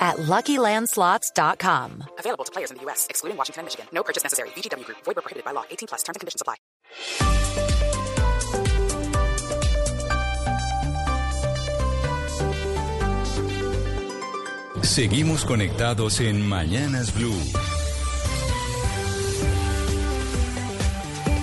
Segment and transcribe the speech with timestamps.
[0.00, 2.04] at LuckyLandSlots.com.
[2.18, 3.86] Available to players in the U.S., excluding Washington and Michigan.
[3.92, 4.48] No purchase necessary.
[4.56, 4.98] VGW Group.
[5.04, 5.64] Void prohibited by law.
[5.70, 6.02] 18 plus.
[6.02, 6.56] Terms and conditions apply.
[14.82, 17.36] Seguimos conectados en Mañanas Blue.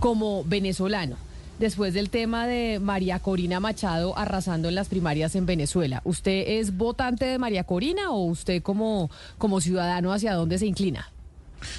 [0.00, 1.16] como venezolano?
[1.58, 6.02] Después del tema de María Corina Machado arrasando en las primarias en Venezuela.
[6.04, 11.10] ¿Usted es votante de María Corina o usted como, como ciudadano hacia dónde se inclina?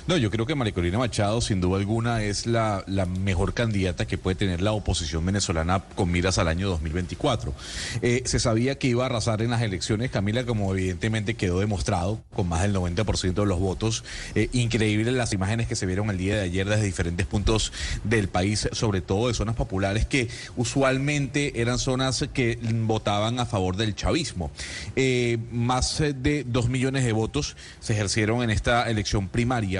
[0.07, 2.83] No, yo creo que María Corina Machado, sin duda alguna, es la,
[3.19, 7.53] mejor candidata que puede tener la oposición venezolana con miras al año 2024.
[8.01, 12.21] Eh, se sabía que iba a arrasar en las elecciones, Camila, como evidentemente quedó demostrado,
[12.33, 14.03] con más del 90% de los votos.
[14.35, 17.71] Eh, increíbles las imágenes que se vieron el día de ayer desde diferentes puntos
[18.03, 23.75] del país, sobre todo de zonas populares que usualmente eran zonas que votaban a favor
[23.77, 24.51] del chavismo.
[24.95, 29.76] Eh, más de dos millones de votos se ejercieron en esta elección primaria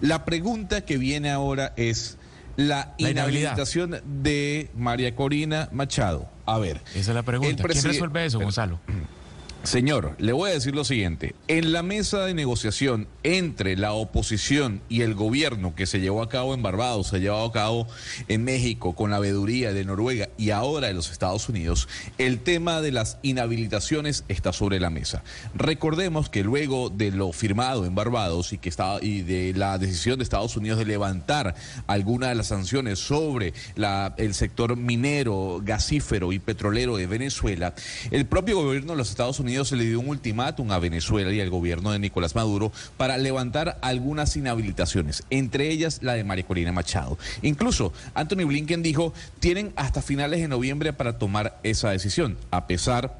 [0.00, 2.18] la pregunta que viene ahora es
[2.56, 6.28] la, inhabilitación de María Corina Machado.
[6.46, 6.80] A ver.
[6.94, 7.64] Esa es la pregunta.
[7.64, 8.80] ¿Quién resuelve eso, Gonzalo?
[9.62, 11.34] Señor, le voy a decir lo siguiente.
[11.46, 16.30] En la mesa de negociación entre la oposición y el gobierno que se llevó a
[16.30, 17.86] cabo en Barbados, se ha llevado a cabo
[18.28, 22.80] en México con la veeduría de Noruega y ahora en los Estados Unidos, el tema
[22.80, 25.22] de las inhabilitaciones está sobre la mesa.
[25.54, 30.18] Recordemos que luego de lo firmado en Barbados y, que estaba, y de la decisión
[30.18, 31.54] de Estados Unidos de levantar
[31.86, 37.74] alguna de las sanciones sobre la, el sector minero, gasífero y petrolero de Venezuela,
[38.10, 41.40] el propio gobierno de los Estados Unidos se le dio un ultimátum a Venezuela y
[41.40, 46.72] al gobierno de Nicolás Maduro para levantar algunas inhabilitaciones, entre ellas la de María Corina
[46.72, 47.18] Machado.
[47.42, 53.18] Incluso Anthony Blinken dijo, tienen hasta finales de noviembre para tomar esa decisión, a pesar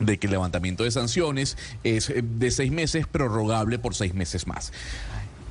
[0.00, 4.72] de que el levantamiento de sanciones es de seis meses, prorrogable por seis meses más.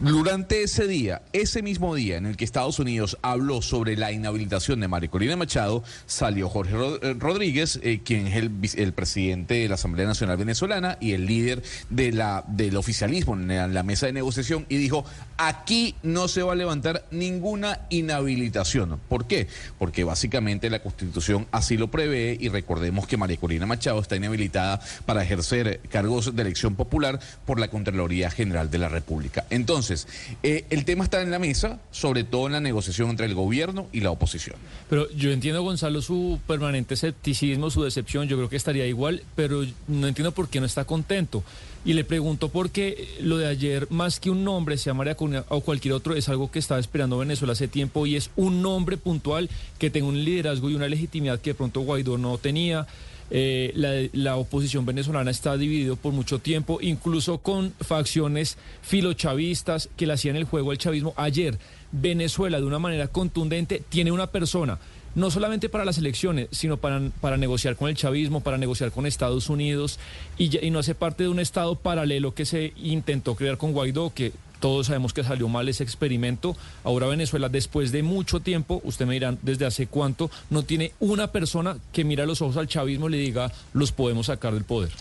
[0.01, 4.81] Durante ese día, ese mismo día en el que Estados Unidos habló sobre la inhabilitación
[4.81, 9.75] de María Corina Machado, salió Jorge eh, Rodríguez, eh, quien es el, presidente de la
[9.75, 14.66] Asamblea Nacional Venezolana y el líder de la, del oficialismo en la mesa de negociación,
[14.67, 15.06] y dijo,
[15.38, 19.00] aquí no se va a levantar ninguna inhabilitación.
[19.07, 19.47] ¿Por qué?
[19.79, 24.81] Porque básicamente la Constitución así lo prevé y recordemos que María Corina Machado está inhabilitada
[25.06, 29.45] para ejercer cargos de elección popular por la Contraloría General de la República.
[29.50, 30.07] Entonces, entonces,
[30.41, 33.88] eh, el tema está en la mesa, sobre todo en la negociación entre el gobierno
[33.91, 34.56] y la oposición.
[34.90, 39.63] Pero yo entiendo, Gonzalo, su permanente escepticismo, su decepción, yo creo que estaría igual, pero
[39.88, 41.44] no entiendo por qué no está contento.
[41.84, 45.45] Y le pregunto por qué lo de ayer, más que un nombre, sea María Corina
[45.50, 48.97] o cualquier otro, es algo que estaba esperando Venezuela hace tiempo y es un nombre
[48.97, 52.88] puntual que tenga un liderazgo y una legitimidad que de pronto Guaidó no tenía.
[53.31, 60.13] Eh, la, oposición venezolana está dividido por mucho tiempo, incluso con facciones filochavistas que le
[60.13, 61.13] hacían el juego al chavismo.
[61.18, 61.57] Ayer,
[61.92, 64.77] Venezuela, de una manera contundente, tiene una persona
[65.16, 69.06] no solamente para las elecciones, sino para, para negociar con el chavismo, para negociar con
[69.06, 69.98] Estados Unidos,
[70.38, 74.13] y, y no hace parte de un Estado paralelo que se intentó crear con Guaidó,
[74.13, 76.56] que todos sabemos que salió mal ese experimento.
[76.84, 81.31] Ahora Venezuela, después de mucho tiempo, usted me dirá desde hace cuánto, no tiene una
[81.31, 84.92] persona que mira los ojos al chavismo y le diga, los podemos sacar del poder.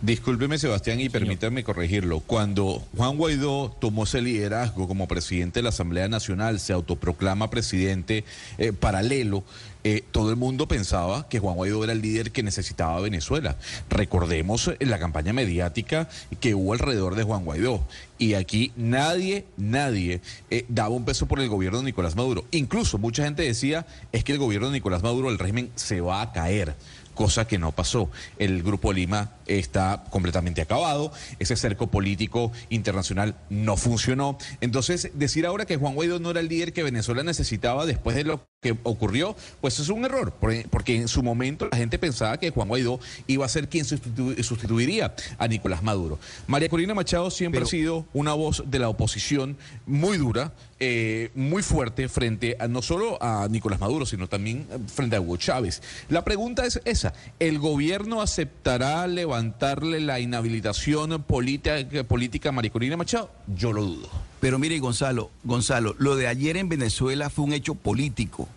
[0.00, 2.20] Discúlpeme, Sebastián, y permítanme corregirlo.
[2.20, 8.24] Cuando Juan Guaidó tomó ese liderazgo como presidente de la Asamblea Nacional, se autoproclama presidente
[8.58, 9.42] eh, paralelo,
[9.84, 13.56] eh, todo el mundo pensaba que Juan Guaidó era el líder que necesitaba Venezuela.
[13.88, 16.08] Recordemos la campaña mediática
[16.40, 17.86] que hubo alrededor de Juan Guaidó.
[18.18, 20.20] Y aquí nadie, nadie
[20.50, 22.44] eh, daba un peso por el gobierno de Nicolás Maduro.
[22.50, 26.22] Incluso mucha gente decía, es que el gobierno de Nicolás Maduro, el régimen, se va
[26.22, 26.74] a caer
[27.18, 28.08] cosa que no pasó.
[28.38, 31.10] El Grupo Lima está completamente acabado,
[31.40, 34.38] ese cerco político internacional no funcionó.
[34.60, 38.22] Entonces, decir ahora que Juan Guaidó no era el líder que Venezuela necesitaba después de
[38.22, 40.32] lo que ocurrió, pues es un error,
[40.70, 45.12] porque en su momento la gente pensaba que Juan Guaidó iba a ser quien sustituiría
[45.38, 46.20] a Nicolás Maduro.
[46.46, 49.56] María Corina Machado siempre ha sido una voz de la oposición
[49.86, 55.16] muy dura, eh, muy fuerte frente a no solo a Nicolás Maduro, sino también frente
[55.16, 55.82] a Hugo Chávez.
[56.08, 62.96] La pregunta es esa, ¿el gobierno aceptará levantarle la inhabilitación política, política a María Corina
[62.96, 63.30] Machado?
[63.56, 64.08] Yo lo dudo.
[64.40, 68.48] Pero mire, Gonzalo, Gonzalo, lo de ayer en Venezuela fue un hecho político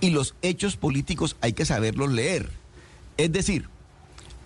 [0.00, 2.50] y los hechos políticos hay que saberlos leer.
[3.16, 3.68] Es decir,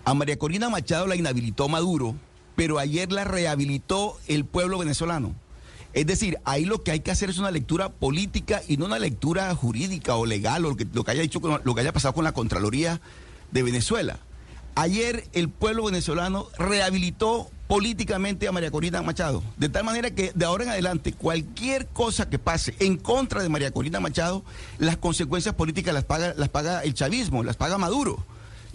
[0.03, 2.15] a María Corina Machado la inhabilitó Maduro,
[2.55, 5.33] pero ayer la rehabilitó el pueblo venezolano.
[5.95, 8.99] Es decir, ahí lo que hay que hacer es una lectura política y no una
[8.99, 12.33] lectura jurídica o legal o lo que, haya dicho, lo que haya pasado con la
[12.33, 12.99] Contraloría
[13.51, 14.19] de Venezuela.
[14.75, 19.41] Ayer el pueblo venezolano rehabilitó políticamente a María Corina Machado.
[19.55, 23.47] De tal manera que de ahora en adelante, cualquier cosa que pase en contra de
[23.47, 24.43] María Corina Machado,
[24.79, 26.03] las consecuencias políticas las
[26.49, 28.21] paga el chavismo, las paga Maduro.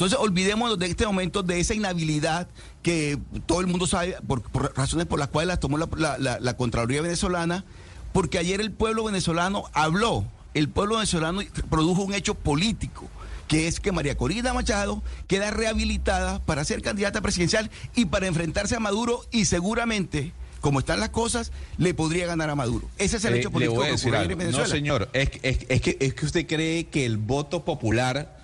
[0.00, 2.48] Entonces, olvidémonos de este momento de esa inhabilidad
[2.82, 4.42] que todo el mundo sabe, por,
[4.74, 7.66] razones por las cuales la tomó la, la Contraloría venezolana,
[8.14, 10.24] porque ayer el pueblo venezolano habló,
[10.54, 13.08] el pueblo venezolano produjo un hecho político
[13.46, 18.76] que es que María Corina Machado queda rehabilitada para ser candidata presidencial y para enfrentarse
[18.76, 20.32] a Maduro y seguramente
[20.62, 22.88] como están las cosas, le podría ganar a Maduro.
[22.96, 24.66] Ese es el hecho político que en Venezuela.
[24.66, 28.39] No, señor, es, es, que, es que usted cree que el voto popular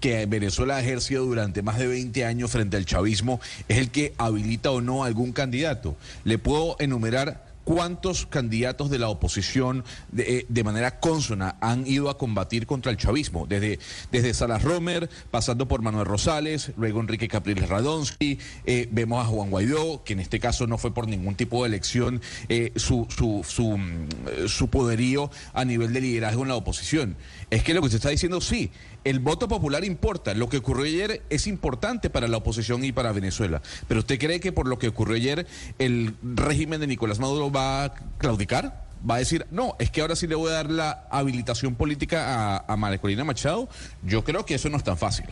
[0.00, 4.14] que Venezuela ha ejercido durante más de 20 años frente al chavismo es el que
[4.18, 5.96] habilita o no a algún candidato.
[6.24, 9.84] Le puedo enumerar cuántos candidatos de la oposición
[10.16, 13.78] eh, de, manera consona han ido a combatir contra el chavismo, desde,
[14.10, 19.50] desde Salas Romer, pasando por Manuel Rosales, luego Enrique Capriles Radonsky, eh, vemos a Juan
[19.50, 23.44] Guaidó, que en este caso no fue por ningún tipo de elección eh, su, su,
[23.46, 27.16] su, mm, su poderío a nivel de liderazgo en la oposición.
[27.50, 28.70] Es que lo que usted está diciendo, sí,
[29.02, 30.34] el voto popular importa.
[30.34, 33.60] Lo que ocurrió ayer es importante para la oposición y para Venezuela.
[33.88, 35.46] Pero usted cree que por lo que ocurrió ayer,
[35.78, 38.88] el régimen de Nicolás Maduro va a claudicar?
[39.08, 42.56] va a decir, no, es que ahora sí le voy a dar la habilitación política
[42.56, 43.66] a, a María Corina Machado.
[44.02, 45.24] Yo creo que eso no es tan fácil.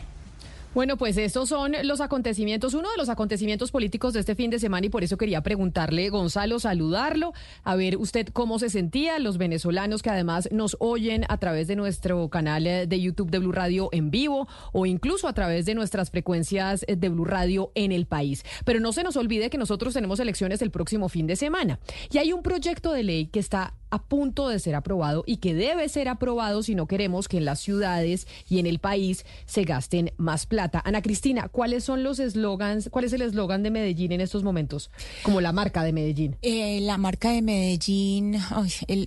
[0.75, 4.59] Bueno, pues estos son los acontecimientos, uno de los acontecimientos políticos de este fin de
[4.59, 7.33] semana y por eso quería preguntarle, Gonzalo, saludarlo,
[7.63, 11.75] a ver usted cómo se sentía, los venezolanos que además nos oyen a través de
[11.75, 15.73] nuestro canal eh, de YouTube de Blue Radio en vivo o incluso a través de
[15.73, 18.45] nuestras frecuencias eh, de Blue Radio en el país.
[18.63, 21.79] Pero no se nos olvide que nosotros tenemos elecciones el próximo fin de semana
[22.11, 25.55] y hay un proyecto de ley que está a punto de ser aprobado y que
[25.55, 29.63] debe ser aprobado si no queremos que en las ciudades y en el país se
[29.63, 30.58] gasten más plata.
[30.59, 34.91] Ana Cristina, ¿cuáles son los eslogans, cuál es el eslogan de Medellín en estos momentos?
[35.23, 36.37] Como la marca de Medellín.
[36.41, 38.37] Eh, la marca de Medellín,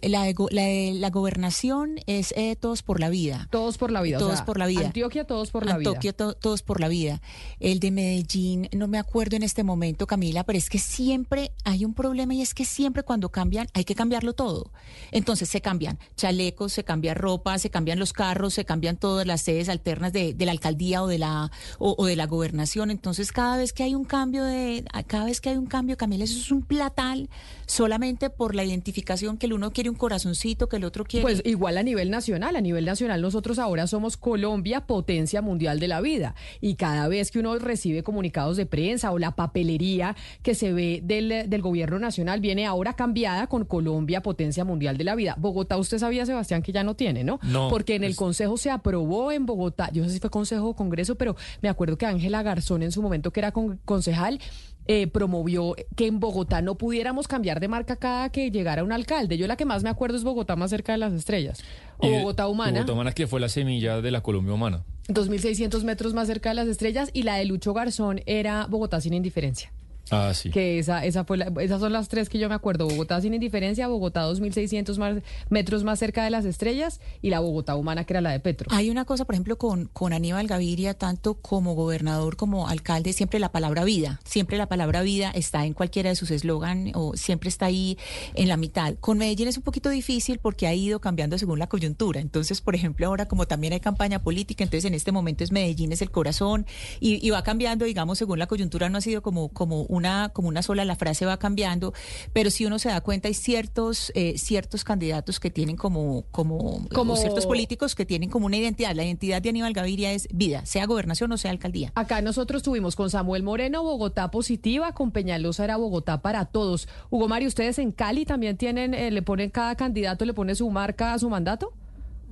[0.03, 3.49] la, la, gobernación es eh, todos por la vida.
[3.51, 4.19] Todos por la vida.
[4.19, 4.87] Todos por la vida.
[4.87, 5.91] Antioquia, todos por la vida.
[5.91, 7.21] Antioquia, todos por la vida.
[7.61, 11.85] El de Medellín, no me acuerdo en este momento, Camila, pero es que siempre hay
[11.85, 14.71] un problema y es que siempre cuando cambian hay que cambiarlo todo.
[15.11, 19.43] Entonces se cambian chalecos, se cambia ropa, se cambian los carros, se cambian todas las
[19.43, 21.42] sedes alternas de, la alcaldía o de la
[21.79, 22.91] o, de la gobernación.
[22.91, 26.25] Entonces cada vez que hay un cambio de cada vez que hay un cambio, Camila,
[26.25, 27.29] eso es un platal
[27.73, 31.23] solamente por la identificación que el uno quiere un corazoncito, que el otro quiere.
[31.23, 35.89] Pues igual a nivel nacional, a nivel nacional nosotros ahora somos Colombia, potencia mundial de
[35.89, 40.55] la vida y cada vez que uno recibe comunicados de prensa o la papelería que
[40.55, 45.15] se ve del, del gobierno nacional viene ahora cambiada con Colombia, potencia Mundial de la
[45.15, 45.35] Vida.
[45.39, 47.41] Bogotá, usted sabía, Sebastián, que ya no tiene, ¿no?
[47.43, 47.71] No.
[47.71, 50.77] Porque en el Consejo se aprobó en Bogotá, yo no sé si fue Consejo o
[50.77, 54.41] Congreso, pero me acuerdo que Ángela Garzón en su momento, que era concejal,
[54.87, 59.39] eh, promovió que en Bogotá no pudiéramos cambiar de marca cada que llegara un alcalde.
[59.39, 61.63] Yo la que más me acuerdo es Bogotá más cerca de las estrellas.
[61.99, 62.81] O Bogotá Humana.
[62.81, 64.85] Bogotá Humana que fue la semilla de la Colombia Humana.
[65.09, 69.15] 2.600 metros más cerca de las estrellas y la de Lucho Garzón era Bogotá sin
[69.15, 69.73] indiferencia.
[70.13, 70.51] Ah, sí.
[70.51, 72.87] Que esa, esa fue la- esas son las tres que yo me acuerdo.
[72.87, 77.75] Bogotá sin indiferencia, Bogotá 2.600 más- metros más cerca de las estrellas y la Bogotá
[77.77, 78.69] humana que era la de Petro.
[78.71, 83.41] Hay una cosa, por ejemplo, con, con Aníbal Gaviria, tanto como gobernador como alcalde, siempre
[83.41, 87.49] la palabra vida, siempre la palabra vida está en cualquiera de sus eslogan o siempre
[87.49, 87.97] está ahí
[88.35, 88.95] en la mitad.
[89.01, 92.21] Con Medellín es un poquito difícil porque ha ido cambiando según la coyuntura.
[92.21, 95.93] Entonces, por ejemplo, ahora como también hay campaña política, entonces en este momento es Medellín
[95.93, 96.67] es el corazón
[97.01, 100.49] y, y va cambiando, digamos, según la coyuntura, no ha sido como, como, una, como
[100.49, 101.93] una sola, la frase va cambiando,
[102.33, 106.89] pero si uno se da cuenta hay ciertos, eh, ciertos candidatos que tienen como, como,
[106.93, 108.95] Como- ciertos políticos que tienen como una identidad.
[108.97, 111.93] La identidad de Aníbal Gaviria es vida, sea gobernación o sea alcaldía.
[111.95, 116.89] Acá nosotros tuvimos con Samuel Moreno Bogotá positiva, con Peñalosa era Bogotá para todos.
[117.11, 120.69] Hugo Mario, ¿ustedes en Cali también tienen, eh, le ponen cada candidato, le pone su
[120.71, 121.73] marca a su mandato?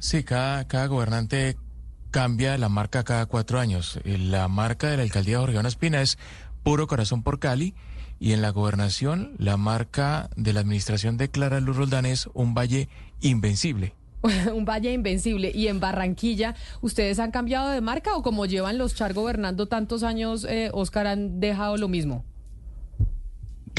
[0.01, 1.57] Sí, cada, cada gobernante
[2.11, 4.01] cambia la marca cada cuatro años.
[4.05, 6.19] La marca de la alcaldía de Jorge Espina es
[6.63, 7.75] Puro Corazón por Cali
[8.19, 12.55] y en la gobernación la marca de la administración de Clara Luz Roldán es Un
[12.55, 12.89] Valle
[13.21, 13.95] Invencible.
[14.55, 15.51] un valle invencible.
[15.55, 20.03] Y en Barranquilla, ¿ustedes han cambiado de marca o como llevan los Char gobernando tantos
[20.03, 22.25] años, eh, Oscar, han dejado lo mismo?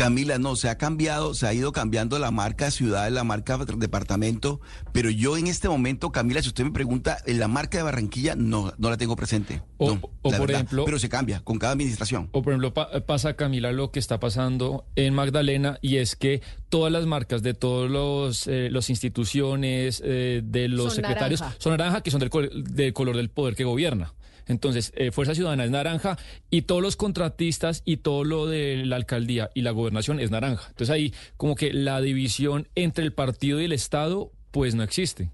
[0.04, 4.60] Camila, no, se ha cambiado, se ha ido cambiando la marca ciudad, la marca departamento,
[4.92, 8.36] pero yo en este momento, Camila, si usted me pregunta, en la marca de Barranquilla
[8.36, 9.62] no, no la tengo presente.
[9.78, 10.62] O- no, o la por verdad.
[10.64, 12.30] ejemplo- pero se cambia con cada administración.
[12.32, 16.42] O por ejemplo pa- pasa Camila lo que está pasando en Magdalena y es que
[16.70, 21.58] todas las marcas de todos los eh, las instituciones eh, de los Son secretarios naranja.
[21.62, 24.14] son naranja que son del, col- del color del poder que gobierna.
[24.48, 26.18] Entonces, eh, Fuerza Ciudadana es naranja
[26.50, 30.68] y todos los contratistas y todo lo de la alcaldía y la gobernación es naranja.
[30.70, 35.30] Entonces ahí como que la división entre el partido y el Estado pues no existe.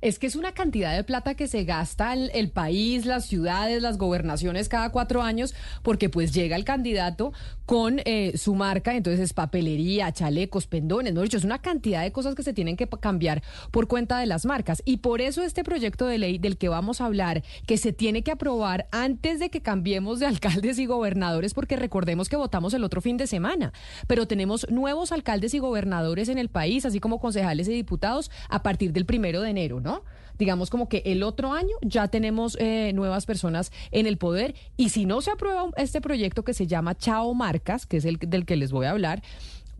[0.00, 3.80] Es que es una cantidad de plata que se gasta el, el país, las ciudades,
[3.80, 7.32] las gobernaciones cada cuatro años, porque pues llega el candidato
[7.66, 12.12] con eh, su marca, entonces es papelería, chalecos, pendones, no dicho, es una cantidad de
[12.12, 14.82] cosas que se tienen que cambiar por cuenta de las marcas.
[14.84, 18.22] Y por eso este proyecto de ley del que vamos a hablar, que se tiene
[18.22, 22.84] que aprobar antes de que cambiemos de alcaldes y gobernadores, porque recordemos que votamos el
[22.84, 23.72] otro fin de semana,
[24.06, 28.62] pero tenemos nuevos alcaldes y gobernadores en el país, así como concejales y diputados, a
[28.62, 30.02] partir del primero de enero, ¿no?
[30.38, 34.54] Digamos como que el otro año ya tenemos eh, nuevas personas en el poder.
[34.76, 38.18] Y si no se aprueba este proyecto que se llama Chao Marcas, que es el
[38.18, 39.22] del que les voy a hablar,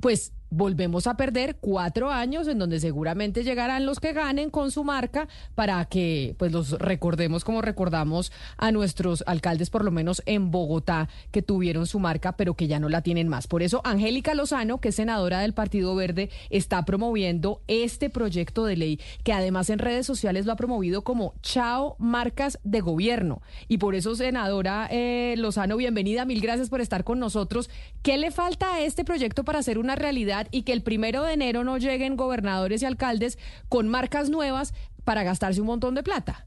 [0.00, 4.84] pues volvemos a perder cuatro años en donde seguramente llegarán los que ganen con su
[4.84, 10.50] marca para que pues los recordemos como recordamos a nuestros alcaldes por lo menos en
[10.50, 13.46] Bogotá que tuvieron su marca pero que ya no la tienen más.
[13.46, 18.76] Por eso Angélica Lozano, que es senadora del Partido Verde, está promoviendo este proyecto de
[18.76, 23.42] ley que además en redes sociales lo ha promovido como Chao Marcas de Gobierno.
[23.68, 27.70] Y por eso senadora eh, Lozano, bienvenida, mil gracias por estar con nosotros.
[28.02, 31.34] ¿Qué le falta a este proyecto para hacer una realidad y que el primero de
[31.34, 33.38] enero no lleguen gobernadores y alcaldes
[33.68, 34.74] con marcas nuevas
[35.04, 36.46] para gastarse un montón de plata?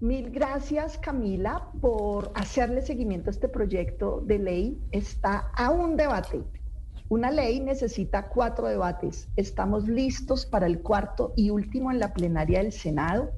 [0.00, 4.78] Mil gracias, Camila, por hacerle seguimiento a este proyecto de ley.
[4.90, 6.42] Está a un debate.
[7.08, 9.28] Una ley necesita cuatro debates.
[9.36, 13.30] Estamos listos para el cuarto y último en la plenaria del Senado.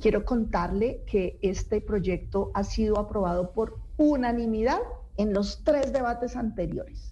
[0.00, 4.80] Quiero contarle que este proyecto ha sido aprobado por unanimidad
[5.16, 7.09] en los tres debates anteriores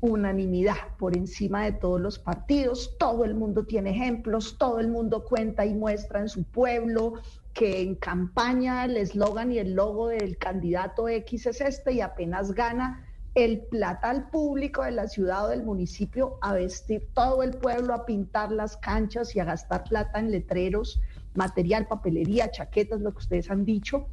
[0.00, 5.24] unanimidad por encima de todos los partidos, todo el mundo tiene ejemplos, todo el mundo
[5.24, 7.14] cuenta y muestra en su pueblo
[7.54, 12.52] que en campaña el eslogan y el logo del candidato X es este y apenas
[12.52, 17.52] gana el plata al público de la ciudad o del municipio a vestir todo el
[17.52, 21.00] pueblo, a pintar las canchas y a gastar plata en letreros,
[21.34, 24.08] material, papelería, chaquetas, lo que ustedes han dicho.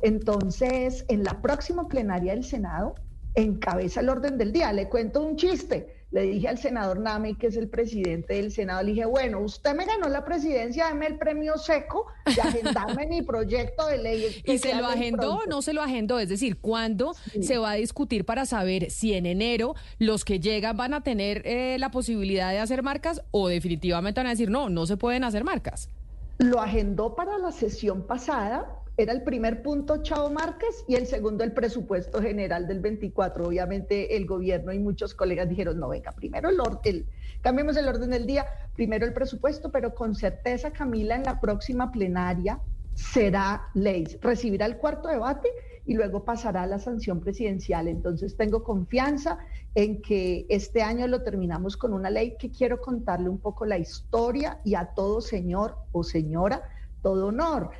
[0.00, 2.94] Entonces, en la próxima plenaria del Senado,
[3.34, 4.72] encabeza el orden del día.
[4.72, 6.02] Le cuento un chiste.
[6.12, 9.74] Le dije al senador Nami, que es el presidente del Senado, le dije, bueno, usted
[9.74, 14.42] me ganó la presidencia, dame el premio seco de agendarme mi proyecto de ley.
[14.44, 15.50] ¿Y se lo agendó o pronto".
[15.50, 16.18] no se lo agendó?
[16.18, 20.76] Es decir, ¿cuándo se va a discutir para saber si en enero los que llegan
[20.76, 24.68] van a tener eh, la posibilidad de hacer marcas o definitivamente van a decir, no,
[24.68, 25.88] no se pueden hacer marcas?
[26.36, 28.81] Lo agendó para la sesión pasada.
[28.98, 33.46] Era el primer punto Chao Márquez y el segundo el presupuesto general del 24.
[33.46, 37.06] Obviamente el gobierno y muchos colegas dijeron, no, venga, primero el orden,
[37.40, 41.90] cambiemos el orden del día, primero el presupuesto, pero con certeza, Camila, en la próxima
[41.90, 42.60] plenaria
[42.92, 44.04] será ley.
[44.20, 45.48] Recibirá el cuarto debate
[45.86, 47.88] y luego pasará a la sanción presidencial.
[47.88, 49.38] Entonces tengo confianza
[49.74, 53.78] en que este año lo terminamos con una ley que quiero contarle un poco la
[53.78, 56.62] historia y a todo señor o señora,
[57.00, 57.70] todo honor.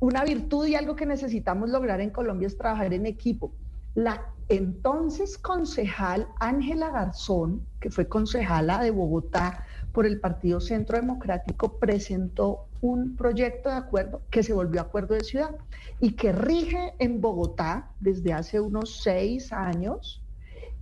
[0.00, 3.52] Una virtud y algo que necesitamos lograr en Colombia es trabajar en equipo.
[3.94, 11.78] La entonces concejal Ángela Garzón, que fue concejala de Bogotá por el Partido Centro Democrático,
[11.78, 15.54] presentó un proyecto de acuerdo que se volvió acuerdo de ciudad
[16.00, 20.20] y que rige en Bogotá desde hace unos seis años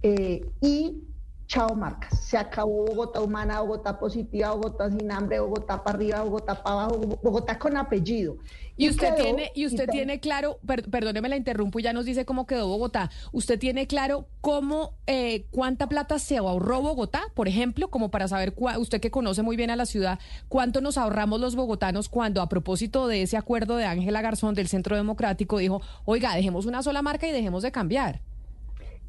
[0.02, 1.02] eh, y
[1.48, 2.20] chao marcas.
[2.20, 6.98] Se acabó Bogotá humana, Bogotá positiva, Bogotá sin hambre, Bogotá para arriba, Bogotá para abajo,
[7.22, 8.36] Bogotá con apellido.
[8.76, 12.46] Y usted tiene, y usted tiene claro, perdóneme la interrumpo y ya nos dice cómo
[12.46, 13.10] quedó Bogotá.
[13.32, 18.54] ¿Usted tiene claro cómo, eh, cuánta plata se ahorró Bogotá, por ejemplo, como para saber,
[18.78, 22.48] usted que conoce muy bien a la ciudad, cuánto nos ahorramos los bogotanos cuando a
[22.48, 27.00] propósito de ese acuerdo de Ángela Garzón del Centro Democrático dijo, oiga, dejemos una sola
[27.00, 28.20] marca y dejemos de cambiar?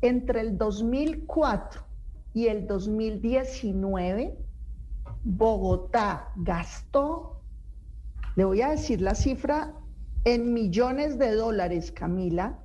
[0.01, 1.88] Entre el 2004
[2.33, 4.37] y el 2019,
[5.23, 7.41] Bogotá gastó,
[8.35, 9.73] le voy a decir la cifra,
[10.25, 12.59] en millones de dólares, Camila.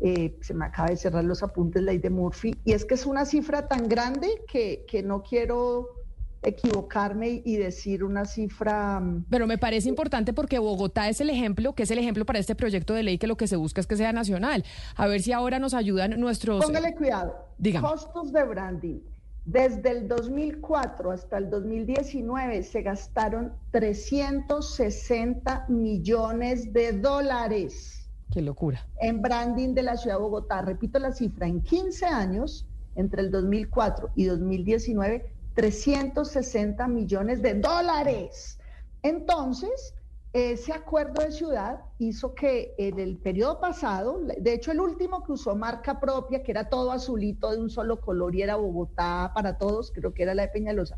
[0.00, 3.06] Eh, se me acaba de cerrar los apuntes, ley de Murphy, y es que es
[3.06, 6.03] una cifra tan grande que, que no quiero
[6.44, 9.00] equivocarme y decir una cifra.
[9.00, 12.38] Mm, Pero me parece importante porque Bogotá es el ejemplo, que es el ejemplo para
[12.38, 14.64] este proyecto de ley que lo que se busca es que sea nacional.
[14.96, 16.64] A ver si ahora nos ayudan nuestros.
[16.64, 17.34] Póngale cuidado.
[17.58, 17.88] Dígame.
[17.88, 19.00] Costos de branding.
[19.44, 28.08] Desde el 2004 hasta el 2019 se gastaron 360 millones de dólares.
[28.32, 28.86] Qué locura.
[29.00, 30.62] En branding de la ciudad de Bogotá.
[30.62, 38.58] Repito la cifra, en 15 años, entre el 2004 y 2019, 360 millones de dólares.
[39.02, 39.94] Entonces,
[40.32, 45.32] ese acuerdo de ciudad hizo que en el periodo pasado, de hecho el último que
[45.32, 49.58] usó marca propia, que era todo azulito de un solo color y era Bogotá para
[49.58, 50.96] todos, creo que era la de Peñalosa,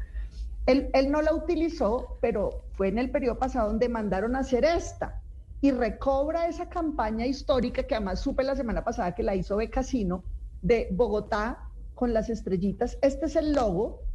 [0.64, 4.64] él, él no la utilizó, pero fue en el periodo pasado donde mandaron a hacer
[4.64, 5.20] esta
[5.60, 10.24] y recobra esa campaña histórica que además supe la semana pasada que la hizo Becasino
[10.62, 12.98] de Bogotá con las estrellitas.
[13.02, 14.05] Este es el logo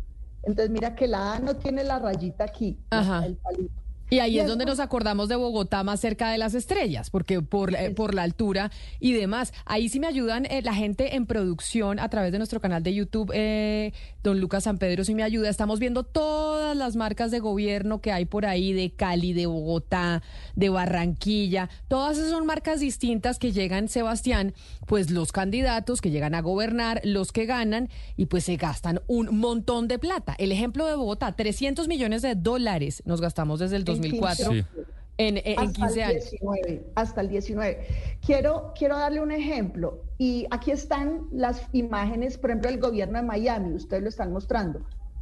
[0.43, 3.81] entonces mira que la A no tiene la rayita aquí, el palito.
[4.12, 7.74] Y ahí es donde nos acordamos de Bogotá más cerca de las estrellas, porque por,
[7.74, 9.53] eh, por la altura y demás.
[9.63, 12.94] Ahí sí me ayudan eh, la gente en producción a través de nuestro canal de
[12.94, 15.48] YouTube, eh, don Lucas San Pedro sí me ayuda.
[15.50, 20.22] Estamos viendo todas las marcas de gobierno que hay por ahí, de Cali, de Bogotá,
[20.58, 21.70] de Barranquilla.
[21.88, 24.53] Todas esas son marcas distintas que llegan, Sebastián,
[24.88, 29.38] pues los candidatos que llegan a gobernar, los que ganan y pues se gastan un
[29.38, 30.36] montón de plata.
[30.38, 34.52] El ejemplo de Bogotá, 300 millones de dólares nos gastamos desde el 2004.
[35.18, 36.32] En, en, 15 años.
[36.32, 37.86] 19, hasta el 19.
[38.26, 40.04] Quiero, quiero darle un ejemplo.
[40.18, 43.76] Y aquí están las imágenes, por ejemplo, del gobierno de Miami.
[43.76, 44.82] Ustedes lo están mostrando.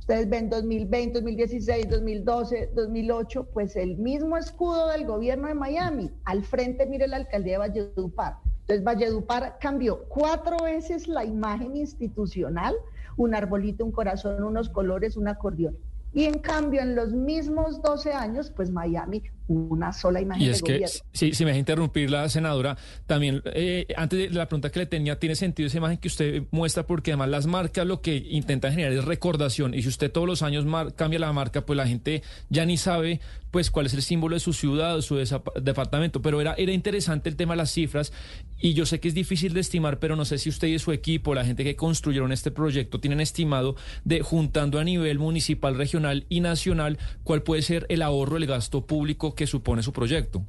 [0.10, 6.10] Ustedes ven 2020, 2016, 2012, 2008, pues el mismo escudo del gobierno de Miami.
[6.24, 8.38] Al frente, mire la alcaldía de Valledupar.
[8.62, 12.76] Entonces, Valledupar cambió cuatro veces la imagen institucional,
[13.18, 15.78] un arbolito, un corazón, unos colores, un acordeón.
[16.12, 20.44] Y en cambio, en los mismos 12 años, pues Miami, una sola imagen.
[20.44, 24.48] Y es que, si, si me deja interrumpir la senadora, también, eh, antes de la
[24.48, 27.86] pregunta que le tenía, tiene sentido esa imagen que usted muestra, porque además las marcas
[27.86, 29.74] lo que intentan generar es recordación.
[29.74, 33.20] Y si usted todos los años cambia la marca, pues la gente ya ni sabe
[33.52, 35.16] pues cuál es el símbolo de su ciudad o su
[35.62, 36.22] departamento.
[36.22, 38.14] Pero era, era interesante el tema de las cifras.
[38.60, 40.92] Y yo sé que es difícil de estimar, pero no sé si usted y su
[40.92, 46.26] equipo, la gente que construyeron este proyecto, tienen estimado de juntando a nivel municipal, regional
[46.30, 50.44] y nacional, cuál puede ser el ahorro, el gasto público que supone su proyecto.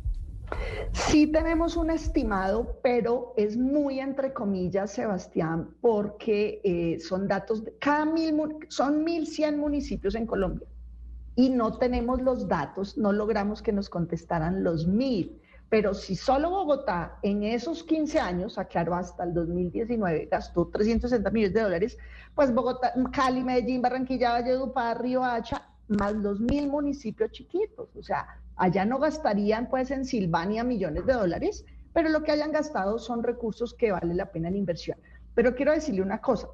[0.90, 7.72] Sí tenemos un estimado, pero es muy entre comillas, Sebastián, porque eh, son datos, de,
[7.78, 8.34] cada mil,
[8.66, 10.66] son 1.100 municipios en Colombia
[11.36, 15.40] y no tenemos los datos, no logramos que nos contestaran los mil.
[15.68, 21.54] Pero si solo Bogotá en esos 15 años, aclaro hasta el 2019, gastó 360 millones
[21.54, 21.98] de dólares,
[22.34, 27.88] pues Bogotá, Cali, Medellín, Barranquilla, Valledupar, Río Hacha, más los mil municipios chiquitos.
[27.96, 28.26] O sea,
[28.60, 33.22] allá no gastarían pues en Silvania millones de dólares, pero lo que hayan gastado son
[33.22, 34.98] recursos que vale la pena en inversión.
[35.34, 36.46] Pero quiero decirle una cosa,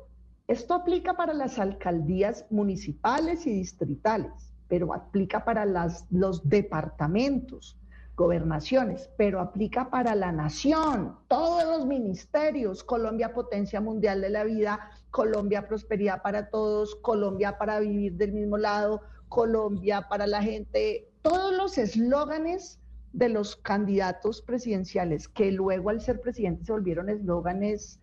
[0.47, 5.67] esto aplica para las alcaldías municipales y distritales, pero aplica para
[6.11, 7.77] los departamentos
[8.15, 14.91] gobernaciones, pero aplica para la nación, todos los ministerios, Colombia potencia mundial de la vida,
[15.11, 21.55] Colombia prosperidad para todos, Colombia para vivir del mismo lado, Colombia para la gente, todos
[21.57, 22.81] los eslóganes
[23.13, 28.01] de los candidatos presidenciales que luego al ser presidente se volvieron eslóganes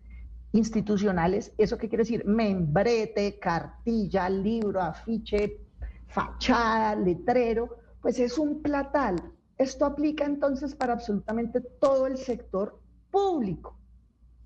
[0.52, 2.24] institucionales, ¿eso qué quiere decir?
[2.24, 5.60] Membrete, cartilla, libro, afiche,
[6.06, 9.16] fachada, letrero, pues es un platal
[9.58, 13.78] esto aplica entonces para absolutamente todo el sector público.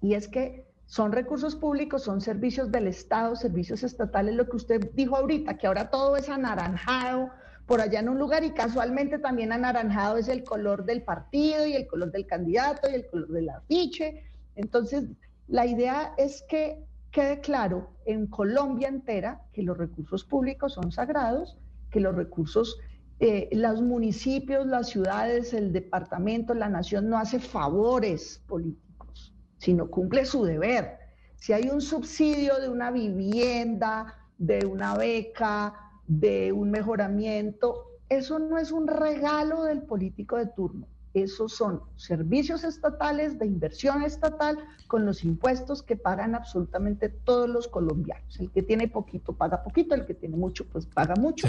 [0.02, 4.90] Y es que son recursos públicos, son servicios del Estado, servicios estatales, lo que usted
[4.94, 7.30] dijo ahorita, que ahora todo es anaranjado
[7.68, 11.74] por allá en un lugar y casualmente también anaranjado es el color del partido y
[11.74, 14.24] el color del candidato y el color del afiche.
[14.56, 15.04] Entonces,
[15.48, 21.58] la idea es que quede claro en Colombia entera que los recursos públicos son sagrados,
[21.90, 22.78] que los recursos,
[23.20, 30.24] eh, los municipios, las ciudades, el departamento, la nación no hace favores políticos, sino cumple
[30.24, 30.96] su deber.
[31.36, 38.58] Si hay un subsidio de una vivienda, de una beca, de un mejoramiento, eso no
[38.58, 40.86] es un regalo del político de turno.
[41.14, 47.68] Esos son servicios estatales de inversión estatal con los impuestos que pagan absolutamente todos los
[47.68, 48.38] colombianos.
[48.38, 51.48] El que tiene poquito paga poquito, el que tiene mucho pues paga mucho.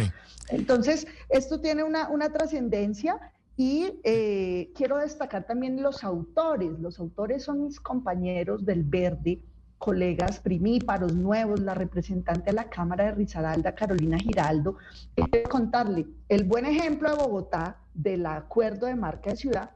[0.50, 3.20] Entonces, esto tiene una, una trascendencia
[3.58, 6.80] y eh, quiero destacar también los autores.
[6.80, 9.42] Los autores son mis compañeros del Verde,
[9.80, 14.76] colegas primíparos nuevos, la representante de la Cámara de Risaralda, Carolina Giraldo.
[15.16, 19.72] Quiero contarle, el buen ejemplo de Bogotá del acuerdo de marca de ciudad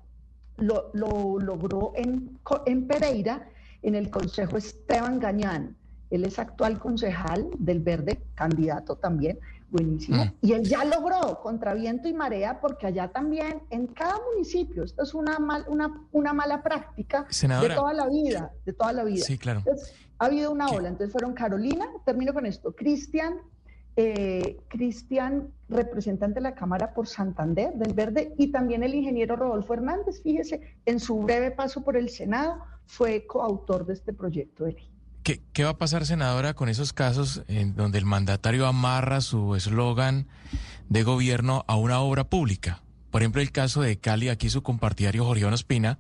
[0.58, 3.48] lo, logró en, en Pereira,
[3.82, 5.76] en el Consejo Esteban Gañán.
[6.10, 9.39] Él es actual concejal del Verde, candidato también,
[9.73, 10.23] buenísimo.
[10.23, 10.29] Mm.
[10.41, 15.03] Y él ya logró contra viento y marea, porque allá también, en cada municipio, esto
[15.03, 19.25] es una, mal, una, una mala práctica de toda la vida, de toda la vida.
[19.25, 19.63] Sí, claro.
[20.19, 23.39] ha habido una ola, entonces fueron Carolina, termino con esto, Cristian,
[23.95, 29.73] eh, Cristian, representante de la Cámara por Santander del Verde, y también el ingeniero Rodolfo
[29.73, 34.73] Hernández, fíjese, en su breve paso por el Senado, fue coautor de este proyecto de
[34.73, 34.92] ley.
[35.23, 39.55] ¿Qué, ¿Qué, va a pasar, senadora, con esos casos en donde el mandatario amarra su
[39.55, 40.27] eslogan
[40.89, 42.81] de gobierno a una obra pública?
[43.09, 45.99] Por ejemplo, el caso de Cali, aquí su compartidario Jorge Espina.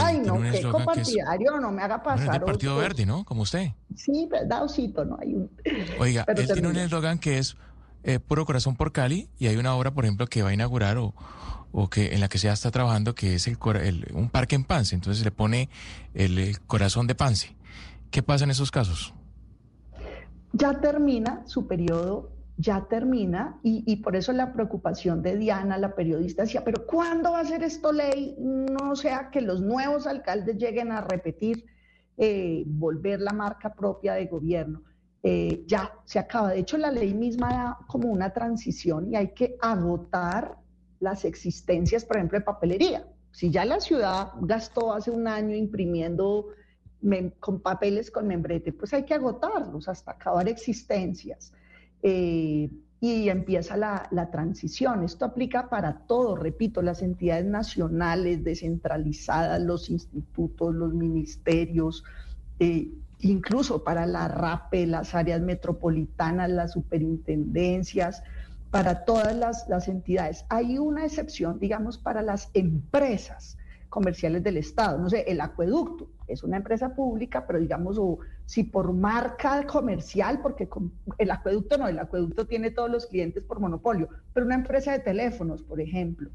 [0.00, 2.36] Ay, no, qué compartidario, no me haga pasar.
[2.36, 3.24] el Partido Verde, ¿no?
[3.24, 3.72] Como usted.
[3.96, 5.50] Sí, verdad, Osito, no hay un...
[5.98, 7.56] Oiga, él tiene un eslogan que es
[8.04, 10.98] eh, Puro Corazón por Cali y hay una obra, por ejemplo, que va a inaugurar
[10.98, 11.14] o,
[11.72, 13.58] o que en la que se está trabajando, que es el,
[14.12, 14.94] un parque en Pance.
[14.94, 15.68] Entonces le pone
[16.14, 17.54] el, corazón de Pance.
[18.10, 19.14] ¿Qué pasa en esos casos?
[20.52, 26.42] Ya termina su periodo ya termina y, por eso la preocupación de Diana, la periodista,
[26.42, 28.36] decía, pero ¿cuándo va a ser esto ley?
[28.38, 31.64] No sea que los nuevos alcaldes lleguen a repetir,
[32.18, 34.82] eh, volver la marca propia de gobierno.
[35.22, 36.50] Eh, ya se acaba.
[36.50, 40.58] De hecho, la ley misma da como una transición y hay que agotar
[40.98, 43.06] las existencias, por ejemplo, de papelería.
[43.30, 46.48] Si ya la ciudad gastó hace un año imprimiendo
[47.38, 51.52] con papeles con membrete, pues hay que agotarlos hasta acabar existencias.
[52.02, 55.02] Eh, y empieza la, transición.
[55.04, 62.04] Esto aplica para todo, repito, las entidades nacionales descentralizadas, los institutos, los ministerios,
[62.58, 68.22] eh, incluso para la RAPE, las áreas metropolitanas, las superintendencias,
[68.70, 70.44] para todas las, las entidades.
[70.50, 73.56] Hay una excepción, digamos, para las empresas
[73.90, 74.98] comerciales del Estado.
[74.98, 80.40] No sé, el acueducto es una empresa pública, pero digamos, o si por marca comercial,
[80.40, 80.68] porque
[81.18, 85.00] el acueducto no, el acueducto tiene todos los clientes por monopolio, pero una empresa de
[85.00, 86.30] teléfonos, por ejemplo,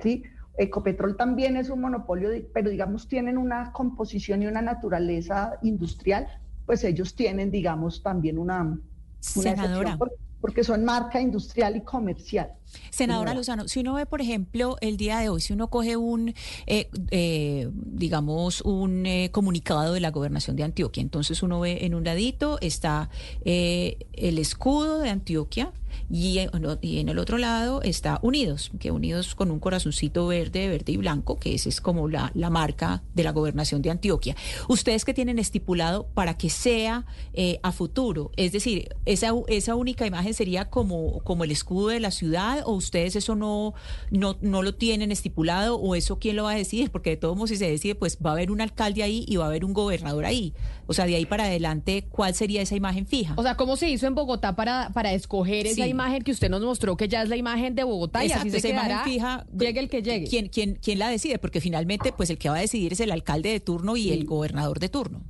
[0.00, 0.22] ¿sí?
[0.58, 6.28] Ecopetrol también es un monopolio, pero digamos, tienen una composición y una naturaleza industrial,
[6.66, 8.80] pues ellos tienen, digamos, también una, una
[9.20, 9.98] Senadora
[10.40, 12.52] porque son marca industrial y comercial.
[12.90, 16.34] Senadora Lozano, si uno ve, por ejemplo, el día de hoy, si uno coge un,
[16.66, 21.94] eh, eh, digamos, un eh, comunicado de la gobernación de Antioquia, entonces uno ve en
[21.94, 23.10] un ladito está
[23.44, 25.72] el escudo de Antioquia,
[26.10, 30.96] y, en el otro lado está Unidos, que Unidos con un corazoncito verde, verde y
[30.96, 34.36] blanco, que esa es como la, la marca de la gobernación de Antioquia.
[34.68, 38.30] ¿Ustedes qué tienen estipulado para que sea eh, a futuro?
[38.36, 42.72] Es decir, esa, esa única imagen sería como, como el escudo de la ciudad o
[42.72, 43.74] ustedes eso no,
[44.10, 46.90] no, no lo tienen estipulado o eso quién lo va a decidir?
[46.90, 49.36] Porque de todos modos si se decide, pues va a haber un alcalde ahí y
[49.36, 50.54] va a haber un gobernador ahí.
[50.86, 53.34] O sea, de ahí para adelante, ¿cuál sería esa imagen fija?
[53.36, 56.62] O sea, ¿cómo se hizo en Bogotá para, para escoger esa imagen que usted nos
[56.62, 59.80] mostró, que ya es la imagen de Bogotá y así se esa imagen fija, llegue
[59.80, 60.26] el que llegue?
[60.28, 61.38] ¿quién, quién, ¿Quién la decide?
[61.38, 64.24] Porque finalmente, pues el que va a decidir es el alcalde de turno y el
[64.24, 65.22] gobernador de turno.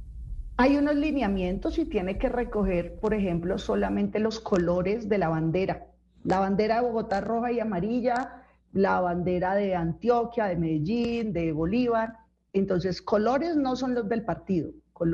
[0.57, 5.87] Hay unos lineamientos y tiene que recoger, por ejemplo, solamente los colores de la bandera.
[6.25, 8.42] La bandera de Bogotá roja y amarilla,
[8.73, 12.14] la bandera de Antioquia, de Medellín, de Bolívar.
[12.53, 14.73] Entonces, colores no son los del partido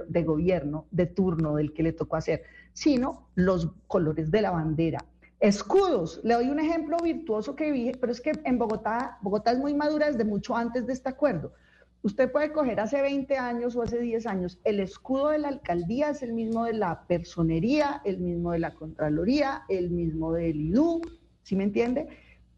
[0.09, 5.05] de gobierno de turno del que le tocó hacer, sino los colores de la bandera.
[5.41, 9.59] Escudos, le doy un ejemplo virtuoso que vi, pero es que en Bogotá, Bogotá es
[9.59, 11.53] muy madura desde mucho antes de este acuerdo.
[12.03, 16.11] Usted puede coger hace 20 años o hace 10 años, el escudo de la alcaldía
[16.11, 21.01] es el mismo de la personería, el mismo de la Contraloría, el mismo del IDU,
[21.43, 22.09] ¿sí me entiende?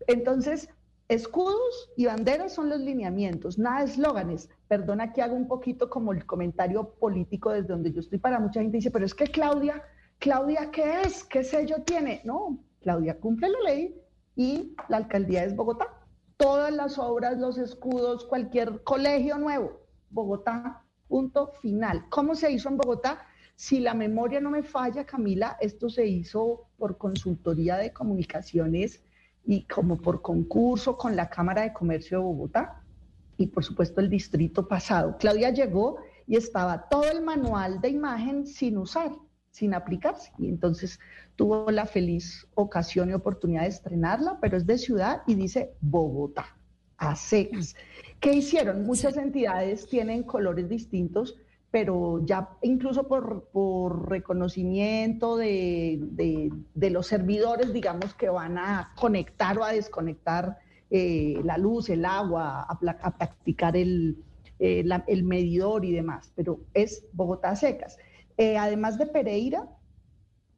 [0.08, 0.68] Entonces,
[1.08, 4.48] escudos y banderas son los lineamientos, nada eslóganes.
[4.68, 8.60] Perdona que hago un poquito como el comentario político desde donde yo estoy para mucha
[8.60, 9.82] gente dice, pero es que Claudia,
[10.18, 11.22] Claudia, ¿qué es?
[11.22, 12.20] ¿Qué sello tiene?
[12.24, 14.00] No, Claudia cumple la ley
[14.36, 15.88] y la alcaldía es Bogotá
[16.36, 19.80] todas las obras, los escudos, cualquier colegio nuevo.
[20.08, 22.04] Bogotá, punto final.
[22.10, 23.26] ¿Cómo se hizo en Bogotá?
[23.56, 29.02] Si la memoria no me falla, Camila, esto se hizo por consultoría de comunicaciones
[29.44, 32.84] y como por concurso con la Cámara de Comercio de Bogotá
[33.36, 35.16] y por supuesto el distrito pasado.
[35.18, 35.96] Claudia llegó
[36.28, 39.10] y estaba todo el manual de imagen sin usar
[39.56, 40.30] sin aplicarse.
[40.38, 41.00] Y entonces
[41.34, 46.44] tuvo la feliz ocasión y oportunidad de estrenarla, pero es de ciudad y dice Bogotá,
[46.98, 47.74] a secas.
[48.20, 48.84] ¿Qué hicieron?
[48.84, 51.38] Muchas entidades tienen colores distintos,
[51.70, 59.72] pero ya incluso por, reconocimiento de, los servidores, digamos, que van a conectar o a
[59.72, 60.58] desconectar
[60.90, 64.18] eh, la luz, el agua, a, practicar el,
[64.58, 67.96] eh, el medidor y demás, pero es Bogotá secas.
[68.36, 69.68] Eh, además de Pereira,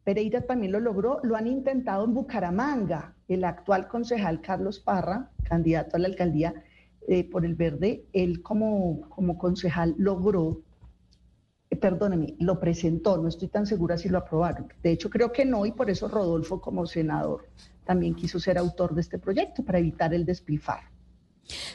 [0.05, 3.15] Pereira también lo logró, lo han intentado en Bucaramanga.
[3.29, 6.55] El actual concejal Carlos Parra, candidato a la alcaldía
[7.07, 10.63] eh, por el Verde, él como, como concejal logró,
[11.71, 14.73] eh, perdóneme, lo presentó, no estoy tan segura si lo aprobaron.
[14.83, 17.47] De hecho, creo que no, y por eso Rodolfo como senador
[17.85, 20.89] también quiso ser autor de este proyecto para evitar el despilfarro.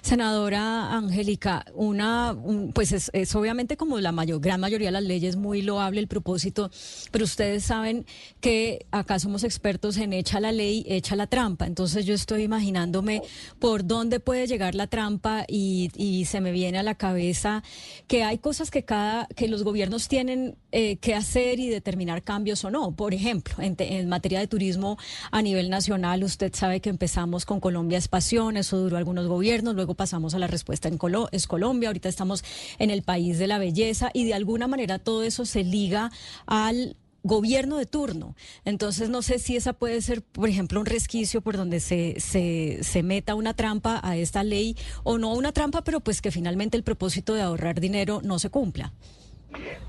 [0.02, 2.38] Senadora Angélica, una,
[2.74, 6.70] pues es, obviamente como la mayor, gran mayoría de las leyes muy loable el propósito,
[7.12, 8.06] pero ustedes saben
[8.40, 11.66] que acá somos expertos en echa la ley, echa la trampa.
[11.66, 13.22] Entonces yo estoy imaginándome
[13.60, 15.92] por dónde puede llegar la trampa y,
[16.24, 17.64] se me viene a la cabeza
[18.08, 22.64] que hay cosas que cada, que los gobiernos tienen eh, que hacer y determinar cambios
[22.64, 22.96] o no.
[22.96, 24.98] Por ejemplo, en, materia de turismo
[25.32, 29.63] a nivel nacional, usted sabe que empezamos con Colombia es pasión, eso duró algunos gobiernos
[29.72, 30.98] luego pasamos a la respuesta en
[31.32, 32.44] es Colombia, ahorita estamos
[32.80, 36.12] en el país de la belleza y de alguna manera todo eso se liga
[36.46, 38.36] al gobierno de turno.
[38.66, 42.80] Entonces, no sé si esa puede ser, por ejemplo, un resquicio por donde se, se,
[42.82, 46.76] se, meta una trampa a esta ley, o no una trampa, pero pues que finalmente
[46.76, 48.94] el propósito de ahorrar dinero no se cumpla.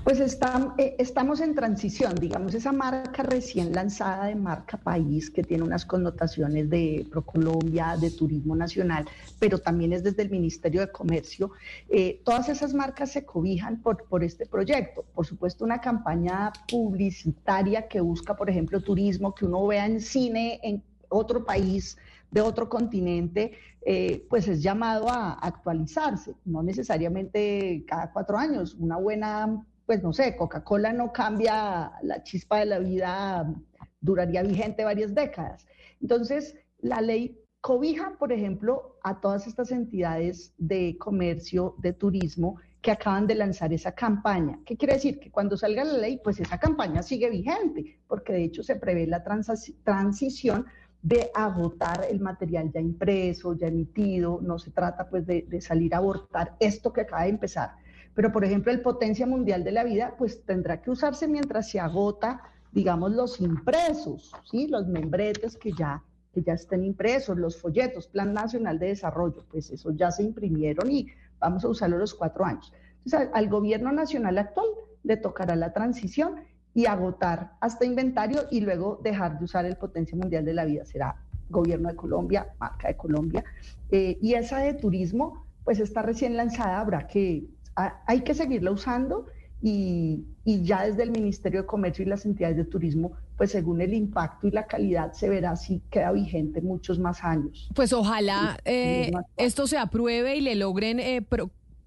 [0.03, 5.63] Pues eh, estamos en transición, digamos, esa marca recién lanzada de marca país, que tiene
[5.63, 9.05] unas connotaciones de Procolombia, de turismo nacional,
[9.39, 11.51] pero también es desde el Ministerio de Comercio.
[11.89, 15.03] Eh, todas esas marcas se cobijan por, por este proyecto.
[15.13, 20.59] Por supuesto, una campaña publicitaria que busca, por ejemplo, turismo, que uno vea en cine
[20.61, 21.97] en otro país
[22.31, 23.53] de otro continente,
[23.85, 28.75] eh, pues es llamado a actualizarse, no necesariamente cada cuatro años.
[28.75, 33.53] Una buena, pues no sé, Coca-Cola no cambia la chispa de la vida,
[34.01, 35.65] duraría vigente varias décadas.
[36.01, 42.91] Entonces, la ley cobija, por ejemplo, a todas estas entidades de comercio, de turismo, que
[42.91, 44.59] acaban de lanzar esa campaña.
[44.63, 45.19] ¿Qué quiere decir?
[45.19, 49.07] Que cuando salga la ley, pues esa campaña sigue vigente, porque de hecho se prevé
[49.07, 50.67] la transición
[51.05, 55.97] de agotar el material ya impreso, ya emitido, no se trata pues de, salir a
[55.97, 57.75] abortar esto que acaba de empezar.
[58.15, 61.79] Pero por ejemplo el potencia mundial de la vida pues tendrá que usarse mientras se
[61.79, 62.41] agota,
[62.71, 64.67] digamos, los impresos, ¿sí?
[64.67, 66.01] los membretes que ya,
[66.33, 70.89] que ya estén impresos, los folletos, Plan Nacional de Desarrollo, pues eso ya se imprimieron
[70.89, 72.73] y vamos a usarlo los cuatro años.
[73.05, 74.69] Entonces al gobierno nacional actual
[75.03, 76.37] le tocará la transición
[76.75, 80.85] y agotar hasta inventario y luego dejar de usar el potencia mundial de la vida.
[80.85, 81.15] Será
[81.49, 83.43] gobierno de Colombia, marca de Colombia.
[83.89, 89.27] Eh, y esa de turismo, pues está recién lanzada, habrá que, hay que seguirla usando
[89.61, 93.93] y, ya desde el Ministerio de Comercio y las entidades de turismo, pues según el
[93.93, 97.69] impacto y la calidad se verá si queda vigente muchos más años.
[97.73, 101.21] Pues ojalá eh, esto se apruebe y le logren eh,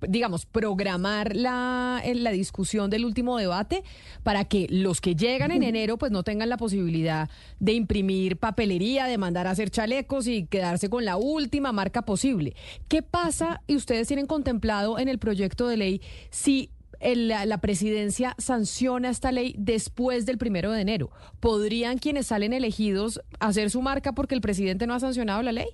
[0.06, 3.82] digamos, programar la, la discusión del último debate
[4.22, 9.06] para que los que llegan en enero pues no tengan la posibilidad de imprimir papelería,
[9.06, 12.54] de mandar a hacer chalecos y quedarse con la última marca posible.
[12.88, 19.10] ¿Qué pasa y ustedes tienen contemplado en el proyecto de ley si la, presidencia sanciona
[19.10, 21.10] esta ley después del primero de enero?
[21.40, 25.68] ¿Podrían quienes salen elegidos hacer su marca porque el presidente no ha sancionado la ley?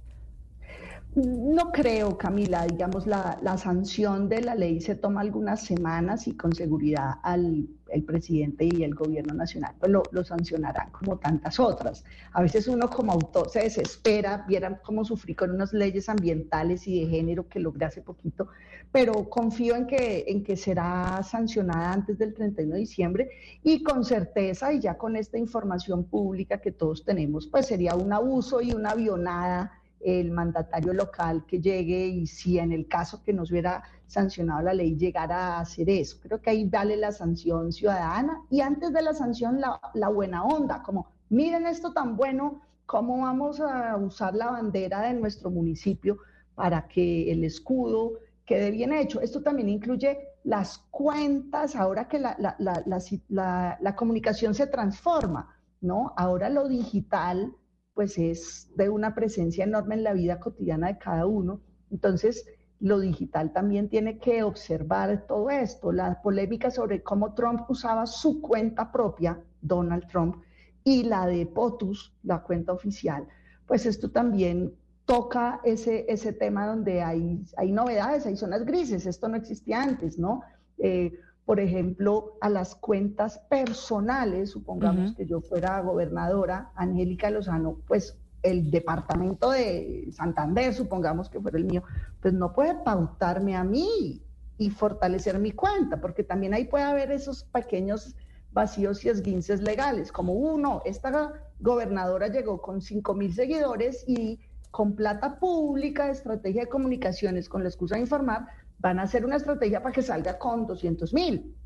[1.17, 6.53] No creo, Camila, digamos, la, sanción de la ley se toma algunas semanas y con
[6.53, 12.05] seguridad al, el presidente y el gobierno nacional pues lo, lo, sancionarán como tantas otras.
[12.33, 17.03] A veces uno como autor se desespera, vieran cómo sufrí con unas leyes ambientales y
[17.03, 18.49] de género que logré hace poquito,
[18.91, 23.31] pero confío en que, en que será sancionada antes del 31 de diciembre
[23.63, 28.13] y con certeza y ya con esta información pública que todos tenemos, pues sería un
[28.13, 33.33] abuso y una avionada el mandatario local que llegue y si en el caso que
[33.33, 36.19] nos hubiera sancionado la ley llegara a hacer eso.
[36.23, 40.45] Creo que ahí vale la sanción ciudadana y antes de la sanción la, la buena
[40.45, 46.19] onda, como miren esto tan bueno, cómo vamos a usar la bandera de nuestro municipio
[46.55, 49.23] para que el escudo quede bien hecho.
[49.23, 56.13] Esto también incluye las cuentas, ahora que la, la, la, la comunicación se transforma, ¿no?
[56.17, 57.55] Ahora lo digital
[57.95, 61.61] pues es de una presencia enorme en la vida cotidiana de cada uno.
[61.91, 62.45] Entonces,
[62.81, 68.43] lo digital también tiene que observar todo esto, la polémica sobre cómo Trump usaba su
[68.43, 70.37] cuenta propia, Donald Trump,
[70.83, 73.27] y la de POTUS, la cuenta oficial,
[73.67, 74.75] pues esto también
[75.07, 80.19] toca ese, ese tema donde hay, hay novedades, hay zonas grises, esto no existía antes,
[80.19, 80.43] ¿no?
[80.79, 88.19] Eh, por ejemplo, a las cuentas personales, supongamos que yo fuera gobernadora, Angélica Lozano, pues
[88.43, 91.83] el departamento de Santander, supongamos que fuera el mío,
[92.21, 94.23] pues no puede pautarme a mí
[94.57, 98.15] y fortalecer mi cuenta, porque también ahí puede haber esos pequeños
[98.53, 104.39] vacíos y esguinces legales, como uno, esta gobernadora llegó con 5 mil seguidores y
[104.71, 108.47] con plata pública, estrategia de comunicaciones, con la excusa de informar,
[108.85, 111.57] van a hacer una estrategia para que salga con 200 mil.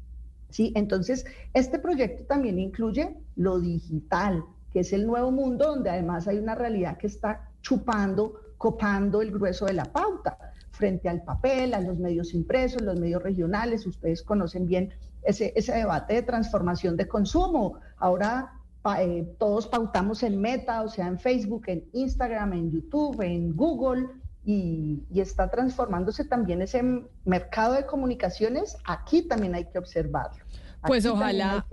[0.50, 0.72] ¿sí?
[0.76, 6.38] Entonces, este proyecto también incluye lo digital, que es el nuevo mundo donde además hay
[6.38, 10.38] una realidad que está chupando, copando el grueso de la pauta
[10.70, 13.85] frente al papel, a los medios impresos, los medios regionales.
[13.85, 14.90] Ustedes conocen bien
[15.24, 17.81] ese, debate de transformación de consumo.
[17.96, 18.52] Ahora
[19.00, 24.07] eh, todos pautamos en Meta, o sea, en Facebook, en Instagram, en YouTube, en Google,
[24.50, 26.82] y, está transformándose también ese
[27.26, 30.42] mercado de comunicaciones, aquí también hay que observarlo.
[30.87, 31.66] Pues ojalá,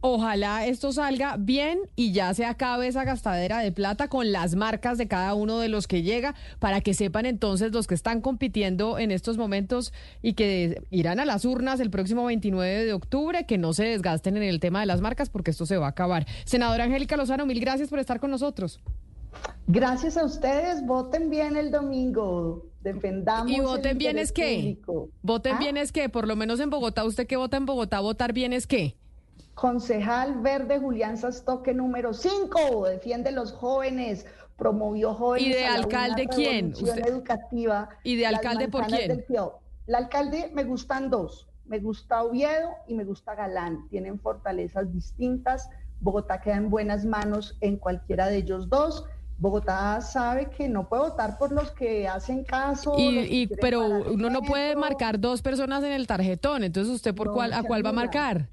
[0.00, 4.98] ojalá esto salga bien y ya se acabe esa gastadera de plata con las marcas
[4.98, 8.98] de cada uno de los que llega para que sepan entonces los que están compitiendo
[8.98, 13.58] en estos momentos y que irán a las urnas el próximo 29 de octubre, que
[13.58, 16.26] no se desgasten en el tema de las marcas porque esto se va a acabar.
[16.44, 18.80] Senadora Angélica Lozano, mil gracias por estar con nosotros.
[19.66, 23.52] Gracias a ustedes, voten bien el domingo, defendamos.
[23.52, 24.78] ¿Y voten bien es qué?
[25.22, 25.58] Voten ¿Ah?
[25.58, 28.52] bien es qué, por lo menos en Bogotá, usted que vota en Bogotá, votar bien
[28.52, 28.96] es qué.
[29.54, 35.48] Concejal Verde Julián Sastoque número 5, defiende los jóvenes, promovió jóvenes.
[35.48, 36.74] ¿Y de alcalde quién?
[37.06, 37.90] educativa.
[38.02, 39.24] ¿Y de alcalde por quién?
[39.86, 45.68] El alcalde me gustan dos, me gusta Oviedo y me gusta Galán, tienen fortalezas distintas.
[46.00, 49.04] Bogotá queda en buenas manos en cualquiera de ellos dos.
[49.40, 52.94] Bogotá sabe que no puede votar por los que hacen caso.
[52.98, 57.54] Y, pero uno no puede marcar dos personas en el tarjetón, entonces usted por cuál
[57.54, 58.48] a cuál va a marcar.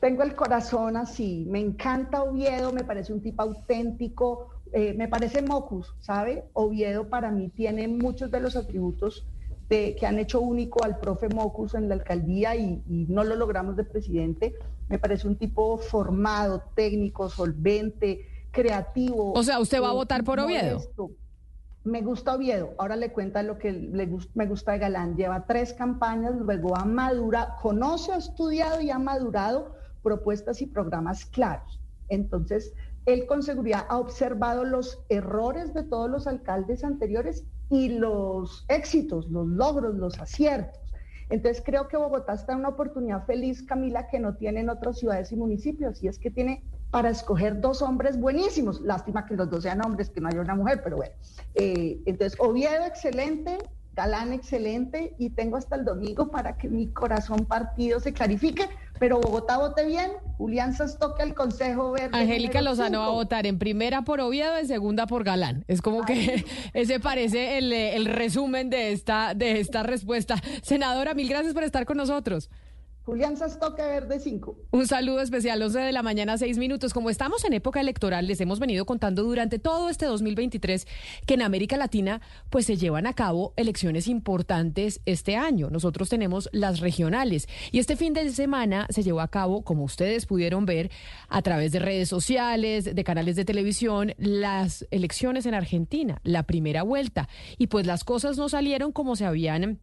[0.00, 5.42] Tengo el corazón así, me encanta Oviedo, me parece un tipo auténtico, eh, me parece
[5.42, 6.44] Mocus, ¿sabe?
[6.54, 9.26] Oviedo para mí tiene muchos de los atributos
[9.68, 13.36] de, que han hecho único al profe Mocus en la alcaldía y, y no lo
[13.36, 14.54] logramos de presidente.
[14.88, 19.32] Me parece un tipo formado, técnico, solvente, creativo.
[19.32, 20.80] O sea, ¿usted va a votar por Oviedo?
[21.82, 22.72] Me gusta Oviedo.
[22.78, 25.16] Ahora le cuenta lo que le me gusta de Galán.
[25.16, 31.26] Lleva tres campañas, luego ha madurado, conoce, ha estudiado y ha madurado propuestas y programas
[31.26, 31.80] claros.
[32.08, 32.72] Entonces,
[33.04, 39.28] él con seguridad ha observado los errores de todos los alcaldes anteriores y los éxitos,
[39.28, 40.80] los logros, los aciertos.
[41.30, 45.32] Entonces creo que Bogotá está en una oportunidad feliz, Camila, que no tienen otras ciudades
[45.32, 46.62] y municipios, y es que tiene
[46.94, 48.80] para escoger dos hombres buenísimos.
[48.80, 51.12] Lástima que los dos sean hombres, que no haya una mujer, pero bueno.
[51.56, 53.58] Eh, entonces, Oviedo, excelente,
[53.96, 58.68] Galán, excelente, y tengo hasta el domingo para que mi corazón partido se clarifique,
[59.00, 62.16] pero Bogotá vote bien, Julián toque el Consejo Verde.
[62.16, 65.64] Angélica Lozano va a votar en primera por Oviedo, en segunda por Galán.
[65.66, 70.36] Es como que ese parece el, el resumen de esta, de esta respuesta.
[70.62, 72.50] Senadora, mil gracias por estar con nosotros.
[73.04, 74.56] Julián Sastoque Verde 5.
[74.70, 76.94] Un saludo especial, 11 de la mañana, 6 minutos.
[76.94, 80.86] Como estamos en época electoral, les hemos venido contando durante todo este 2023
[81.26, 85.68] que en América Latina pues se llevan a cabo elecciones importantes este año.
[85.68, 90.24] Nosotros tenemos las regionales y este fin de semana se llevó a cabo, como ustedes
[90.24, 90.90] pudieron ver,
[91.28, 96.82] a través de redes sociales, de canales de televisión, las elecciones en Argentina, la primera
[96.82, 97.28] vuelta.
[97.58, 99.78] Y pues las cosas no salieron como se habían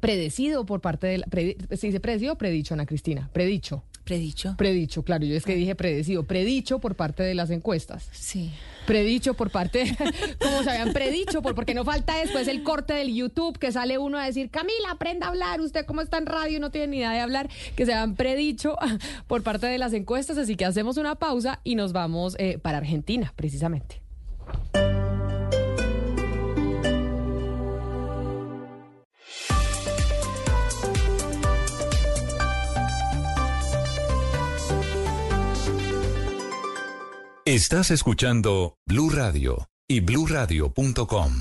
[0.00, 1.24] predecido por parte del...
[1.28, 3.30] Predi, ¿Se dice predecido o predicho, Ana Cristina?
[3.32, 3.82] Predicho.
[4.06, 4.54] Predicho.
[4.56, 6.22] Predicho, claro, yo es que dije predecido.
[6.22, 8.08] Predicho por parte de las encuestas.
[8.12, 8.52] Sí.
[8.86, 9.96] Predicho por parte,
[10.40, 13.98] como se habían predicho, por, porque no falta después el corte del YouTube que sale
[13.98, 16.96] uno a decir, Camila, aprenda a hablar, usted como está en radio no tiene ni
[16.98, 18.76] idea de hablar, que se habían predicho
[19.26, 22.78] por parte de las encuestas, así que hacemos una pausa y nos vamos eh, para
[22.78, 24.00] Argentina, precisamente.
[37.46, 41.32] Estás escuchando Blue Radio y bluradio.com.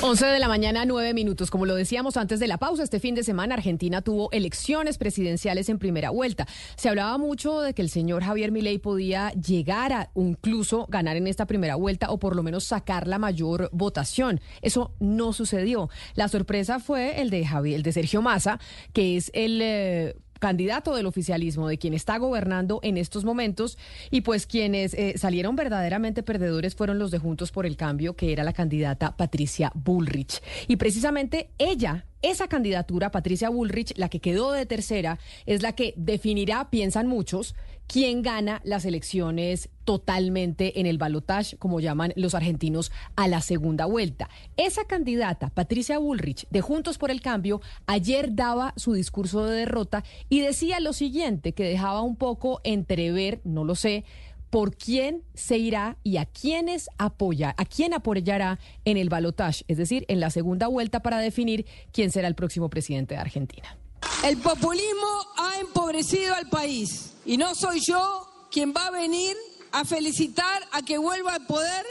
[0.00, 1.48] 11 de la mañana, 9 minutos.
[1.48, 5.68] Como lo decíamos antes de la pausa, este fin de semana Argentina tuvo elecciones presidenciales
[5.68, 6.48] en primera vuelta.
[6.76, 11.28] Se hablaba mucho de que el señor Javier Milei podía llegar a incluso ganar en
[11.28, 14.40] esta primera vuelta o por lo menos sacar la mayor votación.
[14.60, 15.88] Eso no sucedió.
[16.14, 18.58] La sorpresa fue el de Javier, de Sergio Massa,
[18.92, 23.78] que es el eh, candidato del oficialismo, de quien está gobernando en estos momentos,
[24.10, 28.32] y pues quienes eh, salieron verdaderamente perdedores fueron los de Juntos por el Cambio, que
[28.32, 30.40] era la candidata Patricia Bullrich.
[30.66, 35.94] Y precisamente ella esa candidatura, Patricia Bullrich, la que quedó de tercera, es la que
[35.96, 37.54] definirá, piensan muchos,
[37.88, 43.86] quién gana las elecciones totalmente en el balotaje, como llaman los argentinos, a la segunda
[43.86, 44.28] vuelta.
[44.56, 50.04] Esa candidata, Patricia Bullrich, de Juntos por el Cambio, ayer daba su discurso de derrota
[50.28, 54.04] y decía lo siguiente, que dejaba un poco entrever, no lo sé,
[54.50, 59.78] por quién se irá y a quiénes apoya, a quién apoyará en el balotaje, es
[59.78, 63.76] decir, en la segunda vuelta para definir quién será el próximo presidente de Argentina.
[64.22, 69.36] El populismo ha empobrecido al país y no soy yo quien va a venir
[69.72, 71.86] a felicitar a que vuelva al poder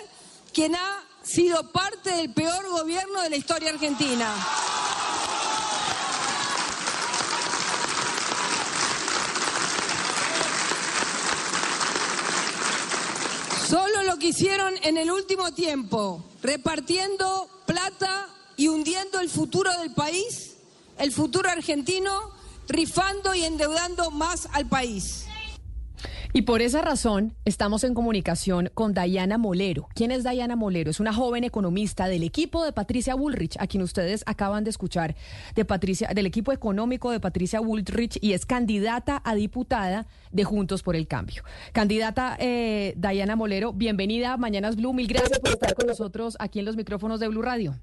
[0.53, 4.33] quien ha sido parte del peor gobierno de la historia argentina.
[13.69, 19.93] Solo lo que hicieron en el último tiempo, repartiendo plata y hundiendo el futuro del
[19.93, 20.46] país,
[20.99, 22.11] el futuro argentino,
[22.67, 25.27] rifando y endeudando más al país.
[26.33, 29.87] Y por esa razón estamos en comunicación con Dayana Molero.
[29.95, 30.91] ¿Quién es Dayana Molero?
[30.91, 35.15] Es una joven economista del equipo de Patricia Bullrich, a quien ustedes acaban de escuchar,
[35.55, 40.83] de Patricia, del equipo económico de Patricia Bullrich y es candidata a diputada de Juntos
[40.83, 41.43] por el Cambio.
[41.71, 44.93] Candidata eh, Dayana Molero, bienvenida a Mañanas Blue.
[44.93, 47.79] Mil gracias por estar con nosotros aquí en los micrófonos de Blue Radio.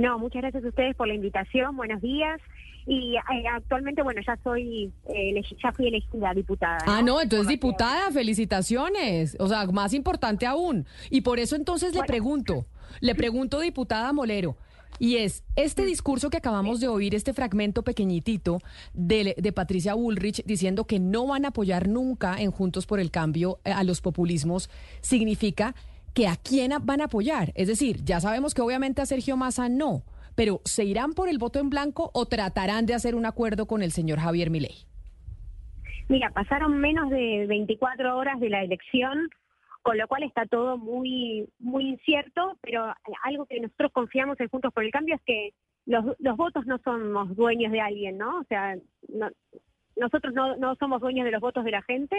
[0.00, 1.76] No, muchas gracias a ustedes por la invitación.
[1.76, 2.40] Buenos días.
[2.86, 6.78] Y eh, actualmente, bueno, ya soy, eh, ya fui elegida diputada.
[6.86, 9.36] Ah, no, entonces diputada, felicitaciones.
[9.38, 10.86] O sea, más importante aún.
[11.10, 12.64] Y por eso entonces le pregunto,
[13.00, 14.56] le pregunto, diputada Molero,
[14.98, 18.60] y es este discurso que acabamos de oír, este fragmento pequeñitito
[18.94, 23.10] de, de, Patricia Bullrich diciendo que no van a apoyar nunca en Juntos por el
[23.10, 24.70] Cambio eh, a los populismos,
[25.00, 25.74] significa
[26.14, 27.52] que a quién van a apoyar.
[27.54, 30.02] Es decir, ya sabemos que obviamente a Sergio Massa no,
[30.34, 33.82] pero ¿se irán por el voto en blanco o tratarán de hacer un acuerdo con
[33.82, 34.86] el señor Javier Milei?
[36.08, 39.30] Mira, pasaron menos de 24 horas de la elección,
[39.82, 42.92] con lo cual está todo muy muy incierto, pero
[43.22, 45.54] algo que nosotros confiamos en Juntos por el Cambio es que
[45.86, 48.40] los, los votos no somos dueños de alguien, ¿no?
[48.40, 48.76] O sea,
[49.96, 52.16] nosotros no, no somos dueños de los votos de la gente,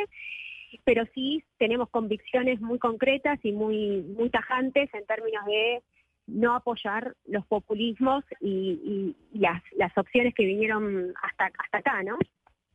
[0.84, 5.84] pero sí tenemos convicciones muy concretas y muy, muy tajantes en términos de
[6.28, 12.18] no apoyar los populismos y, las, las opciones que vinieron hasta, hasta acá, ¿no?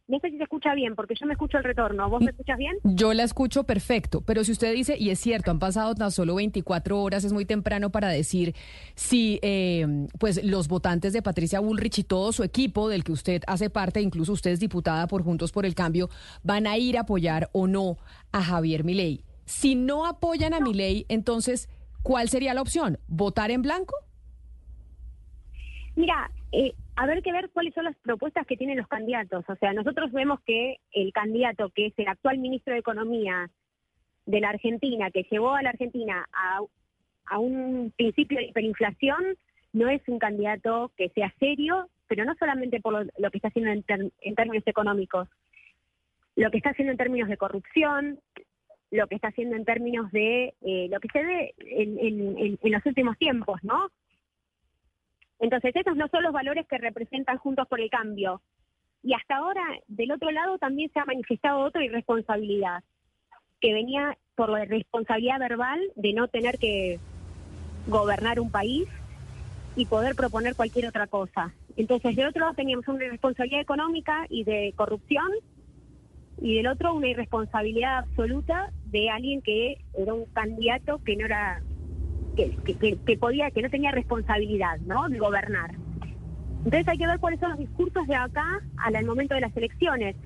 [0.09, 2.09] No sé si se escucha bien, porque yo me escucho el retorno.
[2.09, 2.77] ¿Vos me escuchas bien?
[2.85, 6.37] Yo la escucho perfecto, pero si usted dice, y es cierto, han pasado tan solo
[6.37, 8.55] 24 horas, es muy temprano para decir
[8.95, 13.43] si eh, pues los votantes de Patricia Bullrich y todo su equipo, del que usted
[13.49, 16.09] hace parte, incluso usted es diputada por Juntos por el Cambio,
[16.45, 17.99] van a ir a apoyar o no
[18.31, 19.25] a Javier Milei.
[19.45, 21.69] Si no apoyan a Milei, entonces,
[22.05, 23.01] ¿cuál sería la opción?
[23.09, 23.97] ¿Votar en blanco?
[25.97, 29.45] Mira, eh, haber que ver cuáles son las propuestas que tienen los candidatos.
[29.49, 33.51] O sea, nosotros vemos que el candidato, que es el actual ministro de Economía
[34.27, 36.61] de la Argentina, que llevó a la Argentina a,
[37.41, 39.37] un principio de hiperinflación,
[39.73, 43.73] no es un candidato que sea serio, pero no solamente por lo, que está haciendo
[43.73, 45.29] en, términos económicos,
[46.37, 48.21] lo que está haciendo en términos de corrupción,
[48.91, 53.19] lo que está haciendo en términos de eh, lo que se ve en los últimos
[53.19, 53.91] tiempos, ¿no?
[55.39, 58.41] Entonces, esos no son los valores que representan Juntos por el Cambio.
[59.03, 62.83] Y hasta ahora, del otro lado, también se ha manifestado otra irresponsabilidad,
[63.61, 66.99] que venía por la responsabilidad verbal de no tener que
[67.87, 68.89] gobernar un país
[69.77, 71.55] y poder proponer cualquier otra cosa.
[71.77, 75.31] Entonces, del otro lado teníamos una irresponsabilidad económica y de corrupción,
[76.41, 81.63] y del otro una irresponsabilidad absoluta de alguien que era un candidato que no era
[82.37, 85.73] que, que, que podía que no tenía responsabilidad no de gobernar.
[86.59, 90.17] Entonces hay que ver cuáles son los discursos de acá al momento de las elecciones.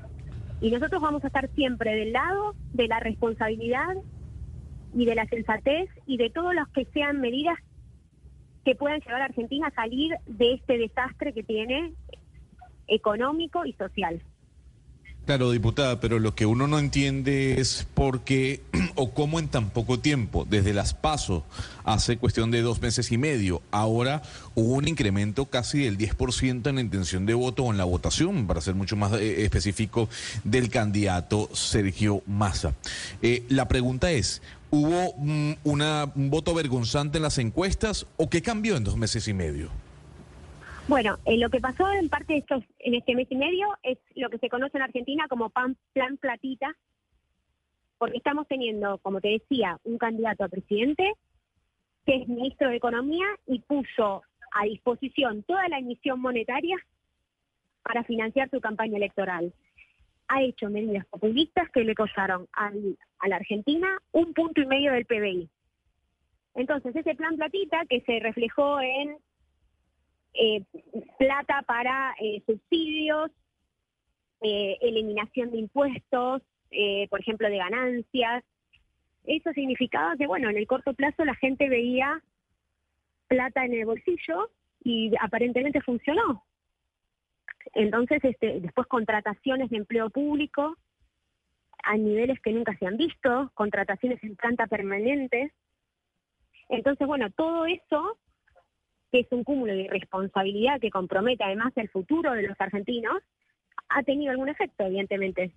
[0.61, 3.95] Y nosotros vamos a estar siempre del lado de la responsabilidad
[4.95, 7.59] y de la sensatez y de todos los que sean medidas
[8.65, 11.95] que puedan llevar a Argentina a salir de este desastre que tiene
[12.89, 14.23] económico y social.
[15.31, 18.65] Claro, diputada, pero lo que uno no entiende es por qué
[18.97, 21.45] o cómo en tan poco tiempo, desde las pasos,
[21.85, 24.23] hace cuestión de dos meses y medio, ahora
[24.57, 28.49] hubo un incremento casi del 10% en la intención de voto o en la votación,
[28.49, 30.09] para ser mucho más eh, específico,
[30.43, 32.75] del candidato Sergio Massa.
[33.23, 38.43] Eh, la pregunta es, ¿hubo mm, una, un voto vergonzante en las encuestas o qué
[38.43, 39.71] cambió en dos meses y medio?
[40.89, 43.99] Bueno, eh, lo que pasó en parte de estos, en este mes y medio es
[44.17, 46.75] lo que se conoce en Argentina como plan, plan platita,
[47.99, 51.15] porque estamos teniendo, como te decía, un candidato a presidente
[52.07, 54.23] que es ministro de Economía y puso
[54.53, 56.77] a disposición toda la emisión monetaria
[57.83, 59.53] para financiar su campaña electoral.
[60.29, 62.71] Ha hecho medidas populistas que le costaron a
[63.29, 65.49] la Argentina un punto y medio del PBI.
[66.55, 69.17] Entonces, ese plan platita que se reflejó en
[70.35, 70.65] eh,
[71.19, 73.31] plata para eh, subsidios,
[74.43, 76.43] eh, eliminación de impuestos,
[77.11, 78.45] por ejemplo, de ganancias.
[79.25, 82.23] Eso significaba que, bueno, en el corto plazo la gente veía
[83.27, 84.51] plata en el bolsillo
[84.85, 86.45] y aparentemente funcionó.
[87.75, 90.77] Entonces, este, después contrataciones de empleo público
[91.83, 95.53] a niveles que nunca se han visto, contrataciones en planta permanente.
[96.69, 98.17] Entonces, bueno, todo eso
[99.11, 103.23] que es un cúmulo de irresponsabilidad que compromete además el futuro de los argentinos,
[103.89, 105.53] ha tenido algún efecto, evidentemente.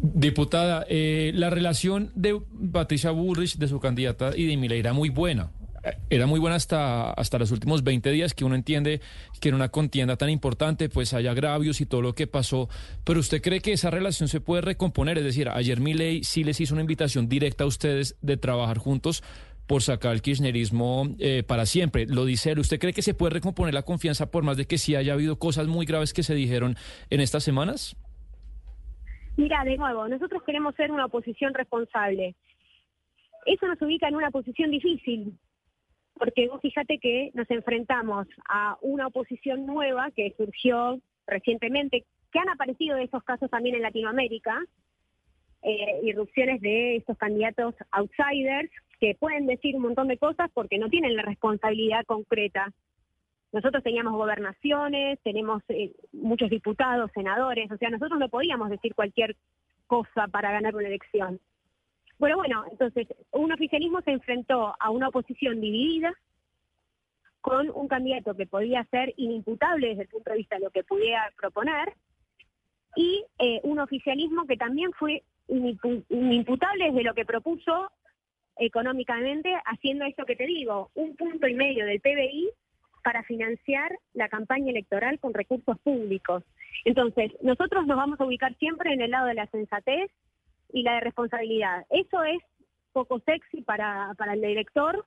[0.00, 2.40] Diputada, eh, la relación de
[2.72, 5.50] Patricia Bullrich, de su candidata y de Milei era muy buena.
[6.10, 9.00] Era muy buena hasta, hasta los últimos 20 días, que uno entiende
[9.40, 12.68] que en una contienda tan importante pues hay agravios y todo lo que pasó.
[13.04, 15.18] Pero ¿usted cree que esa relación se puede recomponer?
[15.18, 19.22] Es decir, ayer Milei sí les hizo una invitación directa a ustedes de trabajar juntos,
[19.68, 22.06] por sacar el kirchnerismo eh, para siempre.
[22.06, 22.58] Lo dice él.
[22.58, 25.38] ¿Usted cree que se puede recomponer la confianza por más de que sí haya habido
[25.38, 26.74] cosas muy graves que se dijeron
[27.10, 27.94] en estas semanas?
[29.36, 32.34] Mira, de nuevo, nosotros queremos ser una oposición responsable.
[33.46, 35.38] Eso nos ubica en una posición difícil,
[36.14, 42.48] porque vos fíjate que nos enfrentamos a una oposición nueva que surgió recientemente, que han
[42.48, 44.60] aparecido esos casos también en Latinoamérica,
[45.62, 50.88] eh, irrupciones de estos candidatos outsiders que pueden decir un montón de cosas porque no
[50.88, 52.72] tienen la responsabilidad concreta.
[53.52, 59.36] Nosotros teníamos gobernaciones, tenemos eh, muchos diputados, senadores, o sea, nosotros no podíamos decir cualquier
[59.86, 61.40] cosa para ganar una elección.
[62.18, 66.12] Bueno, bueno, entonces un oficialismo se enfrentó a una oposición dividida
[67.40, 70.84] con un candidato que podía ser inimputable desde el punto de vista de lo que
[70.84, 71.94] pudiera proponer
[72.96, 77.90] y eh, un oficialismo que también fue inimputable desde lo que propuso
[78.58, 82.50] económicamente haciendo esto que te digo, un punto y medio del PBI
[83.02, 86.42] para financiar la campaña electoral con recursos públicos.
[86.84, 90.10] Entonces, nosotros nos vamos a ubicar siempre en el lado de la sensatez
[90.72, 91.86] y la de responsabilidad.
[91.90, 92.38] Eso es
[92.92, 95.06] poco sexy para, para el elector,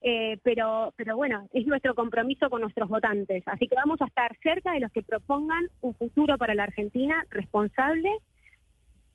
[0.00, 3.42] eh, pero, pero bueno, es nuestro compromiso con nuestros votantes.
[3.46, 7.24] Así que vamos a estar cerca de los que propongan un futuro para la Argentina
[7.30, 8.10] responsable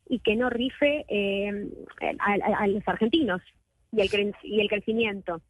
[0.07, 1.69] y que no rife eh,
[2.19, 3.41] a, los argentinos
[3.91, 5.41] y el, y el crecimiento.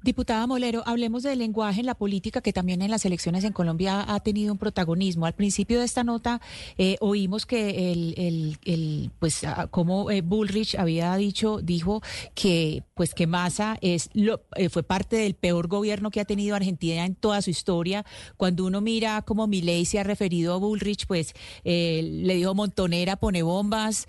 [0.00, 4.04] Diputada Molero, hablemos del lenguaje en la política que también en las elecciones en Colombia
[4.06, 5.26] ha tenido un protagonismo.
[5.26, 6.40] Al principio de esta nota
[6.76, 12.00] eh, oímos que el, pues ah, como eh, Bullrich había dicho, dijo
[12.36, 16.54] que pues que Massa es lo, eh, fue parte del peor gobierno que ha tenido
[16.54, 18.06] Argentina en toda su historia.
[18.36, 21.34] Cuando uno mira cómo Milei se ha referido a Bullrich, pues
[21.64, 24.06] le dijo montonera, pone bombas,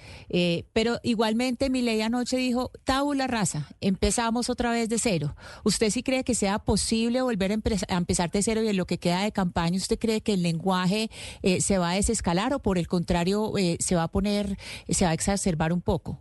[0.73, 5.35] pero igualmente Milei anoche dijo tabula rasa, empezamos otra vez de cero.
[5.63, 8.97] ¿Usted sí cree que sea posible volver a, empezar de cero y en lo que
[8.97, 11.09] queda de campaña, usted cree que el lenguaje
[11.43, 14.57] eh, se va a desescalar o por el contrario eh, se va a poner,
[14.89, 16.19] se va a exacerbar un poco?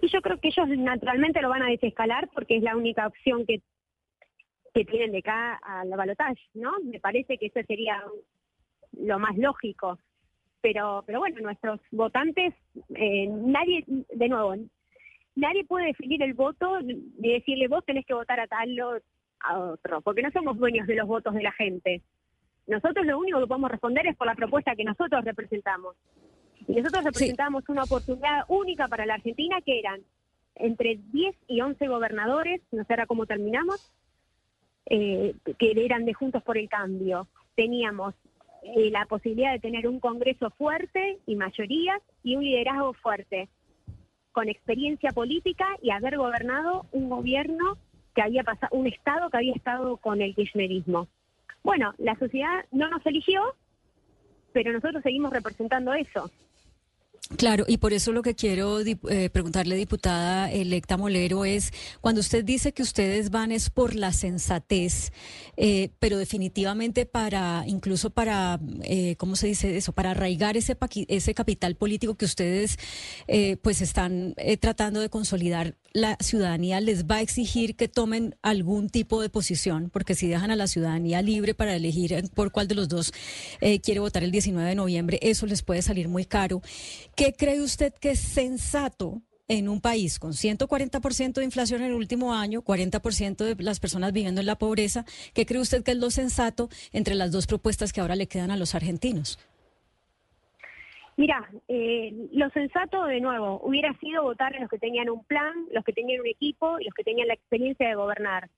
[0.00, 3.46] Y yo creo que ellos naturalmente lo van a desescalar porque es la única opción
[3.46, 3.62] que,
[4.74, 6.72] que tienen de acá a la balotaje, ¿no?
[6.84, 8.02] Me parece que eso sería
[8.92, 9.98] lo más lógico.
[10.60, 12.54] Pero, pero bueno, nuestros votantes,
[12.94, 14.54] eh, nadie, de nuevo,
[15.36, 18.98] nadie puede definir el voto y decirle vos tenés que votar a tal o
[19.40, 22.02] a otro, porque no somos dueños de los votos de la gente.
[22.66, 25.96] Nosotros lo único que podemos responder es por la propuesta que nosotros representamos.
[26.66, 30.00] Y nosotros representamos una oportunidad única para la Argentina que eran
[30.54, 33.92] entre 10 y 11 gobernadores, no sé ahora cómo terminamos,
[34.86, 37.26] eh, que eran de Juntos por el Cambio.
[37.54, 38.14] Teníamos
[38.62, 43.48] eh, la posibilidad de tener un Congreso fuerte y mayorías y un liderazgo fuerte,
[44.34, 47.78] con experiencia política y haber gobernado un gobierno
[48.16, 51.06] que había pasado, un Estado que había estado con el kirchnerismo.
[51.62, 53.40] Bueno, la sociedad no nos eligió,
[54.52, 56.30] pero nosotros seguimos representando eso.
[57.38, 61.72] Claro, y por eso lo que quiero eh, preguntarle, diputada electa Molero, es
[62.02, 65.10] cuando usted dice que ustedes van es por la sensatez,
[65.56, 69.92] eh, pero definitivamente para, incluso para, eh, ¿cómo se dice eso?
[69.92, 70.76] Para arraigar ese,
[71.08, 72.78] ese capital político que ustedes
[73.62, 79.22] pues están tratando de consolidar, la ciudadanía les va a exigir que tomen algún tipo
[79.22, 82.88] de posición, porque si dejan a la ciudadanía libre para elegir por cuál de los
[82.88, 83.12] dos
[83.82, 86.62] quiere votar el 19 de noviembre, eso les puede salir muy caro.
[87.14, 91.94] ¿Qué cree usted que es sensato en un país con 140% de inflación en el
[91.94, 95.06] último año, 40% de las personas viviendo en la pobreza?
[95.32, 98.50] ¿Qué cree usted que es lo sensato entre las dos propuestas que ahora le quedan
[98.50, 99.38] a los argentinos?
[101.16, 105.52] Mira, eh, lo sensato, de nuevo, hubiera sido votar en los que tenían un plan,
[105.72, 108.50] los que tenían un equipo y los que tenían la experiencia de gobernar.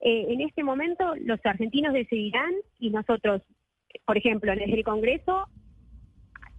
[0.00, 3.42] Eh, en este momento, los argentinos decidirán y nosotros,
[4.06, 5.48] por ejemplo, desde el Congreso,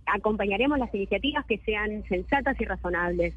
[0.06, 3.36] acompañaremos las iniciativas que sean sensatas y razonables,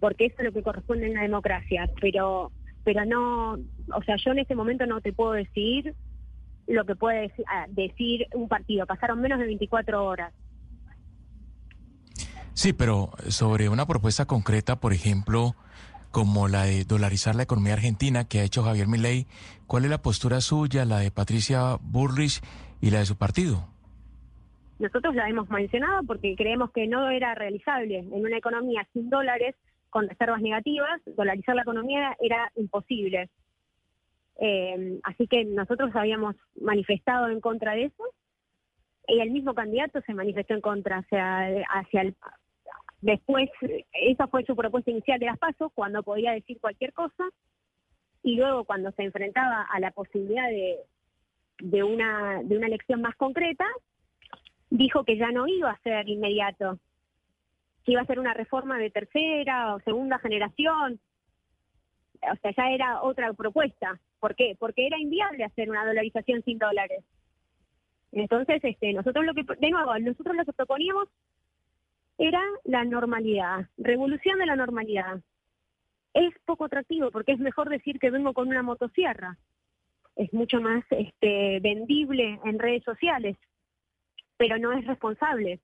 [0.00, 2.50] porque eso es lo que corresponde en la democracia, pero
[2.82, 3.52] pero no,
[3.94, 5.94] o sea, yo en este momento no te puedo decir
[6.66, 8.86] lo que puede ah, decir, un partido.
[8.86, 10.32] Pasaron menos de 24 horas.
[12.62, 15.54] Sí, pero sobre una propuesta concreta, por ejemplo,
[16.10, 19.24] como la de dolarizar la economía argentina que ha hecho Javier Milei,
[19.66, 22.42] ¿cuál es la postura suya, la de Patricia Burrich
[22.82, 23.66] y la de su partido?
[24.78, 29.56] Nosotros la hemos mencionado porque creemos que no era realizable en una economía sin dólares,
[29.88, 33.30] con reservas negativas, dolarizar la economía era imposible.
[34.38, 38.04] Eh, así que nosotros habíamos manifestado en contra de eso
[39.08, 42.14] y el mismo candidato se manifestó en contra, hacia, hacia el,
[43.00, 43.50] después,
[43.92, 47.24] esa fue su propuesta inicial de las pasos, cuando podía decir cualquier cosa,
[48.22, 53.66] y luego cuando se enfrentaba a la posibilidad de, una elección más concreta,
[54.70, 56.78] dijo que ya no iba a ser inmediato,
[57.84, 61.00] que iba a ser una reforma de tercera o segunda generación.
[62.22, 63.98] O sea, ya era otra propuesta.
[64.18, 64.54] ¿Por qué?
[64.58, 67.02] Porque era inviable hacer una dolarización sin dólares.
[68.12, 71.08] Entonces, este, nosotros lo que, de nuevo, nosotros lo que proponíamos
[72.20, 75.20] era la normalidad, revolución de la normalidad.
[76.14, 79.38] Es poco atractivo porque es mejor decir que vengo con una motosierra.
[80.14, 83.36] Es mucho más este, vendible en redes sociales
[84.40, 85.60] pero no es responsable.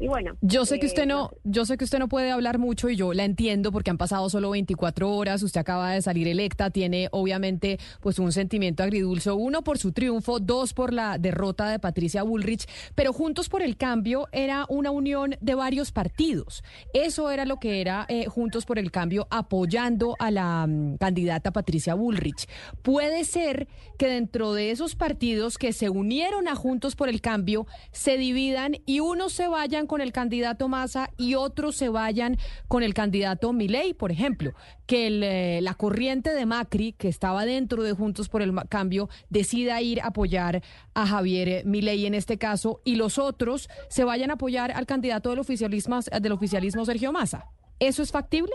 [0.00, 2.58] Y bueno, yo sé que usted eh, no, yo sé que usted no puede hablar
[2.58, 6.26] mucho y yo la entiendo porque han pasado solo 24 horas, usted acaba de salir
[6.26, 11.68] electa, tiene obviamente pues un sentimiento agridulce, uno por su triunfo, dos por la derrota
[11.68, 16.64] de Patricia Bullrich, pero Juntos por el Cambio era una unión de varios partidos.
[16.94, 21.52] Eso era lo que era eh, Juntos por el Cambio apoyando a la mm, candidata
[21.52, 22.48] Patricia Bullrich.
[22.80, 27.66] Puede ser que dentro de esos partidos que se unieron a Juntos por el Cambio
[27.92, 32.36] se dividan y unos se vayan con el candidato Massa y otros se vayan
[32.68, 34.52] con el candidato Milei, por ejemplo,
[34.86, 39.82] que eh, la corriente de Macri, que estaba dentro de Juntos por el Cambio, decida
[39.82, 40.62] ir a apoyar
[40.94, 44.86] a Javier eh, Milei en este caso y los otros se vayan a apoyar al
[44.86, 47.46] candidato del oficialismo, del oficialismo Sergio Massa.
[47.80, 48.52] ¿Eso es factible?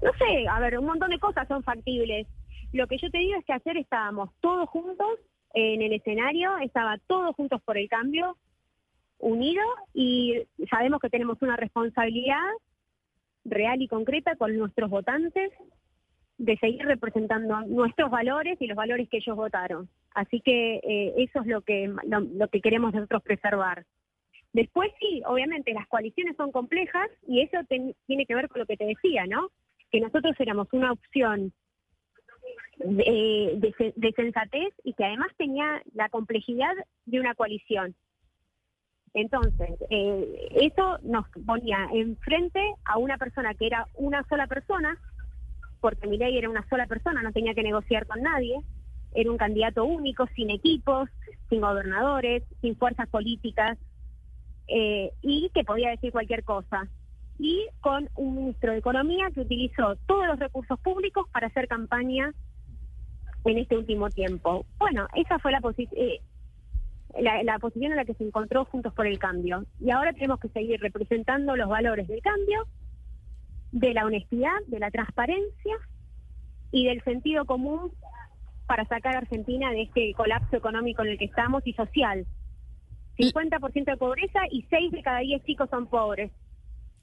[0.00, 2.28] No sé, a ver, un montón de cosas son factibles.
[2.72, 5.18] Lo que yo te digo es que ayer estábamos todos juntos
[5.54, 8.36] en el escenario, estaba todos juntos por el cambio,
[9.20, 9.62] unido
[9.94, 12.48] y sabemos que tenemos una responsabilidad
[13.44, 15.50] real y concreta con nuestros votantes
[16.38, 19.88] de seguir representando nuestros valores y los valores que ellos votaron.
[20.14, 23.84] Así que eh, eso es lo que, lo, que queremos nosotros preservar.
[24.52, 28.76] Después sí, obviamente las coaliciones son complejas y eso tiene que ver con lo que
[28.76, 29.50] te decía, ¿no?
[29.92, 31.52] Que nosotros éramos una opción
[32.78, 36.72] de, de sensatez y que además tenía la complejidad
[37.04, 37.94] de una coalición.
[39.14, 44.96] Entonces, eh, eso nos ponía enfrente a una persona que era una sola persona,
[45.80, 48.60] porque ley era una sola persona, no tenía que negociar con nadie,
[49.12, 51.08] era un candidato único, sin equipos,
[51.48, 53.78] sin gobernadores, sin fuerzas políticas,
[54.68, 56.88] eh, y que podía decir cualquier cosa.
[57.42, 62.34] y con un ministro de Economía que utilizó todos los recursos públicos para hacer campaña
[63.46, 64.66] en este último tiempo.
[64.78, 65.60] Bueno, esa fue la,
[65.96, 66.20] eh,
[67.18, 69.64] la, la posición en la que se encontró Juntos por el Cambio.
[69.80, 72.66] Y ahora tenemos que seguir representando los valores del cambio,
[73.72, 75.76] de la honestidad, de la transparencia
[76.72, 77.92] y del sentido común
[78.66, 82.26] para sacar a Argentina de este colapso económico en el que estamos y social.
[83.18, 86.30] 50% de pobreza y 6 de cada 10 chicos son pobres.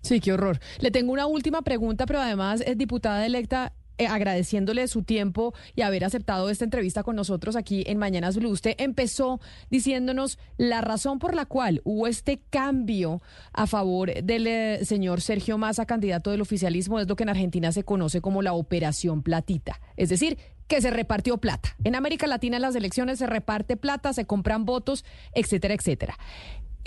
[0.01, 0.59] Sí, qué horror.
[0.79, 3.73] Le tengo una última pregunta, pero además es diputada electa.
[3.99, 8.51] Eh, agradeciéndole su tiempo y haber aceptado esta entrevista con nosotros aquí en Mañanas Blue.
[8.51, 9.39] Usted empezó
[9.71, 13.23] diciéndonos la razón por la cual hubo este cambio
[13.53, 17.71] a favor del eh, señor Sergio Massa, candidato del oficialismo, es lo que en Argentina
[17.71, 19.81] se conoce como la Operación Platita.
[19.95, 20.37] Es decir,
[20.67, 21.75] que se repartió plata.
[21.83, 26.17] En América Latina en las elecciones se reparte plata, se compran votos, etcétera, etcétera.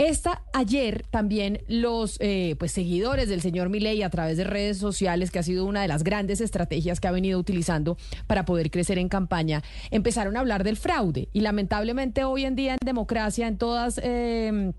[0.01, 5.31] Esta ayer también los eh, pues seguidores del señor Milei a través de redes sociales,
[5.31, 8.97] que ha sido una de las grandes estrategias que ha venido utilizando para poder crecer
[8.97, 13.59] en campaña, empezaron a hablar del fraude y lamentablemente hoy en día en democracia en
[13.59, 14.73] todas eh,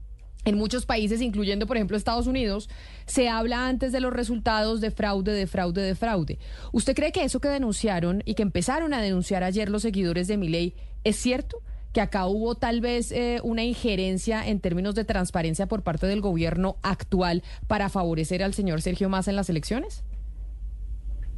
[0.44, 2.68] en muchos países, incluyendo por ejemplo Estados Unidos,
[3.06, 6.40] se habla antes de los resultados de fraude, de fraude, de fraude.
[6.72, 10.38] ¿Usted cree que eso que denunciaron y que empezaron a denunciar ayer los seguidores de
[10.38, 11.61] Milei es cierto?
[11.94, 16.22] Que acá hubo tal vez eh, una injerencia en términos de transparencia por parte del
[16.22, 20.04] gobierno actual para favorecer al señor Sergio Massa en las elecciones?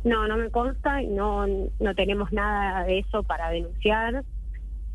[0.04, 4.24] No, no me consta y no, no tenemos nada de eso para denunciar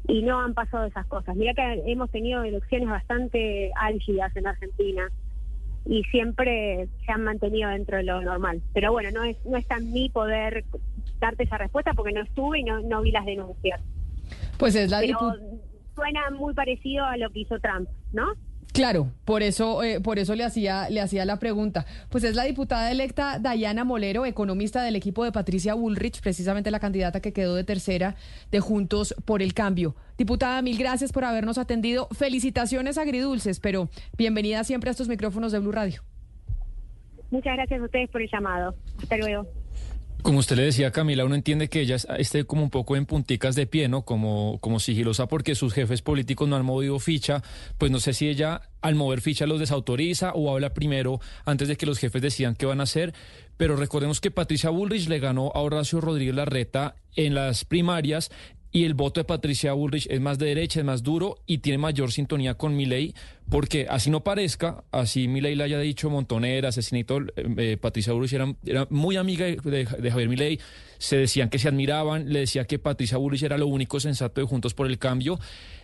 [0.07, 1.35] y no han pasado esas cosas.
[1.35, 5.09] Mira que hemos tenido elecciones bastante álgidas en Argentina
[5.87, 8.63] y siempre se han mantenido dentro de lo normal.
[8.75, 10.65] Pero bueno, no es no está en mí poder
[11.21, 13.81] darte esa respuesta porque no estuve y no, no vi las denuncias.
[14.57, 15.19] Pues es la Pero
[15.95, 18.35] suena muy parecido a lo que hizo Trump, ¿no?
[18.73, 21.87] Claro, por eso, eh, por eso le hacía, le hacía la pregunta.
[22.11, 26.79] Pues es la diputada electa Dayana Molero, economista del equipo de Patricia Bullrich, precisamente la
[26.79, 28.15] candidata que quedó de tercera
[28.53, 29.97] de Juntos por el Cambio.
[30.17, 32.09] Diputada, mil gracias por habernos atendido.
[32.13, 36.03] Felicitaciones agridulces, pero bienvenida siempre a estos micrófonos de Blue Radio.
[37.31, 38.75] Muchas gracias a ustedes por el llamado.
[39.03, 39.47] Hasta luego.
[40.23, 43.55] Como usted le decía, Camila, uno entiende que ella esté como un poco en punticas
[43.55, 44.03] de pie, ¿no?
[44.03, 47.43] Como, como sigilosa porque sus jefes políticos no han movido ficha.
[47.79, 51.77] Pues no sé si ella al mover ficha los desautoriza o habla primero antes de
[51.77, 53.15] que los jefes decidan qué van a hacer.
[53.57, 58.31] Pero recordemos que Patricia Bullrich le ganó a Horacio Rodríguez Larreta en las primarias
[58.71, 61.79] y el voto de Patricia Bullrich es más de derecha, es más duro y tiene
[61.79, 63.15] mayor sintonía con Milei,
[63.49, 68.35] porque así no parezca, así Milei le haya dicho montonera, asesinito, eh, eh, Patricia Bullrich
[68.35, 70.61] era, muy amiga de, de, Javier Milei,
[70.99, 74.47] se decían que se admiraban, le decía que Patricia Bullrich era lo único sensato de
[74.47, 75.39] Juntos por el Cambio,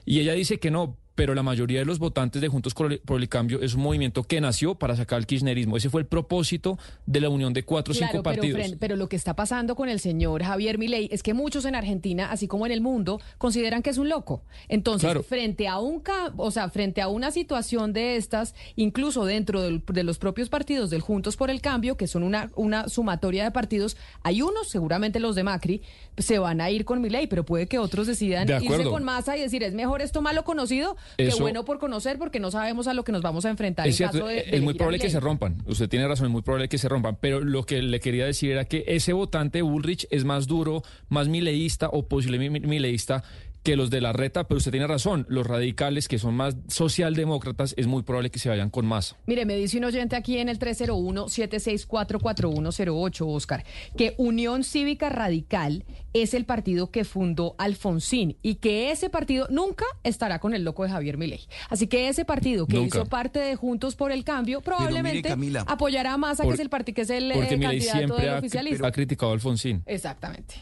[0.05, 3.29] y ella dice que no, pero la mayoría de los votantes de Juntos por el,
[3.29, 5.77] Cambio es un movimiento que nació para sacar el kirchnerismo.
[5.77, 8.61] Ese fue el propósito de la unión de cuatro o cinco partidos.
[8.61, 11.75] Pero, pero, lo que está pasando con el señor Javier Milei es que muchos en
[11.75, 14.43] Argentina, así como en el mundo, consideran que es un loco.
[14.69, 16.03] Entonces, frente a un
[16.37, 21.01] o sea, frente a una situación de estas, incluso dentro de los propios partidos del
[21.01, 25.35] Juntos por el Cambio, que son una, una sumatoria de partidos, hay unos, seguramente los
[25.35, 25.83] de Macri,
[26.19, 29.41] se van a ir con Milei, pero puede que otros decidan irse con Massa y
[29.41, 33.05] decir, es mejor esto malo conocido Qué bueno por conocer porque no sabemos a lo
[33.05, 33.87] que nos vamos a enfrentar.
[33.87, 35.63] Es, en caso de, es muy probable que se rompan.
[35.67, 37.19] Usted tiene razón, es muy probable que se rompan.
[37.21, 41.29] Pero lo que le quería decir era que ese votante Bullrich es más duro, más
[41.29, 43.23] mileísta o posiblemente mileísta
[43.65, 47.73] que los de la reta, pero usted tiene razón, los radicales que son más socialdemócratas
[47.79, 49.17] es muy probable que se vayan con más.
[49.27, 53.65] Mire, me dice un oyente aquí en el 301-764-4108, Oscar,
[53.97, 59.87] que Unión Cívica Radical es el partido que fundó Alfonsín y que ese partido nunca
[60.05, 61.41] estará con el loco de Javier Milei.
[61.71, 65.35] Así que ese partido que hizo parte de Juntos por el Cambio probablemente
[65.67, 68.87] apoyará más a que es el partido que es el porque eh, candidato del oficialismo.
[68.87, 69.83] Ha criticado a Alfonsín.
[69.87, 70.57] Exactamente.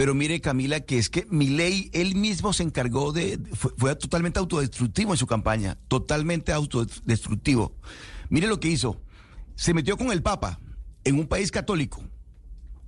[0.00, 5.12] Pero mire, Camila, que es que Milei, él mismo se encargó de, fue, totalmente autodestructivo
[5.12, 7.76] en su campaña, totalmente autodestructivo.
[8.30, 8.98] Mire lo que hizo.
[9.56, 10.58] Se metió con el Papa
[11.04, 12.02] en un país católico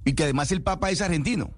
[0.06, 1.50] y que además el Papa es argentino.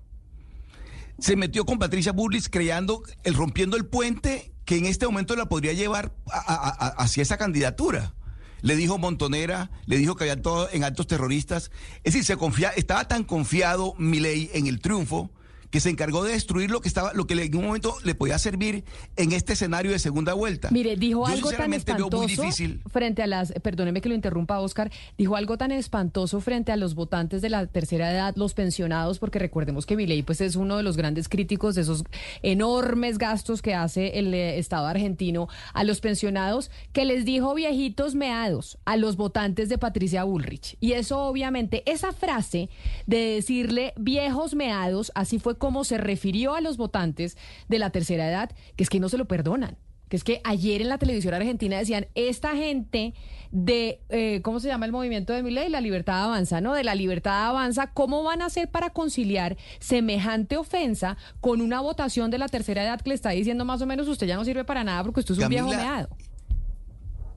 [1.20, 5.48] Se metió con Patricia Burlis creando, el rompiendo el puente que en este momento la
[5.48, 8.12] podría llevar hacia esa candidatura
[8.60, 11.70] le dijo montonera, le dijo que había todo en actos terroristas.
[12.02, 15.30] Es decir, se confía, estaba tan confiado Milei en el triunfo
[15.74, 18.38] que se encargó de destruir lo que estaba, lo que en un momento le podía
[18.38, 18.84] servir
[19.16, 20.68] en este escenario de segunda vuelta.
[20.70, 22.80] Mire, dijo Yo algo tan sinceramente veo muy espantoso difícil.
[22.92, 26.94] frente a las, perdóneme que lo interrumpa, Oscar, dijo algo tan espantoso frente a los
[26.94, 30.84] votantes de la tercera edad, los pensionados, porque recordemos que Milei pues es uno de
[30.84, 32.04] los grandes críticos de esos
[32.44, 38.14] enormes gastos que hace el eh, Estado argentino a los pensionados, que les dijo viejitos
[38.14, 40.76] meados a los votantes de Patricia Bullrich.
[40.78, 42.68] Y eso obviamente, esa frase
[43.08, 47.38] de decirle viejos meados, así fue como se refirió a los votantes
[47.68, 49.78] de la tercera edad, que es que no se lo perdonan
[50.10, 53.14] que es que ayer en la televisión argentina decían, esta gente
[53.50, 55.70] de, eh, ¿cómo se llama el movimiento de Milei?
[55.70, 56.74] La libertad avanza, ¿no?
[56.74, 62.30] De la libertad avanza, ¿cómo van a hacer para conciliar semejante ofensa con una votación
[62.30, 64.64] de la tercera edad que le está diciendo más o menos usted ya no sirve
[64.64, 66.10] para nada porque usted es un viejo meado?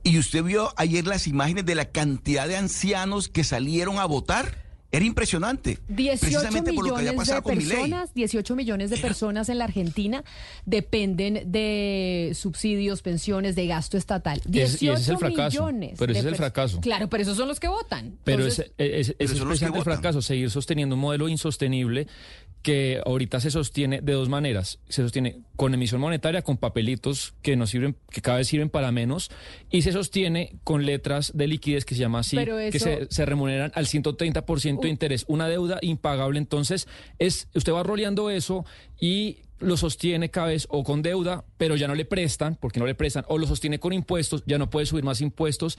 [0.02, 4.67] Y usted vio ayer las imágenes de la cantidad de ancianos que salieron a votar.
[4.90, 5.78] Era impresionante.
[5.88, 7.76] 18 precisamente por lo que había millones de pasado con Milei.
[7.76, 10.24] personas, 18 millones de personas en la Argentina
[10.64, 14.40] dependen de subsidios, pensiones, de gasto estatal.
[14.50, 16.80] Ese- y ese es 18 el fracaso, millones pero ese es el fracaso.
[16.80, 18.18] Claro, pero esos son los que votan.
[18.24, 19.92] Pero Entonces, ese, ese- ese Pero es son los que precisamente el votan.
[20.02, 22.06] fracaso, seguir sosteniendo un modelo insostenible
[22.62, 24.80] que ahorita se sostiene de dos maneras.
[24.88, 28.92] Se sostiene con emisión monetaria, con papelitos que nos sirven, que cada vez sirven para
[28.92, 29.30] menos,
[29.70, 33.86] y se sostiene con letras de liquidez que se llama así, que se remuneran al
[33.86, 34.90] 130% de Uh.
[34.90, 36.38] interés, una deuda impagable.
[36.38, 36.88] Entonces,
[37.18, 38.64] es usted va roleando eso
[39.00, 42.86] y lo sostiene cada vez o con deuda, pero ya no le prestan, porque no
[42.86, 45.78] le prestan, o lo sostiene con impuestos, ya no puede subir más impuestos,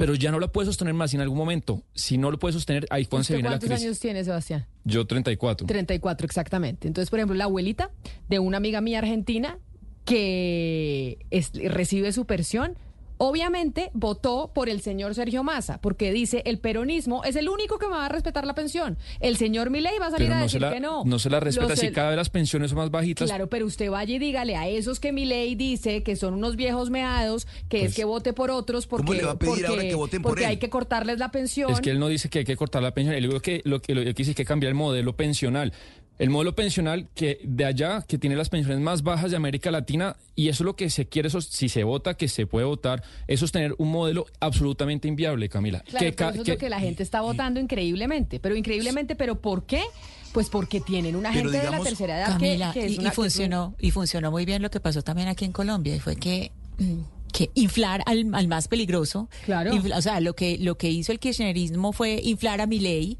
[0.00, 1.82] pero ya no lo puede sostener más y en algún momento.
[1.94, 3.84] Si no lo puede sostener, ahí cuando se ¿usted viene la ¿Cuántos crisis.
[3.86, 4.66] años tiene, Sebastián?
[4.84, 5.66] Yo 34.
[5.66, 6.88] 34, exactamente.
[6.88, 7.90] Entonces, por ejemplo, la abuelita
[8.30, 9.58] de una amiga mía argentina
[10.06, 12.78] que es- recibe su pensión,
[13.22, 17.86] obviamente votó por el señor Sergio Massa, porque dice, el peronismo es el único que
[17.86, 18.96] me va a respetar la pensión.
[19.20, 21.04] El señor Milei va a salir Pero a no decir se, la, que no.
[21.04, 23.28] no se la respeta Los si cada vez las pensiones son más bajitas.
[23.28, 26.56] Claro, pero usted vaya y dígale a esos que mi ley dice que son unos
[26.56, 29.52] viejos meados, que es Pues, que vote por otros porque, ¿cómo le va a pedir
[29.52, 30.50] porque, ahora que voten por porque él?
[30.50, 31.70] hay que cortarles la pensión.
[31.72, 33.14] Es que él no dice que hay que cortar la pensión.
[33.14, 35.74] Él dijo que lo que lo que dice es que cambiar el modelo pensional.
[36.20, 40.16] El modelo pensional que de allá, que tiene las pensiones más bajas de América Latina,
[40.36, 43.02] y eso es lo que se quiere, sos- si se vota, que se puede votar,
[43.26, 45.80] es sostener un modelo absolutamente inviable, Camila.
[45.80, 49.16] Claro, que, pero eso es que- lo que la gente está votando increíblemente, pero increíblemente,
[49.16, 49.82] pero ¿por qué?
[50.32, 52.98] Pues porque tienen una gente de la tercera edad que- Camila, que, es y, y
[52.98, 55.96] una, que un- funcionó, y funcionó muy bien lo que pasó también aquí en Colombia,
[55.96, 57.00] y fue que, mm,
[57.32, 59.30] que inflar al, al más peligroso.
[59.46, 59.72] Claro.
[59.72, 63.16] Infla- o sea, lo que, lo que hizo el kirchnerismo fue inflar a Milei.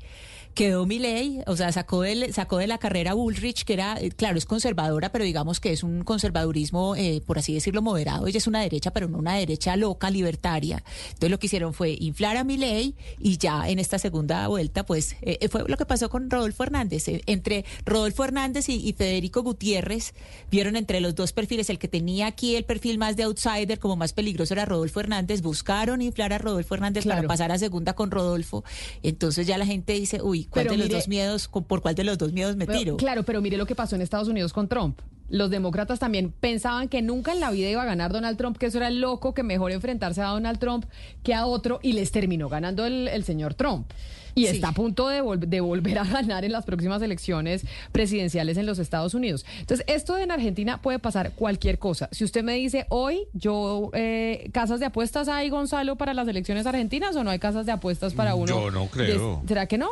[0.55, 4.37] Quedó Milei, o sea, sacó, del, sacó de la carrera Bullrich, que era, eh, claro,
[4.37, 8.27] es conservadora, pero digamos que es un conservadurismo, eh, por así decirlo, moderado.
[8.27, 10.83] Ella es una derecha, pero no una derecha loca, libertaria.
[11.09, 15.17] Entonces lo que hicieron fue inflar a Milei y ya en esta segunda vuelta, pues,
[15.23, 17.09] eh, fue lo que pasó con Rodolfo Hernández.
[17.09, 20.15] Eh, entre Rodolfo Hernández y, y Federico Gutiérrez,
[20.51, 23.97] vieron entre los dos perfiles, el que tenía aquí el perfil más de outsider, como
[23.97, 27.19] más peligroso era Rodolfo Hernández, buscaron inflar a Rodolfo Hernández Claro.
[27.19, 28.65] para pasar a segunda con Rodolfo.
[29.03, 31.95] Entonces ya la gente dice, uy, ¿cuál Pero de los mire- dos miedos, por cuál
[31.95, 32.97] de los dos miedos me Pero, tiro?
[32.97, 34.99] Claro, pero mire lo que pasó en Estados Unidos con Trump.
[35.29, 38.67] Los demócratas también pensaban que nunca en la vida iba a ganar Donald Trump, que
[38.67, 40.87] eso era el loco, que mejor enfrentarse a Donald Trump
[41.23, 43.87] que a otro, y les terminó ganando el, el señor Trump.
[44.35, 44.55] Y Sí.
[44.55, 48.67] está a punto de, vol- de volver a ganar en las próximas elecciones presidenciales en
[48.67, 49.45] los Estados Unidos.
[49.59, 52.09] Entonces, esto en Argentina puede pasar cualquier cosa.
[52.13, 56.67] Si usted me dice, hoy yo, eh, ¿casas de apuestas hay, Gonzalo, para las elecciones
[56.67, 58.47] argentinas o no hay casas de apuestas para uno?
[58.47, 59.43] Yo no creo.
[59.47, 59.89] ¿Será que no?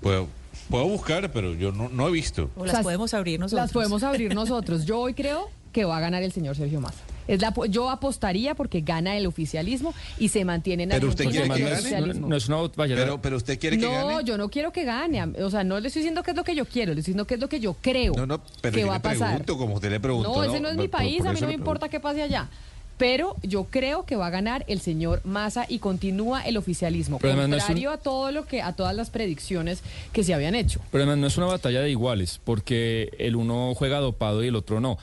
[0.00, 0.28] Puedo,
[0.68, 2.50] puedo buscar, pero yo no, no he visto.
[2.56, 3.62] O las O sea, podemos abrir nosotros.
[3.64, 4.84] Las podemos abrir nosotros.
[4.84, 6.98] Yo hoy creo que va a ganar el señor Sergio Massa.
[7.28, 11.46] Es la, yo apostaría porque gana el oficialismo y se mantiene en Pero usted quiere
[11.46, 11.70] el que gane.
[11.70, 12.28] no, oficialismo.
[12.28, 14.24] no es una Pero, pero usted quiere que No, gane.
[14.24, 15.22] yo no quiero que gane.
[15.42, 17.24] O sea, no le estoy diciendo qué es lo que yo quiero, le estoy diciendo
[17.26, 19.44] qué es lo que yo creo No, no, pero que yo va le a pasar.
[19.46, 20.34] como usted le preguntó.
[20.34, 22.48] No, ese no es mi país, por a mí no me importa qué pase allá.
[23.02, 27.32] Pero yo creo que va a ganar el señor Massa y continúa el oficialismo, Pero
[27.32, 29.82] además no es un- contrario a todo lo que a todas las predicciones
[30.12, 30.80] que se habían hecho.
[30.92, 34.54] Pero además no es una batalla de iguales, porque el uno juega dopado y el
[34.54, 34.98] otro no.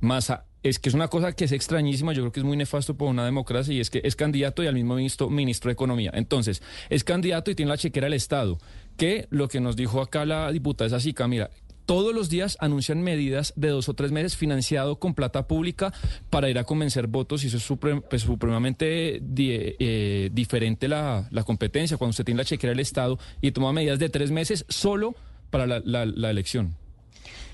[0.00, 2.94] Massa, es que es una cosa que es extrañísima, yo creo que es muy nefasto
[2.96, 6.10] para una democracia, y es que es candidato y al mismo ministro, ministro de Economía.
[6.14, 8.58] Entonces, es candidato y tiene la chequera del Estado,
[8.96, 11.50] que lo que nos dijo acá la diputada es así, Camila.
[11.86, 15.92] Todos los días anuncian medidas de dos o tres meses financiado con plata pública
[16.30, 21.26] para ir a convencer votos y eso es suprem- pues, supremamente di- eh, diferente la,
[21.30, 21.96] la competencia.
[21.96, 25.14] Cuando usted tiene la chequera del Estado y toma medidas de tres meses solo
[25.50, 26.76] para la, la- la elección.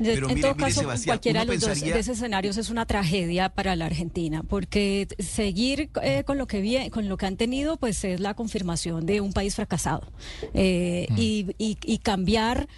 [0.01, 2.87] En mire, todo mire, caso, Sebastián, cualquiera de los dos de esos escenarios es una
[2.87, 7.37] tragedia para la Argentina, porque seguir eh, con lo que vie- con lo que han
[7.37, 10.07] tenido, pues es la confirmación de un país fracasado.
[10.55, 12.69] Eh, y, y- y cambiar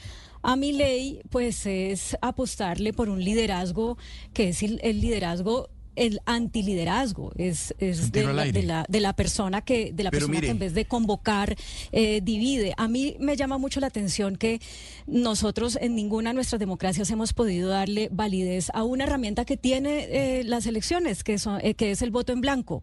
[0.42, 3.98] a mi ley, pues es apostarle por un liderazgo
[4.32, 9.12] que es el, el liderazgo el antiliderazgo es, es de, la, de la de la
[9.14, 11.56] persona que de la Pero persona que en vez de convocar
[11.92, 12.74] eh, divide.
[12.76, 14.60] A mí me llama mucho la atención que
[15.06, 20.06] nosotros en ninguna de nuestras democracias hemos podido darle validez a una herramienta que tiene
[20.10, 22.82] eh, las elecciones que son eh, que es el voto en blanco.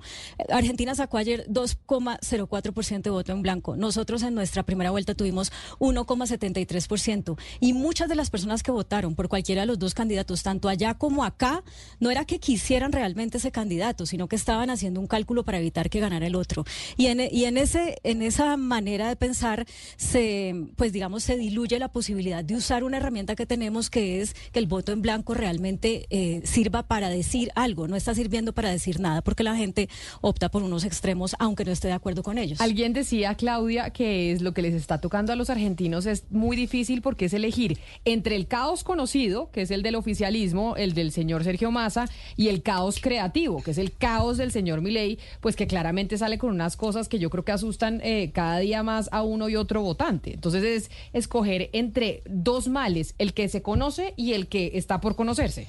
[0.50, 3.76] Argentina sacó ayer 2,04% de voto en blanco.
[3.76, 9.30] Nosotros en nuestra primera vuelta tuvimos 1,73% y muchas de las personas que votaron por
[9.30, 11.64] cualquiera de los dos candidatos tanto allá como acá
[12.00, 15.90] no era que quisieran realmente ese candidato, sino que estaban haciendo un cálculo para evitar
[15.92, 16.66] que ganara el otro.
[16.98, 19.66] Y en, y en ese en esa manera de pensar
[19.98, 24.36] se pues digamos se diluye la posibilidad de usar una herramienta que tenemos que es
[24.52, 28.72] que el voto en blanco realmente eh, sirva para decir algo, no está sirviendo para
[28.72, 29.90] decir nada, porque la gente
[30.22, 32.60] opta por unos extremos aunque no esté de acuerdo con ellos.
[32.62, 36.58] Alguien decía, Claudia, que es lo que les está tocando a los argentinos es muy
[36.58, 41.12] difícil porque es elegir entre el caos conocido, que es el del oficialismo, el del
[41.12, 45.56] señor Sergio Massa, y el caos creativo, que es el caos del señor Milei, pues
[45.56, 49.10] que claramente sale con unas cosas que yo creo que asustan eh, cada día más
[49.12, 50.34] a uno y otro votante.
[50.34, 55.16] Entonces es escoger entre dos males, el que se conoce y el que está por
[55.16, 55.68] conocerse.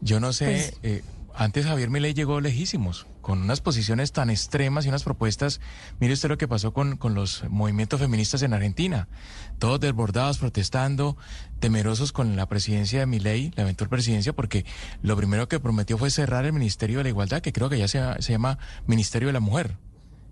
[0.00, 1.02] Yo no sé, Pues- eh,
[1.34, 5.60] antes Javier Milei llegó lejísimos, con unas posiciones tan extremas y unas propuestas.
[5.98, 9.08] Mire usted lo que pasó con, con los movimientos feministas en Argentina.
[9.58, 11.16] Todos desbordados, protestando,
[11.58, 14.64] temerosos con la presidencia de Milei, la eventual presidencia, porque
[15.02, 17.88] lo primero que prometió fue cerrar el Ministerio de la Igualdad, que creo que ya
[17.88, 19.76] se, se llama Ministerio de la Mujer.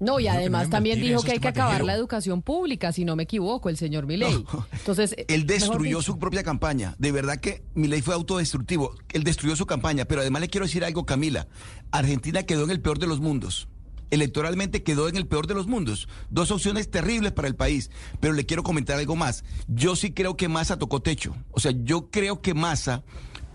[0.00, 3.16] No, y no además también dijo que hay que acabar la educación pública, si no
[3.16, 4.44] me equivoco, el señor Milei.
[4.72, 6.94] Entonces, eh, Él destruyó su propia campaña.
[6.98, 8.94] De verdad que Milei fue autodestructivo.
[9.12, 10.04] Él destruyó su campaña.
[10.04, 11.46] Pero además le quiero decir algo, Camila.
[11.90, 13.68] Argentina quedó en el peor de los mundos.
[14.10, 16.08] Electoralmente quedó en el peor de los mundos.
[16.30, 17.90] Dos opciones terribles para el país.
[18.20, 19.44] Pero le quiero comentar algo más.
[19.66, 21.34] Yo sí creo que Massa tocó techo.
[21.50, 23.02] O sea, yo creo que Massa,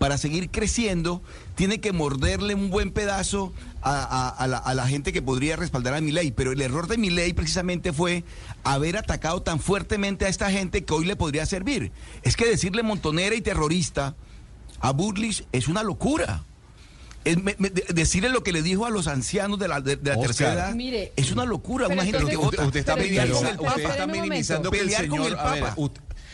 [0.00, 1.22] para seguir creciendo,
[1.56, 5.56] tiene que morderle un buen pedazo a, a- a la, a la gente que podría
[5.56, 6.32] respaldar a Milei.
[6.32, 8.24] Pero el error de Milei precisamente fue
[8.64, 11.92] haber atacado tan fuertemente a esta gente que hoy le podría servir.
[12.22, 14.16] Es que decirle montonera y terrorista
[14.80, 16.44] a Burlich es una locura.
[17.26, 19.96] Es me- me- de- decirle lo que le dijo a los ancianos de la, de,
[19.96, 20.26] de la Oscar.
[20.28, 21.88] tercera edad Mire, es una locura.
[21.88, 22.64] Una gente que vota.
[22.64, 23.30] usted está Pero minimizando,
[23.60, 24.06] usted está
[25.00, 25.74] que el con el a ver, Papa.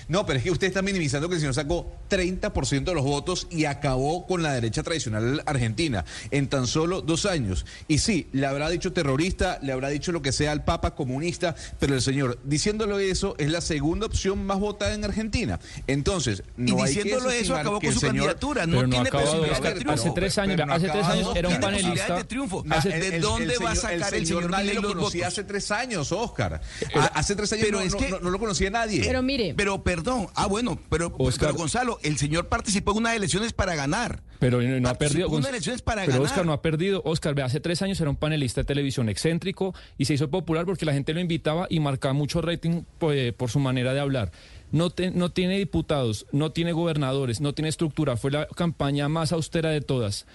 [0.09, 3.47] No, pero es que usted está minimizando que el señor sacó 30% de los votos
[3.51, 7.67] y acabó con la derecha tradicional argentina en tan solo dos años.
[7.89, 11.55] Y sí, le habrá dicho terrorista, le habrá dicho lo que sea al Papa comunista,
[11.79, 15.59] pero el señor, diciéndolo eso, es la segunda opción más votada en Argentina.
[15.87, 18.67] Entonces, no y hay que diciéndolo eso acabó que con su señor- candidatura.
[18.67, 20.01] No tiene posibilidad Oscar, de triunfo.
[20.03, 22.17] hace tres años, pero no hace ha tres años era un panelista.
[22.17, 22.65] de triunfo.
[22.71, 25.33] Hace- ¿De el- dónde el va a sacar el señor nadie lo los conocía votos?
[25.39, 26.61] hace tres años, Oscar.
[26.95, 29.03] Ah, hace tres años pero no, es que- no- no lo conocía nadie.
[29.05, 33.17] Pero mire, Pero perdón, ah bueno, pero, Oscar- pero Gonzalo, el señor participó en unas
[33.17, 34.23] elecciones para ganar.
[34.39, 35.29] Pero no, no ha perdido.
[35.29, 36.27] unas elecciones para pero ganar.
[36.27, 37.03] Oscar no ha perdido.
[37.05, 40.67] Oscar, ve, hace tres años era un panelista de televisión excéntrico y se hizo popular
[40.67, 44.33] porque la gente lo invitaba y marcaba mucho rating pues, por su manera de hablar.
[44.73, 48.17] No, te- no tiene diputados, no tiene gobernadores, no tiene estructura.
[48.17, 50.27] Fue la campaña más austera de todas.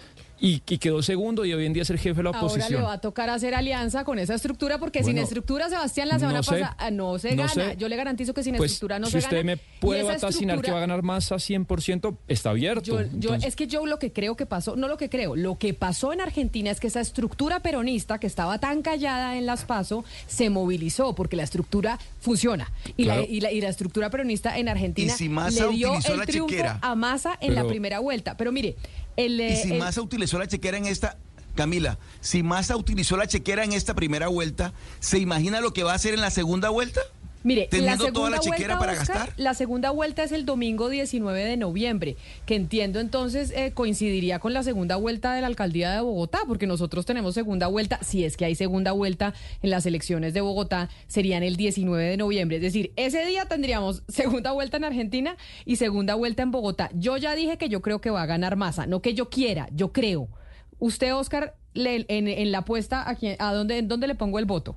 [0.43, 2.45] Y, y quedó segundo y hoy en día es el jefe de la Ahora le
[2.47, 2.83] oposición.
[2.83, 6.43] va a tocar hacer alianza con esa estructura porque sin estructura, Sebastián, la semana no
[6.43, 7.53] sé, pasada no se no gana.
[7.53, 7.75] sé.
[7.77, 9.43] Yo le garantizo que sin Pues estructura no si se usted gana.
[9.43, 12.81] me Y puede esa vaticinar que va a ganar más a 100%, está abierto.
[12.83, 15.59] Yo, yo- es que yo lo que creo que pasó, no lo que creo, lo
[15.59, 19.63] que pasó en Argentina es que esa estructura peronista que estaba tan callada en las
[19.65, 22.71] PASO se movilizó porque la estructura funciona.
[22.97, 23.21] Y, Claro.
[23.21, 26.25] la, y, la, y la estructura peronista en Argentina Y si le dio el la
[26.25, 26.79] triunfo chequera.
[26.81, 28.37] a Massa en la primera vuelta.
[28.37, 28.75] Pero mire,
[29.17, 31.17] el, Y si el- Massa utilizó la chequera en esta,
[31.55, 35.91] Camila, si Massa utilizó la chequera en esta primera vuelta, ¿se imagina lo que va
[35.91, 37.01] a hacer en la segunda vuelta?
[37.43, 39.33] Mire, la segunda toda la chequera vuelta, para Oscar, gastar.
[39.39, 42.15] La segunda vuelta es el domingo 19 de noviembre,
[42.45, 46.67] que entiendo entonces eh, coincidiría con la segunda vuelta de la alcaldía de Bogotá, porque
[46.67, 49.33] nosotros tenemos segunda vuelta, si es que hay segunda vuelta
[49.63, 52.57] en las elecciones de Bogotá, serían el 19 de noviembre.
[52.57, 55.35] Es decir, ese día tendríamos segunda vuelta en Argentina
[55.65, 56.91] y segunda vuelta en Bogotá.
[56.93, 59.67] Yo ya dije que yo creo que va a ganar masa, no que yo quiera,
[59.73, 60.27] yo creo.
[60.77, 64.37] Usted, Oscar, le- en, en la apuesta, ¿a, quién- a dónde, en dónde le pongo
[64.39, 64.75] el voto?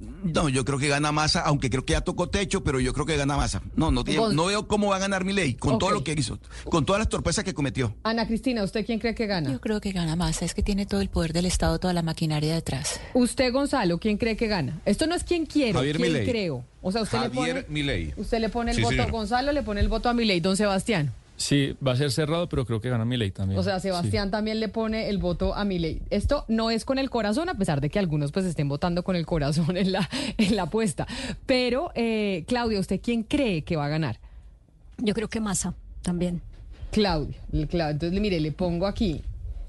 [0.00, 3.06] No, yo creo que gana Massa, aunque creo que ya tocó techo, pero yo creo
[3.06, 3.62] que gana Massa.
[3.76, 6.12] No, no, tiene- no veo cómo va a ganar mi ley, con todo lo que
[6.12, 7.94] hizo, con todas las torpezas que cometió.
[8.02, 9.50] Ana Cristina, ¿usted quién cree que gana?
[9.52, 12.02] Yo creo que gana Massa, es que tiene todo el poder del Estado, toda la
[12.02, 13.00] maquinaria detrás.
[13.14, 14.80] Usted, Gonzalo, ¿quién cree que gana?
[14.84, 16.26] Esto no es quién quiero, Javier quién Milei.
[16.28, 16.64] creo.
[16.82, 18.14] O sea, usted Javier le pone, Milei.
[18.16, 19.08] usted le pone el Sí, voto señor.
[19.08, 21.12] a Gonzalo, le pone el voto a Milei, don Sebastián.
[21.46, 23.60] Sí, va a ser cerrado, pero creo que gana mi ley también.
[23.60, 23.88] O sea, Sí.
[23.88, 26.00] Sebastián también le pone el voto a Milei.
[26.08, 29.14] Esto no es con el corazón, a pesar de que algunos pues estén votando con
[29.14, 31.06] el corazón en la, en la apuesta.
[31.44, 34.20] Pero, eh, Claudia, ¿usted quién cree que va a ganar?
[34.96, 36.40] Yo creo que Massa también.
[36.92, 37.36] Claudia.
[37.52, 39.20] Entonces, mire, le pongo aquí.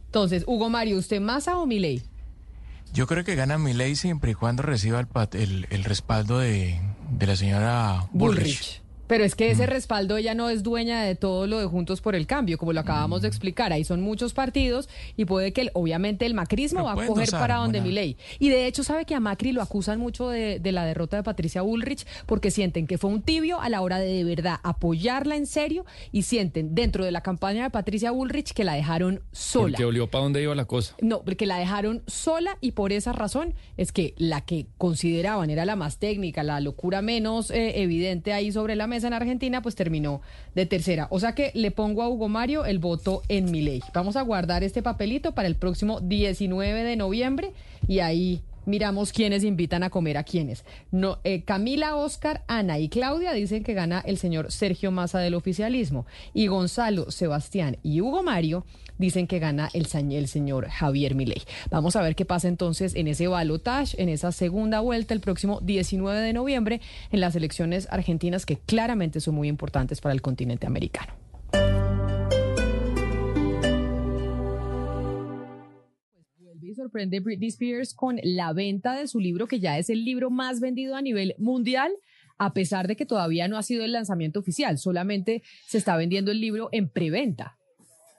[0.05, 2.01] Entonces, Hugo Mario, ¿usted Massa o Milei?
[2.93, 6.79] Yo creo que gana Milei siempre y cuando reciba el, pat- el, el respaldo de,
[7.09, 8.81] de la señora Bullrich.
[9.07, 9.51] Pero es que Mm.
[9.51, 12.73] ese respaldo ella no es dueña de todo lo de Juntos por el Cambio, como
[12.73, 13.21] lo acabamos Mm.
[13.23, 13.73] de explicar.
[13.73, 17.29] Ahí son muchos partidos y puede que, el- obviamente, el macrismo Pero va a coger
[17.31, 17.87] para donde buena.
[17.89, 18.17] Milei.
[18.39, 21.23] Y de hecho, sabe que a Macri lo acusan mucho de, de la derrota de
[21.23, 25.35] Patricia Bullrich porque sienten que fue un tibio a la hora de de verdad apoyarla
[25.35, 29.71] en serio y sienten dentro de la campaña de Patricia Bullrich que la dejaron sola.
[29.73, 30.95] Porque olió para dónde iba la cosa.
[31.01, 35.65] No, porque la dejaron sola y por esa razón es que la que consideraban era
[35.65, 39.75] la más técnica, la locura menos eh, evidente ahí sobre la mesa en Argentina, pues
[39.75, 40.21] terminó
[40.55, 41.07] de tercera.
[41.09, 43.81] O sea que le pongo a Hugo Mario el voto en mi ley.
[43.93, 47.53] Vamos a guardar este papelito para el próximo 19 de noviembre
[47.87, 50.65] y ahí miramos quiénes invitan a comer a quiénes.
[50.91, 55.35] No, eh, Camila, Oscar, Ana y Claudia dicen que gana el señor Sergio Massa del
[55.35, 58.65] oficialismo y Gonzalo, Sebastián y Hugo Mario
[58.97, 61.43] dicen que gana el, el señor Javier Milei.
[61.69, 65.59] Vamos a ver qué pasa entonces en ese balotage, en esa segunda vuelta el próximo
[65.61, 70.67] 19 de noviembre en las elecciones argentinas que claramente son muy importantes para el continente
[70.67, 71.13] americano.
[76.85, 80.59] Sorprende Britney Spears con la venta de su libro, que ya es el libro más
[80.59, 81.91] vendido a nivel mundial,
[82.37, 86.29] a pesar de que todavía no ha sido el lanzamiento oficial, solamente se está vendiendo
[86.31, 87.57] el libro en preventa.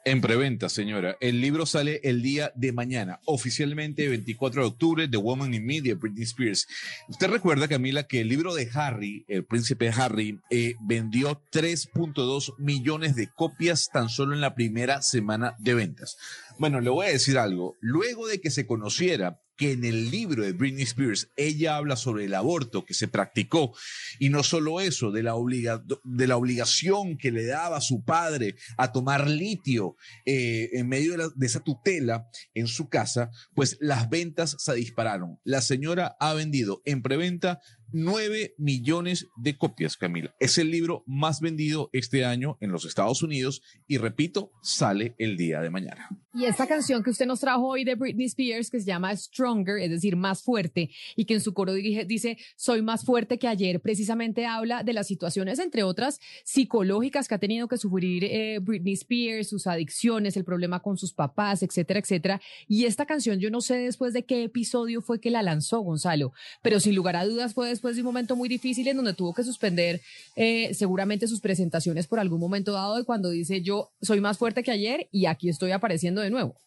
[0.07, 1.17] En preventa, señora.
[1.19, 5.81] El libro sale el día de mañana, oficialmente 24 de octubre, The Woman in Me
[5.81, 6.65] de Britney Spears.
[7.09, 13.17] Usted recuerda, Camila, que el libro de Harry, el príncipe Harry, eh, vendió 3.2 millones
[13.17, 16.15] de copias tan solo en la primera semana de ventas.
[16.57, 17.75] Bueno, le voy a decir algo.
[17.81, 22.25] Luego de que se conociera que en el libro de Britney Spears ella habla sobre
[22.25, 23.73] el aborto que se practicó
[24.19, 28.55] y no solo eso, de la, obliga- de la obligación que le daba su padre
[28.77, 29.95] a tomar litio
[30.25, 35.39] eh, en medio de, de esa tutela en su casa, pues las ventas se dispararon.
[35.43, 37.59] La señora ha vendido en preventa
[37.91, 40.35] 9 millones de copias, Camila.
[40.39, 45.37] Es el libro más vendido este año en los Estados Unidos y repito, sale el
[45.37, 46.09] día de mañana.
[46.33, 49.79] Y esta canción que usted nos trajo hoy de Britney Spears, que se llama Stronger,
[49.79, 53.81] es decir, más fuerte, y que en su coro dice, soy más fuerte que ayer,
[53.81, 58.93] precisamente habla de las situaciones, entre otras, psicológicas que ha tenido que sufrir eh, Britney
[58.93, 62.41] Spears, sus adicciones, el problema con sus papás, etcétera, etcétera.
[62.67, 66.33] Y esta canción, yo no sé después de qué episodio fue que la lanzó Gonzalo,
[66.61, 69.33] pero sin lugar a dudas fue después de un momento muy difícil en donde tuvo
[69.33, 70.01] que suspender
[70.35, 74.63] eh, seguramente sus presentaciones por algún momento dado, y cuando dice, yo soy más fuerte
[74.63, 76.59] que ayer y aquí estoy apareciendo de nuevo.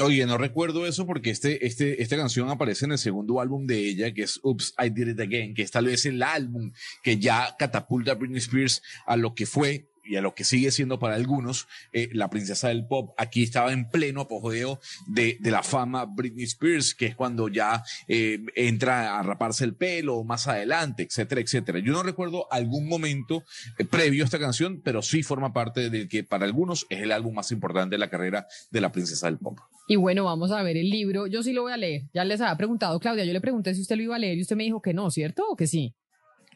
[0.00, 3.78] Oye, no recuerdo eso porque este, este, esta canción aparece en el segundo álbum de
[3.78, 7.18] ella, que es Oops, I Did It Again, que es tal vez el álbum que
[7.18, 10.98] ya catapulta a Britney Spears a lo que fue y a lo que sigue siendo
[10.98, 13.14] para algunos eh, la princesa del pop.
[13.16, 17.82] Aquí estaba en pleno apogeo de, de la fama Britney Spears, que es cuando ya
[18.08, 21.78] eh, entra a raparse el pelo más adelante, etcétera, etcétera.
[21.78, 23.44] Yo no recuerdo algún momento
[23.78, 27.12] eh, previo a esta canción, pero sí forma parte del que para algunos es el
[27.12, 29.58] álbum más importante de la carrera de la princesa del pop.
[29.86, 31.26] Y bueno, vamos a ver el libro.
[31.26, 32.02] Yo sí lo voy a leer.
[32.12, 34.42] Ya les había preguntado, Claudia, yo le pregunté si usted lo iba a leer y
[34.42, 35.44] usted me dijo que no, ¿cierto?
[35.48, 35.94] ¿O que sí?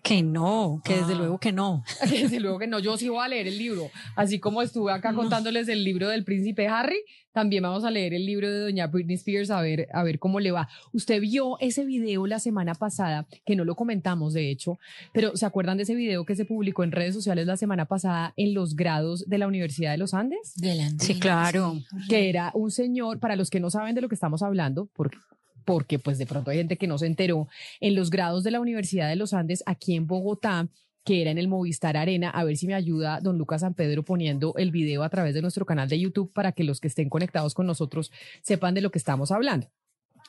[0.02, 1.16] Que no, que desde Ah.
[1.16, 1.84] luego que no.
[2.10, 3.88] Desde luego que no, yo sí voy a leer el libro.
[4.16, 6.98] Así como estuve acá contándoles el libro del príncipe Harry,
[7.32, 10.40] también vamos a leer el libro de doña Britney Spears a ver, a ver cómo
[10.40, 10.68] le va.
[10.92, 14.78] Usted vio ese video la semana pasada, que no lo comentamos de hecho,
[15.12, 18.34] pero ¿se acuerdan de ese video que se publicó en redes sociales la semana pasada
[18.36, 20.54] en los grados de la Universidad de los Andes?
[20.98, 21.76] Sí, claro.
[22.08, 25.16] que era un señor, para los que no saben de lo que estamos hablando, porque
[25.64, 27.48] porque pues de pronto hay gente que no se enteró,
[27.80, 30.68] en los grados de la Universidad de los Andes aquí en Bogotá,
[31.04, 34.04] que era en el Movistar Arena, a ver si me ayuda don Lucas San Pedro
[34.04, 37.08] poniendo el video a través de nuestro canal de YouTube para que los que estén
[37.08, 39.68] conectados con nosotros sepan de lo que estamos hablando.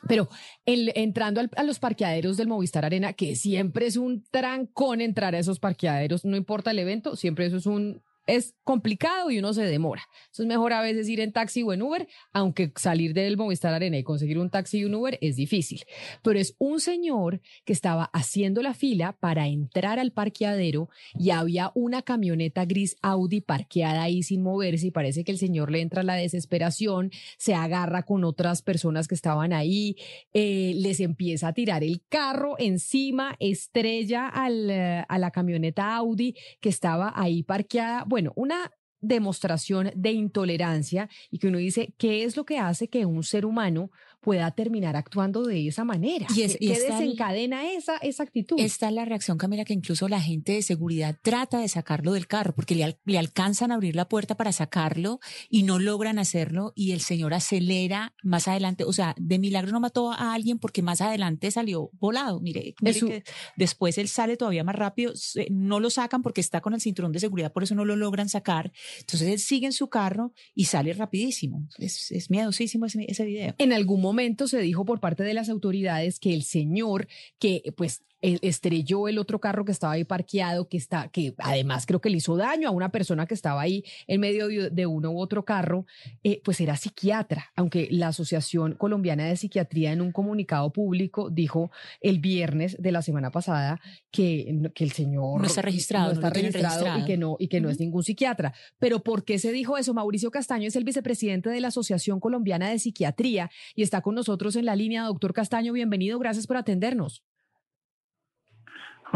[0.08, 0.28] Pero
[0.66, 5.40] entrando al- a los parqueaderos del Movistar Arena, que siempre es un trancón entrar a
[5.40, 9.64] esos parqueaderos, no importa el evento, siempre eso es un es complicado y uno se
[9.64, 10.04] demora.
[10.32, 13.74] Eso es mejor a veces ir en taxi o en Uber, aunque salir del Movistar
[13.74, 15.84] Arena y conseguir un taxi y un Uber es difícil.
[16.22, 21.72] Pero es un señor que estaba haciendo la fila para entrar al parqueadero y había
[21.76, 26.04] una camioneta gris Audi parqueada ahí sin moverse y parece que el señor le entra
[26.04, 29.98] la desesperación, se agarra con otras personas que estaban ahí,
[30.34, 36.36] eh, les empieza a tirar el carro encima, estrella al, eh, a la camioneta Audi
[36.62, 38.06] que estaba ahí parqueada.
[38.14, 38.72] Bueno, una
[39.02, 43.44] demostración de intolerancia y que uno dice, ¿qué es lo que hace que un ser
[43.44, 43.90] humano
[44.24, 46.26] pueda terminar actuando de esa manera.
[46.36, 48.60] Y es- ¿Qué, y qué está el- desencadena esa, esa actitud?
[48.60, 52.26] Esta es la reacción, Camila, que incluso la gente de seguridad trata de sacarlo del
[52.26, 55.20] carro, porque le, le alcanzan a abrir la puerta para sacarlo
[55.50, 58.84] y no logran hacerlo y el señor acelera más adelante.
[58.86, 62.40] O sea, de milagro no mató a alguien porque más adelante salió volado.
[62.40, 63.24] Mire, mire su- que
[63.58, 65.14] después él sale todavía más rápido,
[65.52, 68.30] no lo sacan porque está con el cinturón de seguridad, por eso no lo logran
[68.30, 68.72] sacar.
[69.02, 71.68] Entonces él sigue en su carro y sale rapidísimo.
[71.78, 73.54] Es, es miedosísimo ese, ese video.
[73.58, 74.13] En algún momento
[74.48, 77.08] se dijo por parte de las autoridades que el señor
[77.40, 82.00] que pues estrelló el otro carro que estaba ahí parqueado, que está, que además creo
[82.00, 85.20] que le hizo daño a una persona que estaba ahí en medio de, uno u
[85.20, 85.86] otro carro,
[86.24, 91.72] eh, pues era psiquiatra, aunque la Asociación Colombiana de Psiquiatría en un comunicado público dijo
[92.00, 96.30] el viernes de la semana pasada que, que el señor No está registrado, no está
[96.30, 98.54] registrado, y que no y que no es ningún psiquiatra.
[98.80, 99.94] Pero ¿por qué se dijo eso?
[99.94, 104.56] Mauricio Castaño es el vicepresidente de la Asociación Colombiana de Psiquiatría y está con nosotros
[104.56, 105.04] en la línea.
[105.04, 107.24] Doctor Castaño, bienvenido, gracias por atendernos.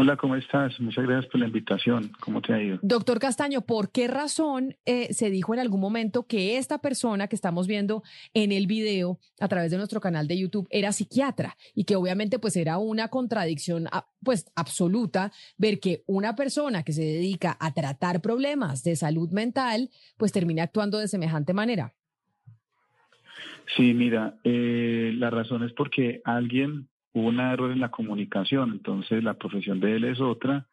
[0.00, 0.78] Hola, ¿cómo estás?
[0.78, 2.12] Muchas gracias por la invitación.
[2.20, 2.78] ¿Cómo te ha ido?
[2.82, 7.34] Doctor Castaño, ¿por qué razón eh, se dijo en algún momento que esta persona que
[7.34, 11.82] estamos viendo en el video a través de nuestro canal de YouTube era psiquiatra y
[11.82, 17.02] que obviamente pues era una contradicción ah, pues absoluta ver que una persona que se
[17.02, 21.92] dedica a tratar problemas de salud mental pues termine actuando de semejante manera?
[23.76, 26.88] Sí, mira, eh, la razón es porque alguien
[27.18, 30.66] hubo un error en la comunicación, entonces la profesión de él es otra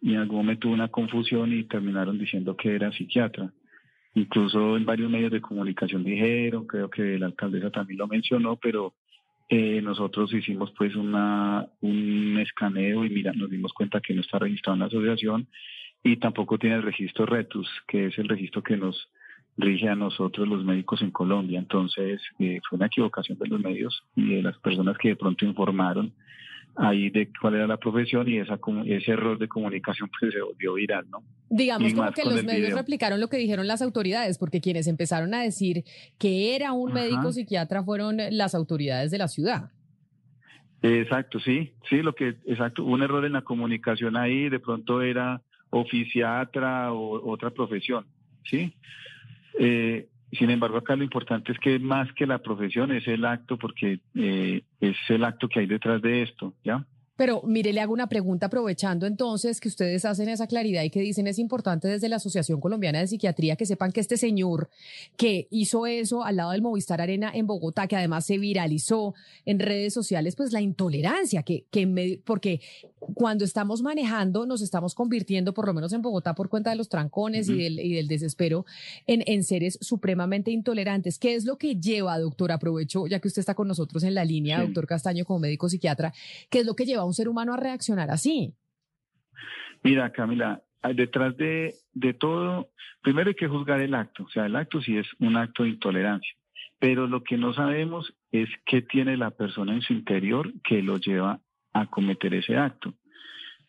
[0.00, 3.52] y en algún momento hubo una confusión y terminaron diciendo que era psiquiatra.
[4.14, 8.94] Incluso en varios medios de comunicación dijeron, creo que la alcaldesa también lo mencionó, pero
[9.48, 14.38] eh, nosotros hicimos pues una, un escaneo y mira, nos dimos cuenta que no está
[14.38, 15.48] registrado en la asociación
[16.02, 19.10] y tampoco tiene el registro RETUS, que es el registro que nos
[19.56, 21.58] rige a nosotros los médicos en Colombia.
[21.58, 25.44] Entonces, eh, fue una equivocación de los medios y de las personas que de pronto
[25.44, 26.12] informaron
[26.76, 30.74] ahí de cuál era la profesión y esa, ese error de comunicación pues se volvió
[30.74, 31.22] viral, ¿no?
[31.48, 32.76] Digamos Y como que los medios video.
[32.76, 35.84] replicaron lo que dijeron las autoridades, porque quienes empezaron a decir
[36.18, 37.00] que era un Ajá.
[37.00, 39.70] médico psiquiatra fueron las autoridades de la ciudad.
[40.82, 45.42] Exacto, sí, sí, lo que, exacto, un error en la comunicación ahí, de pronto era
[45.70, 48.06] oficiatra o otra profesión,
[48.44, 48.72] ¿sí?
[49.62, 53.58] Eh, sin embargo, acá lo importante es que más que la profesión es el acto,
[53.58, 56.86] porque eh, es el acto que hay detrás de esto, ¿ya?
[57.20, 61.00] Pero mire, le hago una pregunta aprovechando entonces que ustedes hacen esa claridad y que
[61.00, 64.70] dicen es importante desde la Asociación Colombiana de Psiquiatría que sepan que este señor
[65.18, 69.12] que hizo eso al lado del Movistar Arena en Bogotá, que además se viralizó
[69.44, 72.62] en redes sociales, pues la intolerancia que, que porque
[72.98, 76.88] cuando estamos manejando nos estamos convirtiendo, por lo menos en Bogotá, por cuenta de los
[76.88, 78.64] trancones y, del, y del desespero,
[79.06, 81.18] en, en seres supremamente intolerantes.
[81.18, 82.50] ¿Qué es lo que lleva, doctor?
[82.50, 84.66] Aprovecho, ya que usted está con nosotros en la línea, Sí.
[84.66, 86.14] doctor Castaño, como médico psiquiatra,
[86.48, 88.54] ¿qué es lo que lleva un ser humano a reaccionar así?
[89.82, 92.70] Mira, Camila, hay detrás de, de todo,
[93.02, 95.70] primero hay que juzgar el acto, o sea, el acto sí es un acto de
[95.70, 96.32] intolerancia,
[96.78, 100.98] pero lo que no sabemos es qué tiene la persona en su interior que lo
[100.98, 101.40] lleva
[101.72, 102.94] a cometer ese acto.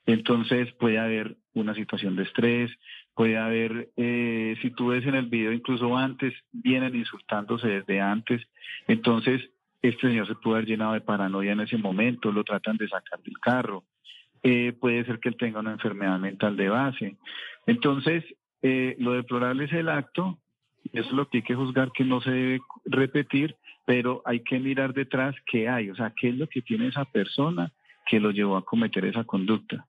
[0.05, 2.71] Entonces puede haber una situación de estrés,
[3.13, 8.41] puede haber, eh, si tú ves en el video incluso antes, vienen insultándose desde antes,
[8.87, 9.41] entonces
[9.81, 13.21] este señor se puede haber llenado de paranoia en ese momento, lo tratan de sacar
[13.23, 13.83] del carro,
[14.43, 17.15] eh, puede ser que él tenga una enfermedad mental de base.
[17.65, 18.23] Entonces,
[18.61, 20.37] eh, lo deplorable es el acto,
[20.93, 23.55] eso es lo que hay que juzgar que no se debe repetir,
[23.85, 27.05] pero hay que mirar detrás qué hay, o sea, qué es lo que tiene esa
[27.05, 27.71] persona
[28.05, 29.85] que lo llevó a cometer esa conducta.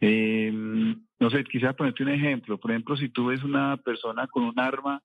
[0.00, 2.58] Eh, no sé, quisiera ponerte un ejemplo.
[2.58, 5.00] Por ejemplo, si tú ves una persona con un arma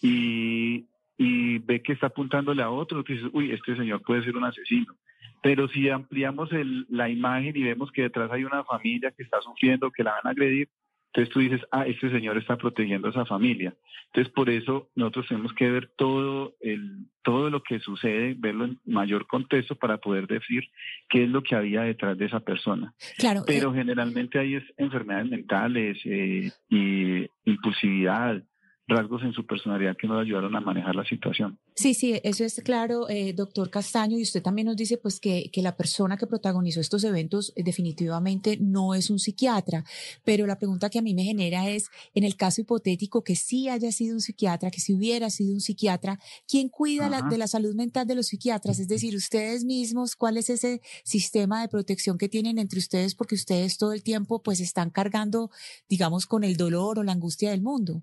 [0.00, 0.86] y,
[1.22, 4.44] y ve que está apuntándole a otro, tú dices, uy, este señor puede ser un
[4.44, 4.96] asesino.
[5.42, 9.38] Pero si ampliamos el- la imagen y vemos que detrás hay una familia que está
[9.42, 10.68] sufriendo, que la van a agredir,
[11.12, 13.74] entonces tú dices, ah, este señor está protegiendo a esa familia.
[14.06, 18.78] Entonces por eso nosotros tenemos que ver todo, el, todo lo que sucede, verlo en
[18.86, 20.62] mayor contexto para poder decir
[21.10, 22.94] qué es lo que había detrás de esa persona.
[23.18, 28.42] Claro, Pero generalmente hay es enfermedades mentales eh, y impulsividad,
[28.90, 31.58] rasgos en su personalidad que nos ayudaron a manejar la situación.
[31.74, 35.50] Sí, sí, eso es claro, eh, doctor Castaño, y usted también nos dice pues que,
[35.50, 39.84] que la persona que protagonizó estos eventos eh, definitivamente no es un psiquiatra,
[40.24, 43.68] pero la pregunta que a mí me genera es, en el caso hipotético que sí
[43.68, 47.46] haya sido un psiquiatra, que si hubiera sido un psiquiatra, ¿quién cuida la- de la
[47.46, 48.78] salud mental de los psiquiatras?
[48.78, 53.14] Es decir, ustedes mismos, ¿cuál es ese sistema de protección que tienen entre ustedes?
[53.14, 55.50] Porque ustedes todo el tiempo pues están cargando,
[55.88, 58.02] digamos, con el dolor o la angustia del mundo.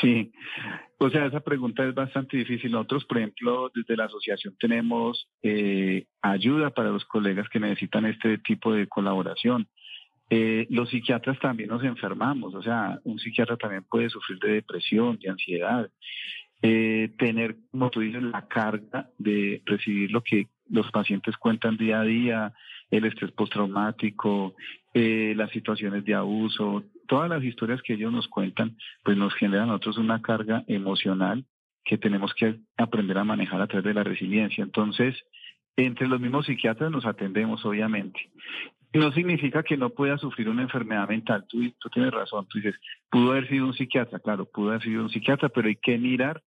[0.00, 0.32] Sí,
[0.98, 2.72] o sea, esa pregunta es bastante difícil.
[2.72, 8.38] Nosotros, por ejemplo, desde la asociación tenemos eh, ayuda para los colegas que necesitan este
[8.38, 9.68] tipo de colaboración.
[10.30, 15.18] Eh, los psiquiatras también nos enfermamos, o sea, un psiquiatra también puede sufrir de depresión,
[15.18, 15.90] de ansiedad,
[16.62, 22.00] eh, tener, como tú dices, la carga de recibir lo que los pacientes cuentan día
[22.00, 22.52] a día,
[22.90, 24.54] el estrés postraumático,
[24.94, 29.64] eh, las situaciones de abuso, todas las historias que ellos nos cuentan, pues nos generan
[29.64, 31.44] a nosotros una carga emocional
[31.84, 34.62] que tenemos que aprender a manejar a través de la resiliencia.
[34.62, 35.16] Entonces,
[35.76, 38.30] entre los mismos psiquiatras nos atendemos, obviamente.
[38.94, 41.46] No significa que no pueda sufrir una enfermedad mental.
[41.48, 42.46] Tú, tú tienes razón.
[42.48, 42.74] Tú dices,
[43.10, 44.18] pudo haber sido un psiquiatra.
[44.18, 46.42] Claro, pudo haber sido un psiquiatra, pero hay que mirar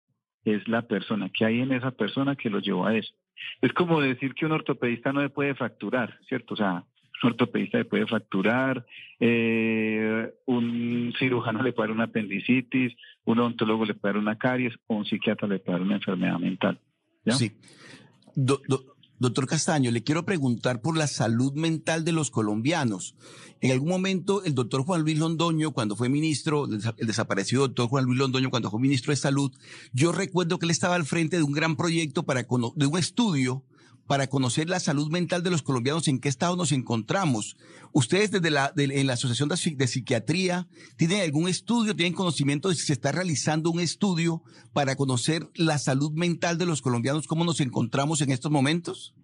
[0.44, 3.14] es la persona, que hay en esa persona que lo llevó a eso.
[3.60, 6.54] Es como decir que un ortopedista no le puede fracturar, ¿cierto?
[6.54, 6.84] O sea,
[7.23, 8.85] un ortopedista le puede fracturar,
[9.20, 12.93] eh, un cirujano le puede dar una apendicitis,
[13.24, 16.39] un odontólogo le puede dar una caries o un psiquiatra le puede dar una enfermedad
[16.39, 16.81] mental.
[17.28, 17.53] Sí.
[19.23, 23.15] Doctor Castaño, le quiero preguntar por la salud mental de los colombianos.
[23.61, 28.05] En algún momento, el doctor Juan Luis Londoño, cuando fue ministro, el desaparecido doctor Juan
[28.05, 29.53] Luis Londoño, cuando fue ministro de Salud,
[29.93, 33.62] yo recuerdo que él estaba al frente de un gran proyecto para, de un estudio
[34.06, 37.56] para conocer la salud mental de los colombianos, en qué estado nos encontramos.
[37.92, 40.66] Ustedes desde la, en la Asociación de, Psiquiatría,
[40.96, 44.42] ¿tienen algún estudio, tienen conocimiento de si se está realizando un estudio
[44.72, 49.14] para conocer la salud mental de los colombianos, cómo nos encontramos en estos momentos?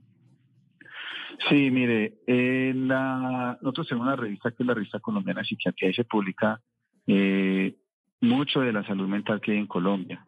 [1.49, 5.91] Sí, mire, en la, nosotros tenemos una revista que es la revista colombiana de psiquiatría
[5.91, 6.61] y se publica
[7.07, 7.78] eh,
[8.21, 10.25] mucho de la salud mental que hay en Colombia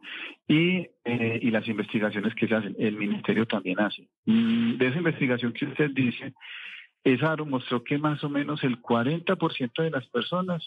[0.46, 2.76] y, eh, y las investigaciones que se hacen.
[2.78, 4.08] El ministerio también hace.
[4.26, 6.34] Mm, de esa investigación que usted dice,
[7.04, 10.62] esa mostró que más o menos el 40% de las personas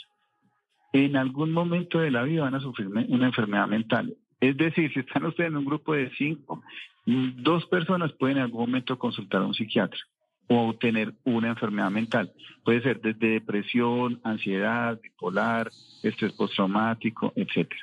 [0.92, 4.16] en algún momento de la vida van a sufrir una enfermedad mental.
[4.40, 6.62] Es decir, si están ustedes en un grupo de cinco,
[7.06, 10.00] dos personas pueden en algún momento consultar a un psiquiatra
[10.48, 12.32] o tener una enfermedad mental.
[12.64, 15.70] Puede ser desde depresión, ansiedad, bipolar,
[16.04, 17.82] estrés postraumático, etcétera.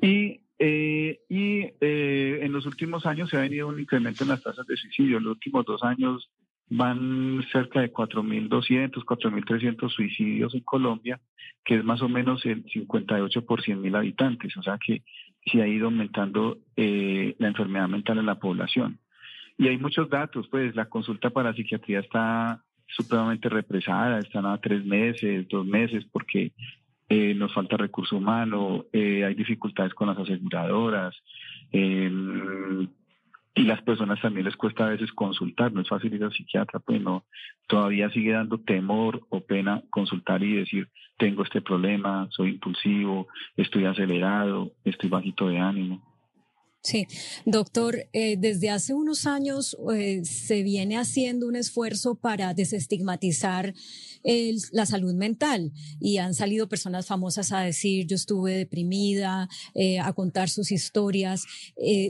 [0.00, 4.42] Y, eh, y eh, en los últimos años se ha venido un incremento en las
[4.42, 5.18] tasas de suicidio.
[5.18, 6.30] En los últimos dos años
[6.70, 11.20] van cerca de 4.200, 4.300 suicidios en Colombia,
[11.64, 14.56] que es más o menos el 58 por 100.000 habitantes.
[14.56, 15.02] O sea que
[15.46, 18.98] se ha ido aumentando eh, la enfermedad mental en la población.
[19.58, 24.84] Y hay muchos datos, pues la consulta para psiquiatría está supremamente represada, están a tres
[24.84, 26.52] meses, dos meses, porque
[27.08, 31.14] eh, nos falta recurso humano, eh, hay dificultades con las aseguradoras,
[31.72, 32.88] em,
[33.54, 36.78] y las personas también les cuesta a veces consultar, no es fácil ir al psiquiatra,
[36.78, 37.24] pues no,
[37.66, 43.26] todavía sigue dando temor o pena consultar y decir, tengo este problema, soy impulsivo,
[43.56, 46.07] estoy acelerado, estoy bajito de ánimo.
[46.88, 47.06] Sí,
[47.44, 53.74] doctor, eh, desde hace unos años eh, se viene haciendo un esfuerzo para desestigmatizar
[54.72, 60.14] la salud mental y han salido personas famosas a decir yo estuve deprimida, eh, a
[60.14, 61.44] contar sus historias,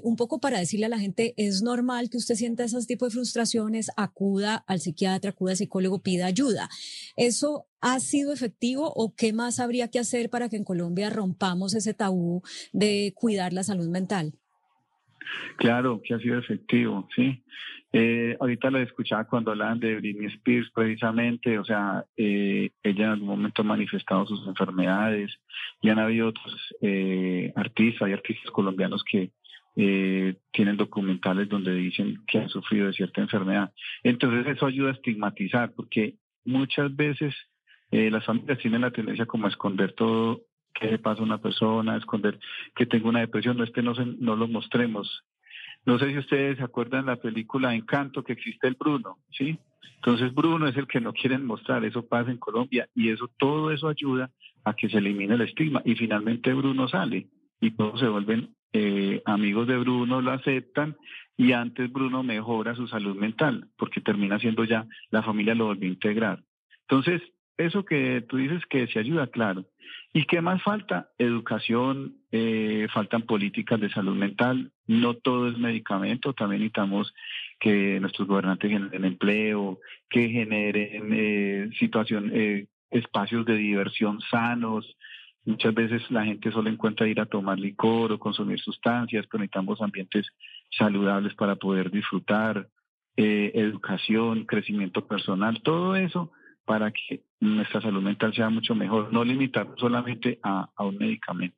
[0.05, 3.11] un poco para decirle a la gente es normal que usted sienta ese tipo de
[3.11, 6.71] frustraciones, acuda al psiquiatra, acuda al psicólogo, pida ayuda.
[7.17, 11.75] ¿Eso ha sido efectivo o qué más habría que hacer para que en Colombia rompamos
[11.75, 12.43] ese tabú
[12.73, 14.35] de cuidar la salud mental?
[15.57, 17.43] Claro, que ha sido efectivo, sí.
[17.93, 23.11] Eh, ahorita lo escuchaba cuando hablaban de Britney Spears precisamente, o sea, eh, ella en
[23.13, 25.33] algún momento ha manifestado sus enfermedades
[25.81, 29.31] y han habido otros eh, artistas y artistas colombianos que
[29.81, 33.73] eh, tienen documentales donde dicen que han sufrido de cierta enfermedad.
[34.03, 37.33] Entonces eso ayuda a estigmatizar porque muchas veces
[37.93, 40.43] eh, las familias tienen la tendencia como a esconder todo
[40.79, 42.39] qué le pasa a una persona, esconder
[42.75, 45.25] que tengo una depresión, no, este no, no lo mostremos.
[45.85, 49.59] No sé si ustedes se acuerdan la película Encanto que existe el Bruno, ¿sí?
[49.97, 53.73] Entonces Bruno es el que no quieren mostrar, eso pasa en Colombia y eso todo
[53.73, 54.31] eso ayuda
[54.65, 57.27] a que se elimine el estigma y finalmente Bruno sale
[57.61, 60.97] y todos se vuelven eh, amigos de Bruno, lo aceptan
[61.37, 65.89] y antes Bruno mejora su salud mental porque termina siendo ya la familia lo volvió
[65.89, 66.43] a integrar.
[66.83, 67.23] Entonces,
[67.59, 69.67] eso que tú dices que se ayuda, claro.
[70.13, 71.11] ¿Y qué más falta?
[71.19, 77.13] Educación, eh, faltan políticas de salud mental, no todo es medicamento, también necesitamos
[77.61, 84.97] que nuestros gobernantes generen empleo, que generen eh, situación, eh, espacios de diversión sanos.
[85.45, 89.81] Muchas veces la gente solo encuentra ir a tomar licor o consumir sustancias, pero necesitamos
[89.83, 90.27] ambientes
[90.71, 92.69] saludables para poder disfrutar,
[93.17, 96.31] eh, educación, crecimiento personal, todo eso
[96.65, 101.57] para que nuestra salud mental sea mucho mejor, no limitar solamente a, un medicamento.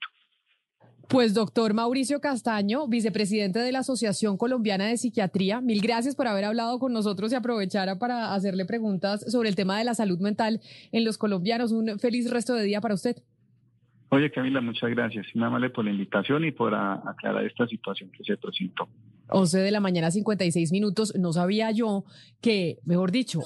[1.09, 6.45] Pues doctor Mauricio Castaño, vicepresidente de la Asociación Colombiana de Psiquiatría, mil gracias por haber
[6.45, 10.61] hablado con nosotros y aprovechara para hacerle preguntas sobre el tema de la salud mental
[10.93, 11.73] en los colombianos.
[11.73, 13.17] Un feliz resto de día para usted.
[14.11, 15.27] Oye Camila, muchas gracias.
[15.35, 18.89] Muy amable por la invitación y por a- aclarar esta situación que se presentó.
[19.31, 21.15] 11 de la mañana, 56 minutos.
[21.17, 22.05] No sabía yo
[22.41, 23.41] que, mejor dicho,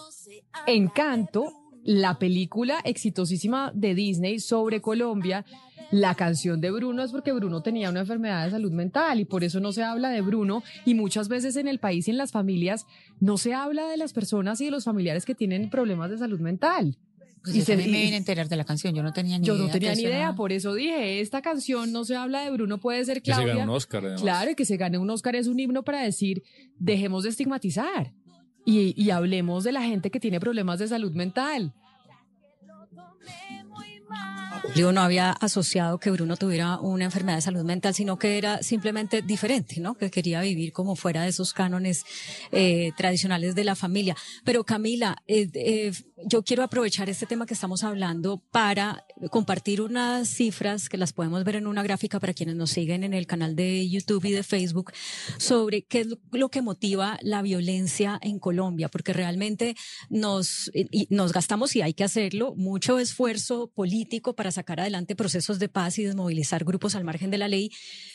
[0.66, 1.44] Encanto,
[1.85, 5.44] la película exitosísima de Disney sobre Colombia,
[5.90, 9.44] la canción de Bruno es porque Bruno tenía una enfermedad de salud mental y por
[9.44, 12.32] eso no se habla de Bruno y muchas veces en el país y en las
[12.32, 12.86] familias
[13.20, 16.40] no se habla de las personas y de los familiares que tienen problemas de salud
[16.40, 16.97] mental.
[17.44, 19.55] Pues Y se- me vine a enterar de la canción, yo no tenía ni yo
[19.55, 19.66] idea.
[19.66, 22.51] no tenía que ni idea, era- por eso dije, esta canción no se habla de
[22.51, 23.55] Bruno, puede ser Que se Claudia.
[23.56, 24.23] gane un Oscar, además.
[24.23, 26.43] Claro, y que se gane un Oscar es un himno para decir,
[26.78, 28.15] dejemos de estigmatizar
[28.65, 31.73] y, y hablemos de la gente que tiene problemas de salud mental.
[34.74, 38.62] Yo no había asociado que Bruno tuviera una enfermedad de salud mental, sino que era
[38.62, 39.94] simplemente diferente, ¿no?
[39.94, 42.05] Que quería vivir como fuera de esos cánones
[42.51, 44.16] eh, tradicionales de la familia.
[44.44, 45.93] Pero Camila, eh, eh,
[46.26, 51.44] yo quiero aprovechar este tema que estamos hablando para compartir unas cifras que las podemos
[51.44, 54.43] ver en una gráfica para quienes nos siguen en el canal de YouTube y de
[54.43, 54.93] Facebook
[55.39, 59.76] sobre qué es lo que motiva la violencia en Colombia, porque realmente
[60.09, 60.70] nos,
[61.10, 65.99] nos gastamos, y hay que hacerlo, mucho esfuerzo político para sacar adelante procesos de paz
[65.99, 67.71] y desmovilizar grupos al margen de la ley,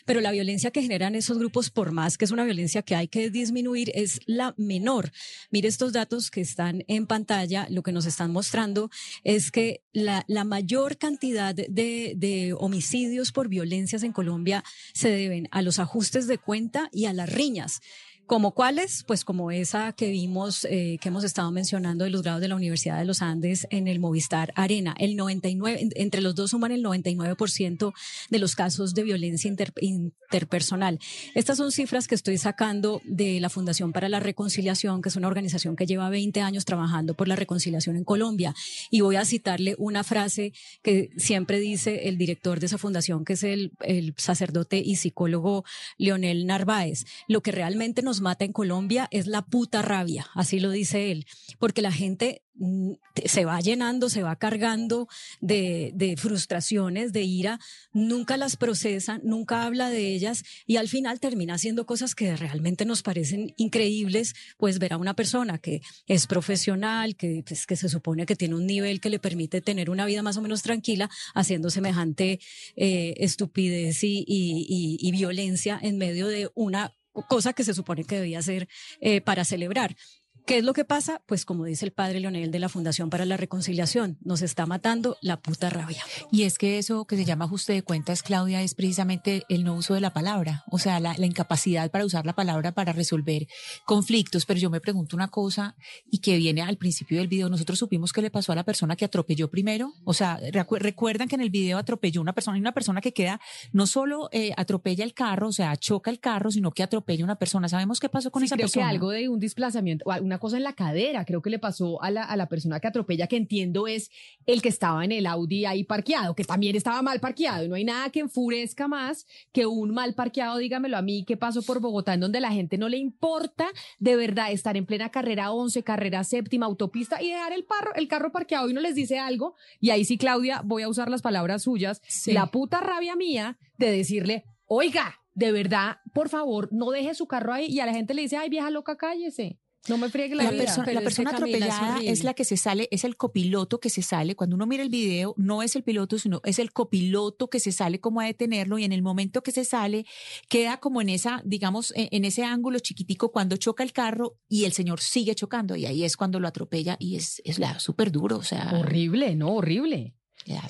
[0.05, 3.07] pero la violencia que generan esos grupos, por más que es una violencia que hay
[3.07, 5.11] que disminuir, es la menor.
[5.51, 8.89] Mire estos datos que están en pantalla, lo que nos están mostrando
[9.23, 15.79] es que la, mayor cantidad de homicidios por violencias en Colombia se deben a los
[15.79, 17.81] ajustes de cuenta y a las riñas.
[18.29, 19.03] ¿Como cuáles?
[19.07, 22.55] Pues como esa que vimos, eh, que hemos estado mencionando de los grados de la
[22.55, 24.93] Universidad de los Andes en el Movistar Arena.
[24.99, 27.91] El 99, en- entre los dos suman el 99%
[28.29, 30.99] de los casos de violencia inter- interpersonal.
[31.33, 35.27] Estas son cifras que estoy sacando de la Fundación para la Reconciliación, que es una
[35.27, 38.53] organización que lleva 20 años trabajando por la reconciliación en Colombia.
[38.91, 40.53] Y voy a citarle una frase
[40.83, 45.63] que siempre dice el director de esa fundación, que es el, el sacerdote y psicólogo
[45.97, 47.05] Leonel Narváez.
[47.27, 51.25] Lo que realmente nos mata en Colombia es la puta rabia, así lo dice él,
[51.59, 52.93] porque la gente mm,
[53.25, 55.07] se va llenando, se va cargando
[55.41, 57.59] de, frustraciones, de ira,
[57.93, 62.85] nunca las procesa, nunca habla de ellas y al final termina haciendo cosas que realmente
[62.85, 67.89] nos parecen increíbles, pues ver a una persona que es profesional, que, pues, que se
[67.89, 71.09] supone que tiene un nivel que le permite tener una vida más o menos tranquila,
[71.33, 72.39] haciendo semejante
[72.75, 76.93] eh, estupidez y violencia en medio de una
[77.27, 78.67] cosa que se supone que debía ser
[79.01, 79.95] eh, para celebrar.
[80.45, 81.21] ¿Qué es lo que pasa?
[81.27, 85.15] Pues como dice el padre Leonel de la Fundación para la Reconciliación, nos está matando
[85.21, 86.03] la puta rabia.
[86.31, 89.75] Y es que eso que se llama ajuste de cuentas, Claudia, es precisamente el no
[89.75, 93.47] uso de la palabra, o sea, la, la incapacidad para usar la palabra para resolver
[93.85, 94.45] conflictos.
[94.45, 95.75] Pero yo me pregunto una cosa
[96.09, 97.47] y que viene al principio del video.
[97.49, 99.93] Nosotros supimos qué le pasó a la persona que atropelló primero.
[100.03, 103.13] O sea, recu- recuerdan que en el video atropelló una persona y una persona que
[103.13, 103.39] queda,
[103.71, 107.35] no solo eh, atropella el carro, o sea, choca el carro, sino que atropella una
[107.37, 107.69] persona.
[107.69, 108.85] ¿Sabemos qué pasó con Sí, esa creo persona?
[108.85, 112.01] que algo de un desplazamiento, o una cosa en la cadera, creo que le pasó
[112.01, 114.09] a la, a la persona que atropella, que entiendo es
[114.45, 117.65] el que estaba en el Audi ahí parqueado, que también estaba mal parqueado.
[117.65, 121.35] Y no hay nada que enfurezca más que un mal parqueado, dígamelo a mí, que
[121.35, 123.67] pasó por Bogotá, en donde la gente no le importa
[123.99, 128.07] de verdad estar en plena carrera 11, carrera séptima, autopista y dejar el, parro, el
[128.07, 129.55] carro parqueado y uno les dice algo.
[129.81, 132.31] Y ahí sí, Claudia, voy a usar las palabras suyas, Sí.
[132.31, 137.51] la puta rabia mía de decirle, oiga, de verdad, por favor, no deje su carro
[137.51, 139.57] ahí y a la gente le dice, ay, vieja loca, cállese.
[139.87, 140.63] No me friegue la, La vida.
[140.63, 143.89] persona, Pero la persona es atropellada es, la que se sale, es el copiloto que
[143.89, 144.35] se sale.
[144.35, 147.71] Cuando uno mira el video, no es el piloto, sino es el copiloto que se
[147.71, 150.05] sale como a detenerlo y en el momento que se sale,
[150.49, 154.65] queda como en esa, digamos, en, en ese ángulo chiquitico cuando choca el carro y
[154.65, 158.11] el señor sigue chocando y ahí es cuando lo atropella y es, es la súper
[158.11, 158.71] duro, o sea.
[158.73, 159.55] Horrible, ¿no?
[159.55, 160.15] Horrible.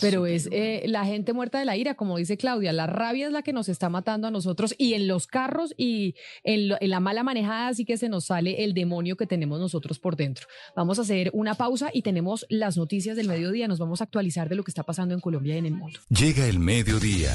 [0.01, 3.31] Pero es eh, la gente muerta de la ira, como dice Claudia, la rabia es
[3.31, 6.89] la que nos está matando a nosotros y en los carros y en, lo- en
[6.89, 10.47] la mala manejada sí que se nos sale el demonio que tenemos nosotros por dentro.
[10.75, 14.49] Vamos a hacer una pausa y tenemos las noticias del mediodía, nos vamos a actualizar
[14.49, 15.99] de lo que está pasando en Colombia y en el mundo.
[16.09, 17.29] Llega el mediodía.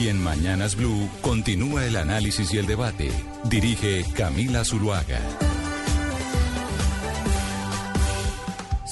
[0.00, 3.10] Y en Mañanas Blue continúa el análisis y el debate.
[3.48, 5.20] Dirige Camila Zuluaga.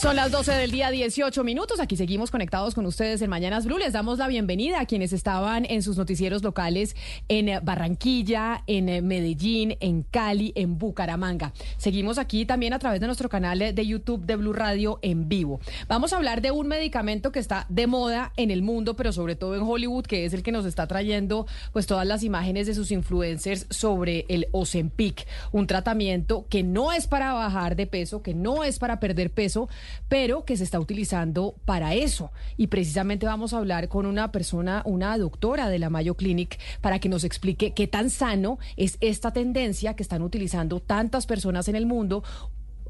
[0.03, 1.79] Son las 12 del día, 18 minutos.
[1.79, 3.79] Aquí seguimos conectados con ustedes en Mañanas Blue.
[3.79, 6.97] Les damos la bienvenida a quienes estaban en sus noticieros locales
[7.29, 11.53] en Barranquilla, en Medellín, en Cali, en Bucaramanga.
[11.77, 15.61] Seguimos aquí también a través de nuestro canal de YouTube de Blue Radio en vivo.
[15.87, 19.37] Vamos a hablar de un medicamento que está de moda en el mundo, pero sobre
[19.37, 22.75] todo en Hollywood, que es el que nos está trayendo pues todas las imágenes de
[22.75, 28.35] sus influencers sobre el Ozempic, un tratamiento que no es para bajar de peso, que
[28.35, 29.69] no es para perder peso,
[30.09, 32.33] pero que se está utilizando para eso.
[32.57, 36.99] Y precisamente vamos a hablar con una persona, una doctora de la Mayo Clinic, para
[36.99, 41.77] que nos explique qué tan sano es esta tendencia que están utilizando tantas personas en
[41.77, 42.23] el mundo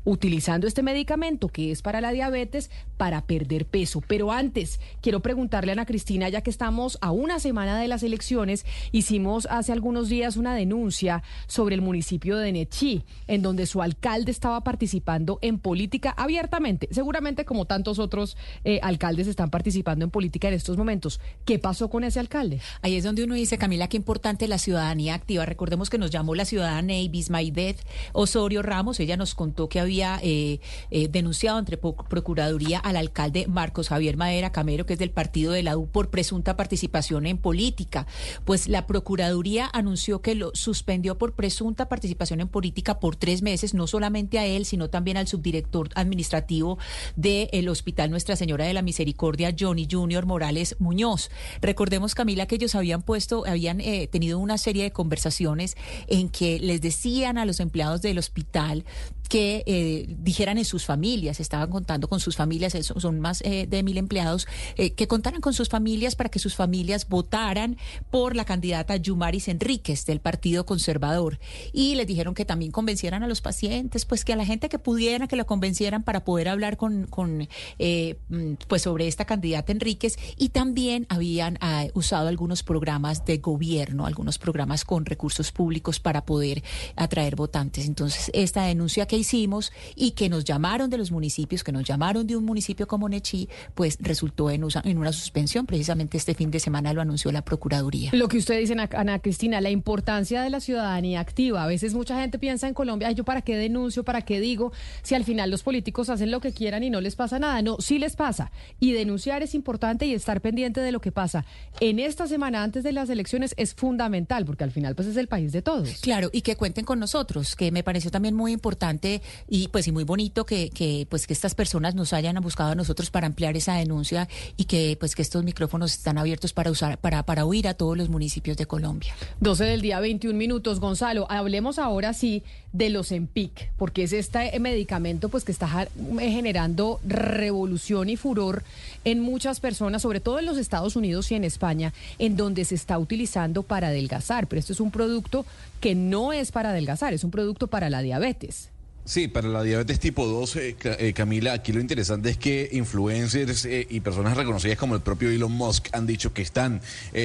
[0.05, 4.03] utilizando este medicamento que es para la diabetes para perder peso.
[4.07, 8.03] Pero antes, quiero preguntarle a Ana Cristina, ya que estamos a una semana de las
[8.03, 13.83] elecciones, hicimos hace algunos días una denuncia sobre el municipio de Nechí, en donde su
[13.83, 20.11] alcalde estaba participando en política abiertamente, seguramente como tantos otros eh, alcaldes están participando en
[20.11, 21.20] política en estos momentos.
[21.45, 22.61] ¿Qué pasó con ese alcalde?
[22.83, 25.47] Ahí es donde uno dice, Camila, qué importante la ciudadanía activa.
[25.47, 27.79] Recordemos que nos llamó la ciudadana Avis Maidet
[28.12, 30.60] Osorio Ramos, ella nos contó que había había eh,
[30.90, 35.62] eh, denunciado entre Procuraduría al alcalde Marcos Javier Madera Camero, que es del partido de
[35.62, 38.06] la U, por presunta participación en política.
[38.47, 43.74] Pues la Procuraduría anunció que lo suspendió por presunta participación en política por tres meses,
[43.74, 46.78] no solamente a él, sino también al subdirector administrativo
[47.16, 51.31] del Hospital Nuestra Señora de la Misericordia, Johnny Junior Morales Muñoz.
[51.60, 56.59] Recordemos, Camila, que ellos habían puesto, habían eh, tenido una serie de conversaciones en que
[56.60, 58.85] les decían a los empleados del hospital
[59.33, 63.83] que eh, dijeran en sus familias, estaban contando con sus familias, son más eh, de
[63.83, 64.47] mil empleados,
[64.77, 67.79] eh, que contaran con sus familias para que sus familias votaran
[68.11, 71.39] por la candidata Yumaris Enríquez del Partido Conservador.
[71.73, 74.79] Y les dijeron que también convencieran a los pacientes, pues que a la gente que
[74.79, 77.49] pudiera, que lo convencieran para poder hablar con, con
[77.79, 80.19] mm, pues sobre esta candidata Enríquez.
[80.37, 86.27] Y también habían ah, usado algunos programas de gobierno, algunos programas con recursos públicos para
[86.27, 86.63] poder
[86.97, 87.87] atraer votantes.
[87.87, 92.27] Entonces, esta denuncia que hicimos y que nos llamaron de los municipios, que nos llamaron
[92.27, 95.66] de un municipio como Nechí, pues resultó en, en una suspensión.
[95.66, 98.11] Precisamente este fin de semana lo anunció la Procuraduría.
[98.12, 101.65] Lo que usted dice, Ana Cristina, la importancia de la ciudadanía activa.
[101.65, 104.73] A veces mucha gente piensa en Colombia, Ay, yo para qué denuncio, para qué digo,
[105.03, 107.61] si al final los políticos hacen lo que quieran y no les pasa nada.
[107.62, 108.51] No, sí les pasa.
[108.81, 111.44] Y denunciar es importante y estar pendiente de lo que pasa.
[111.81, 115.28] En esta semana antes de las elecciones es fundamental, porque al final pues es el
[115.28, 116.01] país de todos.
[116.01, 119.11] Claro, y que cuenten con nosotros, que me pareció también muy importante
[119.48, 122.74] y pues y muy bonito que, que, pues que estas personas nos hayan buscado a
[122.74, 126.98] nosotros para ampliar esa denuncia y que pues que estos micrófonos están abiertos para usar
[126.98, 129.12] para para oír a todos los municipios de Colombia.
[129.40, 131.26] 12 del día 21 minutos, Gonzalo.
[131.30, 138.09] Hablemos ahora sí de los EMPIC, porque es este medicamento pues que está generando revolución
[138.09, 138.62] y furor
[139.05, 142.74] en muchas personas, sobre todo en los Estados Unidos y en España, en donde se
[142.74, 145.44] está utilizando para adelgazar, pero esto es un producto
[145.80, 148.72] que no es para adelgazar, es un producto para la diabetes.
[149.05, 153.65] Sí, para la diabetes tipo 2, eh, eh, Camila, aquí lo interesante es que influencers
[153.65, 156.81] eh, y personas reconocidas como el propio Elon Musk han dicho que están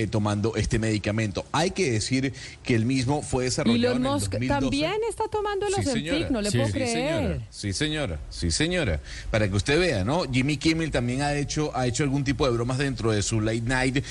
[0.10, 1.46] tomando este medicamento.
[1.52, 2.34] Hay que decir
[2.64, 6.72] que el mismo fue desarrollado Elon Musk también está tomando los sí, no le puedo
[6.72, 7.42] creer.
[7.52, 9.00] sí, señora, sí, señora.
[9.30, 10.24] Para que usted vea, ¿no?
[10.32, 13.62] Jimmy Kimmel también ha hecho, ha hecho algún tipo de bromas dentro de su late
[13.62, 14.04] night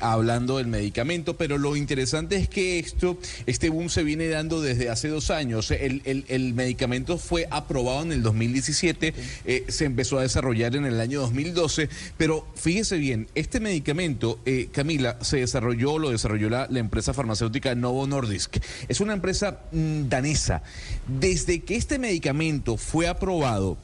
[0.00, 4.88] hablando del medicamento, pero lo interesante es que esto, este boom se viene dando desde
[4.88, 5.70] hace dos años.
[5.70, 9.14] el, el, el medicamento fue aprobado en el 2017,
[9.44, 14.68] eh, se empezó a desarrollar en el año 2012, pero fíjese bien, este medicamento, eh,
[14.72, 18.56] Camila, se desarrolló, lo desarrolló la, empresa farmacéutica Novo Nordisk.
[18.88, 20.62] Es una empresa mm, danesa.
[21.06, 23.78] Desde que este medicamento fue aprobado,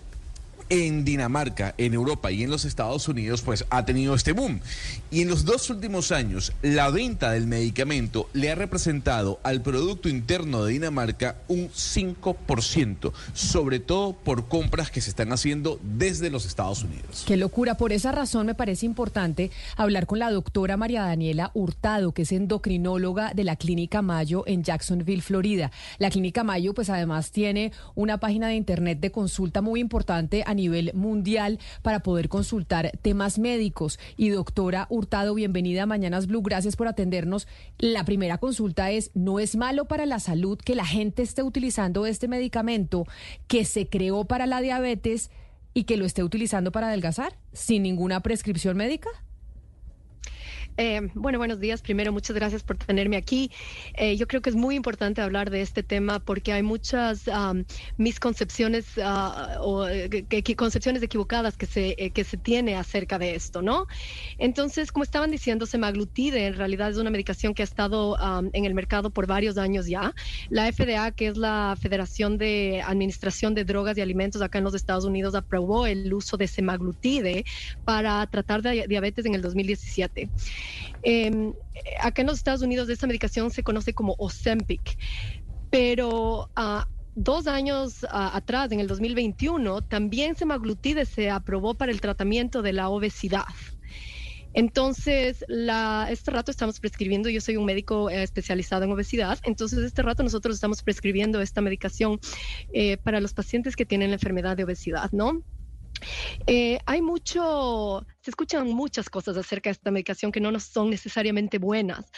[0.71, 4.61] en Dinamarca, en Europa y en los Estados Unidos, pues ha tenido este boom.
[5.11, 10.09] Y en los dos últimos años, la venta del medicamento le ha representado al Producto
[10.09, 16.45] Interno de Dinamarca un 5%, sobre todo por compras que se están haciendo desde los
[16.47, 17.25] Estados Unidos.
[17.27, 17.77] Qué locura.
[17.77, 22.33] Por esa razón me parece importante hablar con la doctora María Daniela Hurtado, que es
[22.33, 25.71] endocrinóloga de la Clínica Mayo en Jacksonville, Florida.
[25.99, 30.91] La Clínica Mayo, pues además tiene una página de internet de consulta muy importante nivel
[30.93, 33.99] mundial para poder consultar temas médicos.
[34.19, 37.49] Y doctora Hurtado, bienvenida a Mañanas Blue, gracias por atendernos.
[37.79, 42.05] La primera consulta es, ¿no es malo para la salud que la gente esté utilizando
[42.05, 43.07] este medicamento
[43.47, 45.31] que se creó para la diabetes
[45.73, 49.09] y que lo esté utilizando para adelgazar sin ninguna prescripción médica?
[50.81, 51.83] Eh, bueno, buenos días.
[51.83, 53.51] Primero, muchas gracias por tenerme aquí.
[53.95, 57.29] Eh, yo creo que es muy importante hablar de este tema porque hay muchas
[57.97, 60.27] misconcepciones uh, o eh,
[60.57, 63.89] concepciones equivocadas que se, que se tiene acerca de esto, ¿no?
[64.39, 68.17] Entonces, como estaban diciendo, semaglutide en realidad es una medicación que ha estado
[68.53, 70.15] en el mercado por varios años ya.
[70.49, 74.75] La FDA, que es la Federación de Administración de Drogas y Alimentos acá en los
[74.75, 77.45] Estados Unidos, aprobó el uso de semaglutide
[77.85, 80.31] para tratar de diabetes en el 2017.
[81.03, 81.53] Eh,
[82.01, 84.99] acá en los Estados Unidos esta medicación se conoce como Ozempic,
[85.71, 86.83] pero uh,
[87.15, 92.73] dos años uh, atrás, en el 2021, también semaglutide se aprobó para el tratamiento de
[92.73, 93.45] la obesidad.
[94.55, 99.81] Entonces, la, este rato estamos prescribiendo, yo soy un médico eh, especializado en obesidad, entonces
[99.81, 102.19] este rato nosotros estamos prescribiendo esta medicación
[102.73, 105.43] eh, para los pacientes que tienen la enfermedad de obesidad, ¿no?
[106.47, 111.59] Eh, hay mucho, se escuchan muchas cosas acerca de esta medicación que no son necesariamente
[111.59, 112.11] buenas.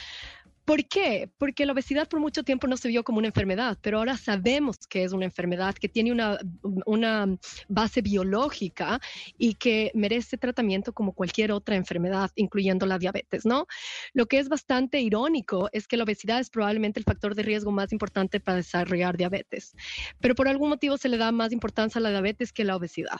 [0.70, 1.28] ¿Por qué?
[1.36, 4.76] Porque la obesidad por mucho tiempo no se vio como una enfermedad, pero ahora sabemos
[4.88, 6.38] que es una enfermedad, que tiene una,
[6.86, 7.26] una
[7.66, 9.00] base biológica
[9.36, 13.66] y que merece tratamiento como cualquier otra enfermedad, incluyendo la diabetes, ¿no?
[14.12, 17.72] Lo que es bastante irónico es que la obesidad es probablemente el factor de riesgo
[17.72, 19.74] más importante para desarrollar diabetes,
[20.20, 22.76] pero por algún motivo se le da más importancia a la diabetes que a la
[22.76, 23.18] obesidad.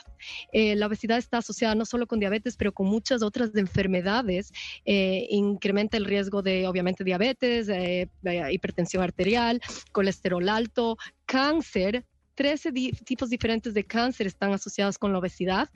[0.53, 4.53] Eh, la obesidad está asociada no solo con diabetes, pero con muchas otras enfermedades,
[4.85, 8.07] eh, incrementa el riesgo de, obviamente, diabetes eh,
[8.51, 9.61] hipertensión arterial,
[9.91, 12.05] colesterol alto, cáncer.
[12.35, 15.69] 13 di tipos diferentes de cáncer están asociados con la obesidad.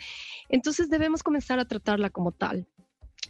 [0.49, 2.65] Entonces debemos comenzar a tratarla como tal.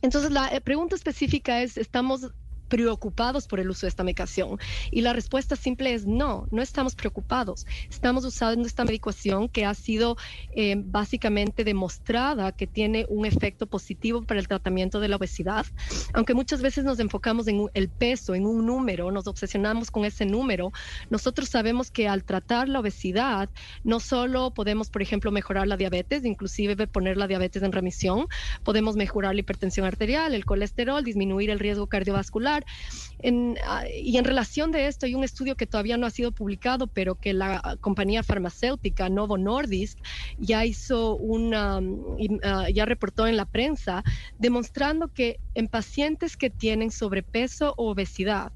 [0.02, 2.32] Entonces la eh, pregunta específica es, ¿estamos
[2.68, 4.60] preocupados por el uso de esta medicación?
[4.92, 7.66] Y la respuesta simple es no, no estamos preocupados.
[7.90, 10.18] Estamos usando esta medicación que ha sido
[10.56, 15.66] eh, básicamente demostrada que tiene un efecto positivo para el tratamiento de la obesidad.
[16.14, 20.26] Aunque muchas veces nos enfocamos en el peso, en un número, nos obsesionamos con ese
[20.26, 20.72] número,
[21.10, 23.50] nosotros sabemos que al tratar la obesidad,
[23.84, 28.28] no solo podemos, por ejemplo, mejorar la diabetes, inclusive poner la diabetes en remisión,
[28.64, 33.56] podemos mejorar la hipertensión arterial, el colesterol, disminuir el riesgo cardiovascular, uh,
[33.94, 37.15] y en relación de esto, hay un estudio que todavía no ha sido publicado, pero
[37.15, 39.98] que la compañía farmacéutica Novo Nordisk
[40.38, 44.03] ya hizo una, uh, ya reportó en la prensa,
[44.38, 48.52] demostrando que en pacientes que tienen sobrepeso o obesidad,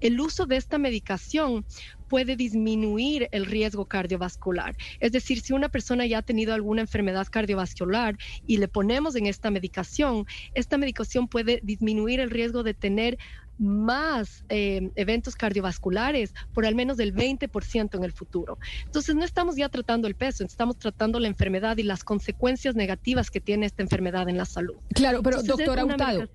[0.00, 1.64] el uso de esta medicación
[2.08, 4.74] puede disminuir el riesgo cardiovascular.
[4.98, 9.26] Es decir, si una persona ya ha tenido alguna enfermedad cardiovascular y le ponemos en
[9.26, 13.16] esta medicación, esta medicación puede disminuir el riesgo de tener
[13.60, 18.58] más eh, eventos cardiovasculares por al menos del 20% en el futuro.
[18.86, 23.30] Entonces no estamos ya tratando el peso, estamos tratando la enfermedad y las consecuencias negativas
[23.30, 24.76] que tiene esta enfermedad en la salud.
[24.94, 26.28] Claro, pero Entonces, doctora Hurtado,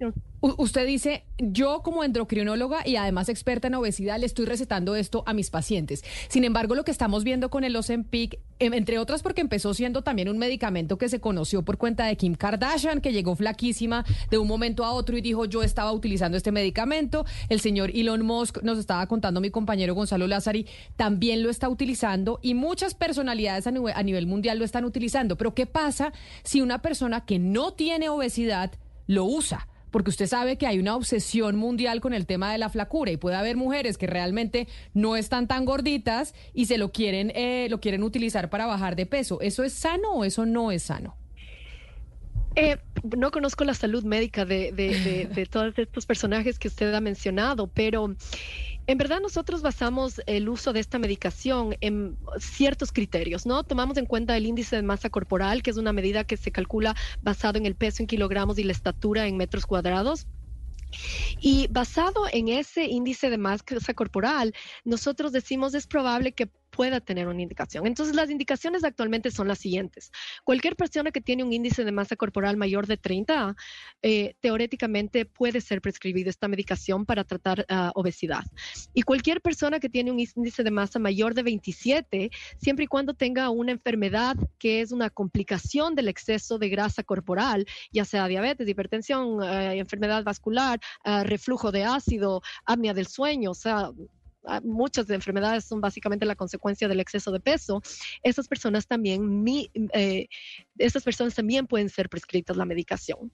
[0.57, 5.33] usted dice, yo como endocrinóloga y además experta en obesidad le estoy recetando esto a
[5.33, 6.03] mis pacientes.
[6.27, 10.03] Sin embargo, lo que estamos viendo con el Ozempic, em, entre otras porque empezó siendo
[10.03, 14.37] también un medicamento que se conoció por cuenta de Kim Kardashian, que llegó flaquísima de
[14.37, 17.25] un momento a otro y dijo, yo estaba utilizando este medicamento.
[17.49, 22.39] El señor Elon Musk, nos estaba contando mi compañero Gonzalo Lázari, también lo está utilizando
[22.41, 25.37] y muchas personalidades a nivel, a nivel mundial lo están utilizando.
[25.37, 26.13] Pero ¿qué pasa
[26.43, 28.71] si una persona que no tiene obesidad
[29.07, 29.67] lo usa?
[29.95, 33.15] Porque usted sabe que hay una obsesión mundial con el tema de la flacura y
[33.15, 37.79] puede haber mujeres que realmente no están tan gorditas y se lo quieren, eh, lo
[37.79, 39.39] quieren utilizar para bajar de peso.
[39.39, 41.15] ¿Eso es sano o eso no es sano?
[42.57, 42.75] Eh,
[43.15, 46.99] no conozco la salud médica de, de, de, de, todos estos personajes que usted ha
[46.99, 48.17] mencionado, pero
[48.87, 53.63] en verdad nosotros basamos el uso de esta medicación en ciertos criterios, ¿no?
[53.63, 56.95] Tomamos en cuenta el índice de masa corporal, que es una medida que se calcula
[57.21, 60.27] basado en el peso en kilogramos y la estatura en metros cuadrados.
[61.39, 64.53] Y basado en ese índice de masa corporal,
[64.83, 67.87] nosotros decimos es probable que pueda tener una indicación.
[67.87, 70.11] Entonces, las indicaciones actualmente son las siguientes.
[70.43, 73.55] Cualquier persona que tiene un índice de masa corporal mayor de 30,
[74.01, 78.43] eh, teóricamente puede ser prescribida esta medicación para tratar uh, obesidad.
[78.93, 83.13] Y cualquier persona que tiene un índice de masa mayor de 27, siempre y cuando
[83.13, 88.67] tenga una enfermedad que es una complicación del exceso de grasa corporal, ya sea diabetes,
[88.67, 93.91] hipertensión, uh, enfermedad vascular, uh, reflujo de ácido, apnea del sueño, o sea,
[94.63, 97.81] muchas de enfermedades son básicamente la consecuencia del exceso de peso,
[98.23, 100.27] esas personas también mi, eh,
[100.77, 103.31] estas personas también pueden ser prescritas la medicación.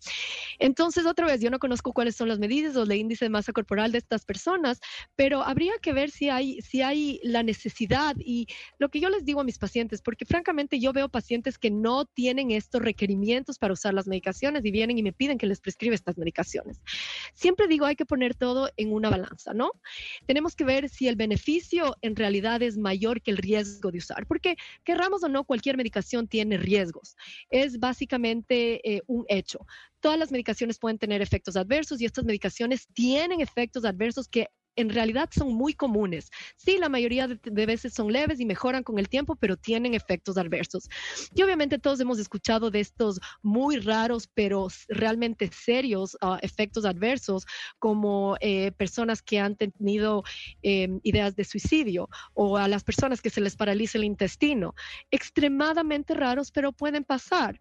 [0.59, 3.53] Entonces, otra vez, yo no conozco cuáles son las medidas o el índice de masa
[3.53, 4.79] corporal de estas personas,
[5.15, 8.47] pero habría que ver si hay, si hay la necesidad y
[8.77, 12.05] lo que yo les digo a mis pacientes, porque francamente yo veo pacientes que no
[12.05, 15.95] tienen estos requerimientos para usar las medicaciones y vienen y me piden que les prescriba
[15.95, 16.81] estas medicaciones.
[17.33, 19.71] Siempre digo, hay que poner todo en una balanza, ¿no?
[20.25, 24.25] Tenemos que ver si el beneficio en realidad es mayor que el riesgo de usar,
[24.27, 27.15] porque querramos o no, cualquier medicación tiene riesgos.
[27.49, 29.65] Es básicamente eh, un hecho.
[29.99, 34.89] Todas las medicaciones pueden tener efectos adversos y estas medicaciones tienen efectos adversos que en
[34.89, 36.29] realidad son muy comunes.
[36.55, 40.37] Sí, la mayoría de, veces son leves y mejoran con el tiempo, pero tienen efectos
[40.37, 40.89] adversos.
[41.35, 47.45] Y obviamente todos hemos escuchado de estos muy raros, pero realmente serios ah, efectos adversos,
[47.79, 50.23] como eh, personas que han tenido
[50.61, 54.73] em, ideas de suicidio o a las personas que se les paraliza el intestino.
[55.11, 57.59] Extremadamente raros, pero pueden pasar.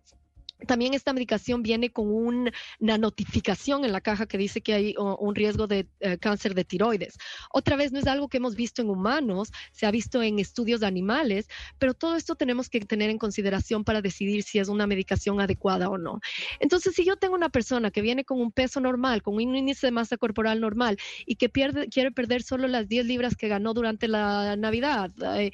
[0.66, 5.34] También esta medicación viene con una notificación en la caja que dice que hay un
[5.34, 7.16] riesgo de eh, cáncer de tiroides.
[7.52, 10.80] Otra vez, no es algo que hemos visto en humanos, se ha visto en estudios
[10.80, 14.86] de animales, pero todo esto tenemos que tener en consideración para decidir si es una
[14.86, 16.20] medicación adecuada o no.
[16.58, 19.86] Entonces, si yo tengo una persona que viene con un peso normal, con un índice
[19.86, 24.08] de masa corporal normal y que quiere perder solo las 10 libras que ganó durante
[24.08, 25.52] la Navidad, eh,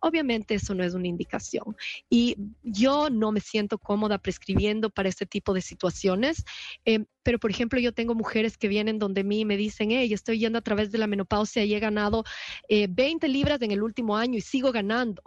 [0.00, 1.76] obviamente eso no es una indicación.
[2.08, 6.44] Y yo no me siento cómoda prescribiendo escribiendo para este tipo de situaciones.
[6.84, 10.12] Eh, pero, por ejemplo, yo tengo mujeres que vienen donde mí y me dicen, hey,
[10.12, 12.22] estoy yendo a través de la menopausia y he ganado
[12.68, 15.22] 20 eh, libras en el último año y sigo ganando.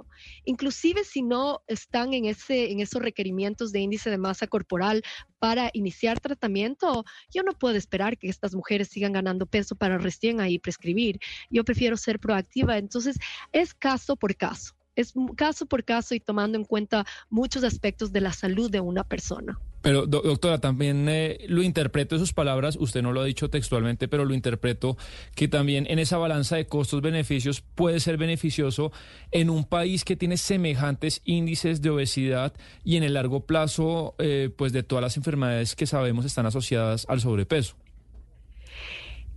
[0.46, 5.04] Inclusive si no están en, ese, en esos requerimientos de índice de masa corporal
[5.40, 10.40] para iniciar tratamiento, yo no puedo esperar que estas mujeres sigan ganando peso para recién
[10.40, 11.20] ahí prescribir.
[11.50, 12.78] Yo prefiero ser proactiva.
[12.78, 13.18] Entonces,
[13.52, 18.22] es caso por caso es caso por caso y tomando en cuenta muchos aspectos de
[18.22, 19.60] la salud de una persona.
[19.82, 24.26] Pero, doctora, también eh, lo interpreto sus palabras, usted no lo ha dicho textualmente, pero
[24.26, 24.98] lo interpreto
[25.36, 28.92] que también en esa balanza de costos-beneficios puede ser beneficioso
[29.32, 32.54] en un país que tiene semejantes índices de obesidad
[32.84, 37.06] y en el largo plazo, eh, pues de todas las enfermedades que sabemos están asociadas
[37.08, 37.78] al sobrepeso.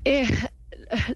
[0.05, 0.27] Eh,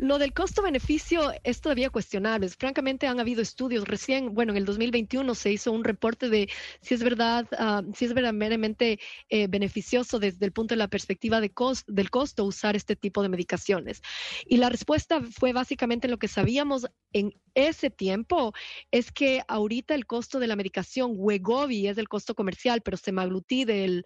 [0.00, 2.48] lo del costo-beneficio es todavía cuestionable.
[2.48, 6.48] Francamente, han habido estudios recién, bueno, en el 2021 se hizo un reporte de
[6.80, 8.98] si es verdad, ah, si es verdaderamente
[9.28, 11.52] eh, beneficioso desde el punto de la perspectiva de
[11.86, 14.02] del costo usar este tipo de medicaciones.
[14.46, 18.52] Y la respuesta fue básicamente lo que sabíamos en ese tiempo,
[18.90, 23.84] es que ahorita el costo de la medicación Wegovy es el costo comercial, pero semaglutide,
[23.84, 24.04] el,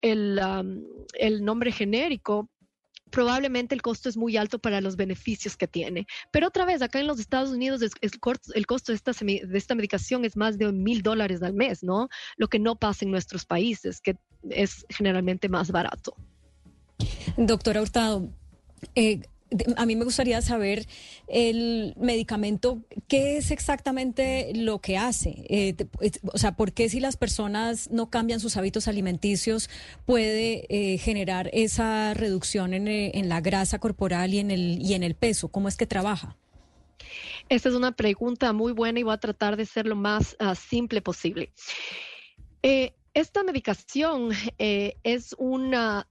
[0.00, 2.48] el nombre genérico,
[3.10, 6.06] probablemente el costo es muy alto para los beneficios que tiene.
[6.30, 8.20] Pero otra vez, acá en los Estados Unidos el
[8.66, 12.08] costo de esta, de esta medicación es más de mil dólares al mes, ¿no?
[12.36, 14.16] Lo que no pasa en nuestros países, que
[14.48, 16.16] es generalmente más barato.
[17.36, 18.30] Doctora Hurtado,
[18.94, 19.22] eh,
[19.76, 20.86] a mí me gustaría saber
[21.26, 25.44] el medicamento, ¿qué es exactamente lo que hace?
[25.48, 25.74] Eh,
[26.32, 29.68] o sea, ¿por qué si las personas no cambian sus hábitos alimenticios
[30.06, 35.02] puede eh, generar esa reducción eh, en, la grasa corporal y en, el, y en
[35.02, 35.48] el peso?
[35.48, 36.36] ¿Cómo es que trabaja?
[37.48, 40.54] Esta es una pregunta muy buena y voy a tratar de ser lo más ah,
[40.54, 41.52] simple posible.
[43.12, 46.06] esta medicación es una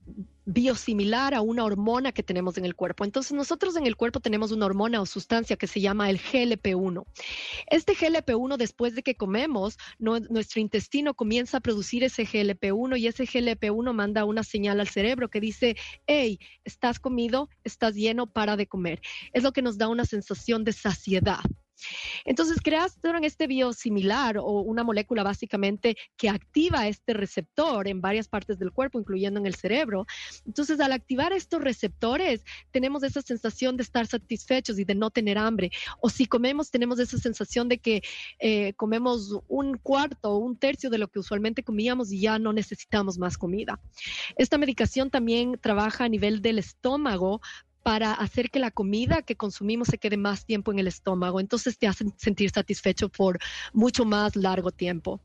[0.51, 3.05] biosimilar a una hormona que tenemos en el cuerpo.
[3.05, 7.05] Entonces nosotros en el cuerpo tenemos una hormona o sustancia que se llama el GLP-1.
[7.67, 13.25] Este GLP-1 después de que comemos, nuestro intestino comienza a producir ese GLP-1 y ese
[13.25, 15.75] GLP-1 manda una señal al cerebro que dice,
[16.07, 19.01] hey, estás comido, estás lleno, para de comer.
[19.33, 21.41] Es lo que nos da una sensación de saciedad.
[22.25, 28.59] Entonces, crearon este biosimilar o una molécula básicamente que activa este receptor en varias partes
[28.59, 30.05] del cuerpo, incluyendo en el cerebro.
[30.45, 35.37] Entonces, al activar estos receptores, tenemos esa sensación de estar satisfechos y de no tener
[35.37, 35.71] hambre.
[36.01, 38.01] O si comemos, tenemos esa sensación de que
[38.39, 42.53] eh, comemos un cuarto o un tercio de lo que usualmente comíamos y ya no
[42.53, 43.79] necesitamos más comida.
[44.35, 47.41] Esta medicación también trabaja a nivel del estómago
[47.83, 51.39] para hacer que la comida que consumimos se quede más tiempo en el estómago.
[51.39, 53.39] Entonces te hacen sentir satisfecho por
[53.73, 55.19] mucho más largo tiempo.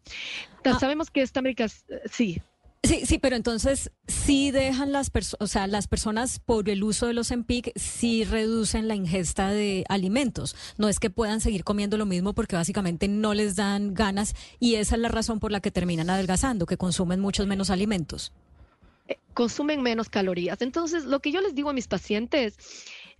[0.64, 0.78] Ah.
[0.78, 1.66] Sabemos que esta América,
[2.10, 2.40] sí.
[2.84, 7.06] Sí, sí, pero entonces sí dejan las personas, o sea, las personas por el uso
[7.06, 10.54] de los EMPIC sí reducen la ingesta de alimentos.
[10.76, 14.74] No es que puedan seguir comiendo lo mismo porque básicamente no les dan ganas y
[14.74, 18.32] esa es la razón por la que terminan adelgazando, que consumen muchos menos alimentos
[19.34, 20.62] consumen menos calorías.
[20.62, 22.56] Entonces, lo que yo les digo a mis pacientes,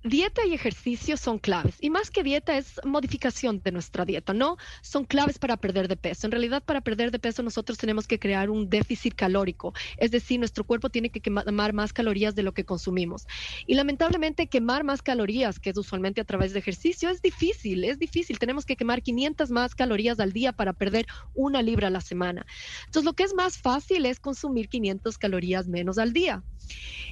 [0.05, 1.77] dieta y ejercicio son claves.
[1.81, 4.59] Y más que dieta es modificación de nuestra dieta, ¿no?
[4.83, 6.27] Son claves para perder de peso.
[6.27, 9.73] En realidad, para perder de peso nosotros tenemos que crear un déficit calórico.
[9.97, 13.27] Es decir, nuestro cuerpo tiene que quemar más calorías de lo que consumimos.
[13.67, 17.99] Y lamentablemente quemar más calorías, que es usualmente a través de ejercicio, es difícil, es
[17.99, 18.39] difícil.
[18.39, 22.45] Tenemos que quemar 500 más calorías al día para perder una libra a la semana.
[22.87, 26.43] Entonces, lo que es más fácil es consumir 500 calorías menos al día.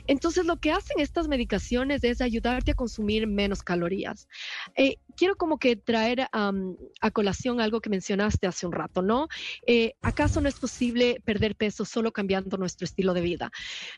[0.06, 4.26] Entonces, lo que hacen estas medicaciones es ayudarte a consumir menos calorías.
[4.74, 9.28] Eh, quiero como que traer a colación algo que mencionaste hace un rato, ¿no?
[9.66, 13.50] Eh, ¿Acaso no es posible perder peso solo cambiando nuestro estilo de vida?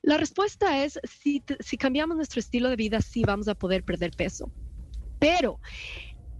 [0.03, 4.11] La respuesta es, si, si cambiamos nuestro estilo de vida, sí vamos a poder perder
[4.17, 4.53] peso.
[5.19, 5.61] Pero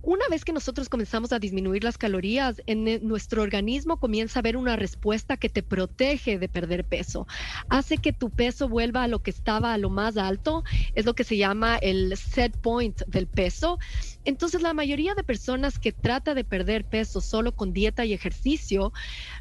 [0.05, 4.41] una vez que nosotros comenzamos a disminuir las calorías, en e, nuestro organismo comienza a
[4.41, 7.27] haber una respuesta que te protege de perder peso.
[7.69, 10.63] Hace que tu peso vuelva a lo que estaba a lo más alto,
[10.95, 13.79] es lo que se llama el set point del peso.
[14.25, 18.93] Entonces, la mayoría de personas que trata de perder peso solo con dieta y ejercicio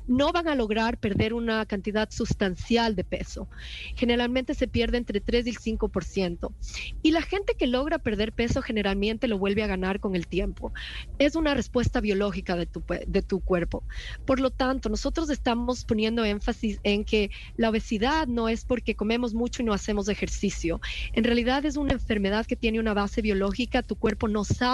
[0.07, 3.47] no van a lograr perder una cantidad sustancial de peso.
[3.95, 6.53] Generalmente se pierde entre 3 y el 5%.
[7.01, 10.73] Y la gente que logra perder peso generalmente lo vuelve a ganar con el tiempo.
[11.18, 13.84] Es una respuesta biológica de tu, de tu cuerpo.
[14.26, 19.34] Por lo tanto, nosotros estamos poniendo énfasis en que la obesidad no es porque comemos
[19.34, 20.81] mucho y no hacemos ejercicio.
[21.14, 23.81] En realidad es una enfermedad que tiene una base biológica.
[23.81, 24.72] Tu cuerpo no sabe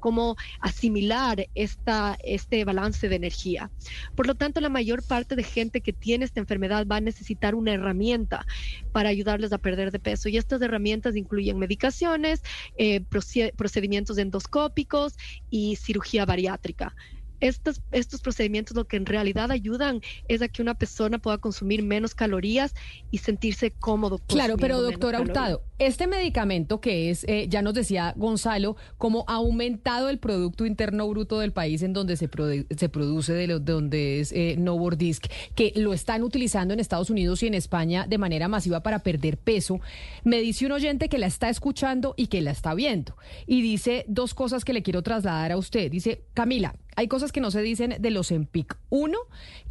[0.00, 3.70] cómo asimilar esta, este balance de energía.
[4.14, 7.54] Por lo tanto, la mayor parte de gente que tiene esta enfermedad va a necesitar
[7.54, 8.46] una herramienta
[8.92, 10.28] para ayudarles a perder de peso.
[10.28, 12.42] Y estas herramientas incluyen medicaciones,
[12.76, 13.00] eh,
[13.56, 15.14] procedimientos endoscópicos
[15.50, 16.94] y cirugía bariátrica
[17.42, 21.82] estos, estos procedimientos lo que en realidad ayudan es a que una persona pueda consumir
[21.82, 22.72] menos calorías
[23.10, 24.18] y sentirse cómodo.
[24.18, 29.34] Claro, pero doctora Hurtado, este medicamento que es, eh, ya nos decía Gonzalo, como ha
[29.34, 34.54] aumentado el Producto Interno Bruto del país en donde se, produce, de, donde es eh,
[34.58, 35.26] Novordisk,
[35.56, 39.38] que lo están utilizando en Estados Unidos y en España de manera masiva para perder
[39.38, 39.80] peso,
[40.22, 43.16] me dice un oyente que la está escuchando y que la está viendo.
[43.46, 45.90] Y dice dos cosas que le quiero trasladar a usted.
[45.90, 48.76] Dice, Camila, hay cosas que no se dicen de los EMPIC.
[48.88, 49.18] Uno,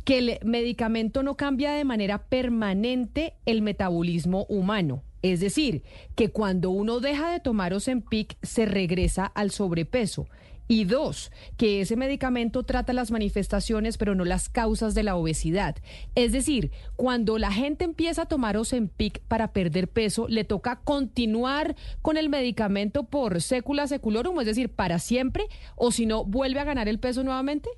[0.03, 5.03] que el medicamento no cambia de manera permanente el metabolismo humano.
[5.21, 5.83] Es decir,
[6.15, 10.27] que cuando uno deja de tomar Ozempic se regresa al sobrepeso.
[10.67, 15.75] Y dos, que ese medicamento trata las manifestaciones pero no las causas de la obesidad.
[16.15, 21.75] Es decir, cuando la gente empieza a tomar Ozempic para perder peso, le toca continuar
[22.01, 25.43] con el medicamento por sécula seculorum, es decir, para siempre,
[25.75, 27.69] o si no, vuelve a ganar el peso nuevamente.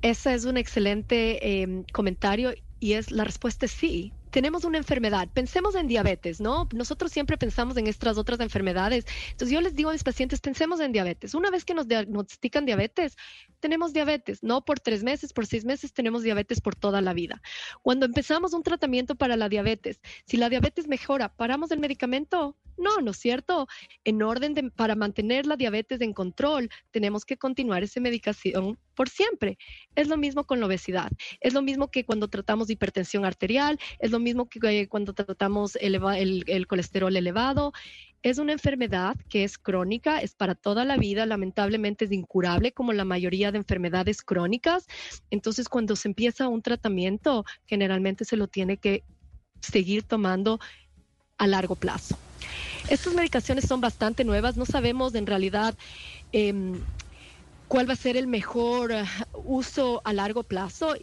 [0.00, 5.28] Ese es un excelente eh, comentario y es la respuesta es sí tenemos una enfermedad,
[5.32, 6.66] pensemos en diabetes, ¿no?
[6.72, 9.04] Nosotros siempre pensamos en estas otras enfermedades.
[9.30, 11.34] Entonces yo les digo a mis pacientes, pensemos en diabetes.
[11.34, 13.16] Una vez que nos diagnostican diabetes,
[13.60, 17.42] tenemos diabetes, no por tres meses, por seis meses, tenemos diabetes por toda la vida.
[17.82, 22.56] Cuando empezamos un tratamiento para la diabetes, si la diabetes mejora, ¿paramos el medicamento?
[22.78, 23.68] No, ¿no es cierto?
[24.02, 29.08] En orden de, para mantener la diabetes en control, tenemos que continuar esa medicación por
[29.08, 29.58] siempre.
[29.94, 31.10] Es lo mismo con la obesidad.
[31.40, 36.66] Es lo mismo que cuando tratamos hipertensión arterial, es lo mismo que cuando tratamos el,
[36.66, 37.72] colesterol elevado.
[38.22, 42.92] Es una enfermedad que es crónica, es para toda la vida, lamentablemente es incurable como
[42.92, 44.86] la mayoría de enfermedades crónicas.
[45.30, 49.02] Entonces, cuando se empieza un tratamiento, generalmente se lo tiene que
[49.60, 50.60] seguir tomando
[51.38, 52.16] a largo plazo.
[52.88, 55.76] Estas medicaciones son bastante nuevas, no sabemos en realidad
[56.32, 56.80] em,
[57.72, 60.94] cuál va a ser el mejor eh, uso a largo plazo.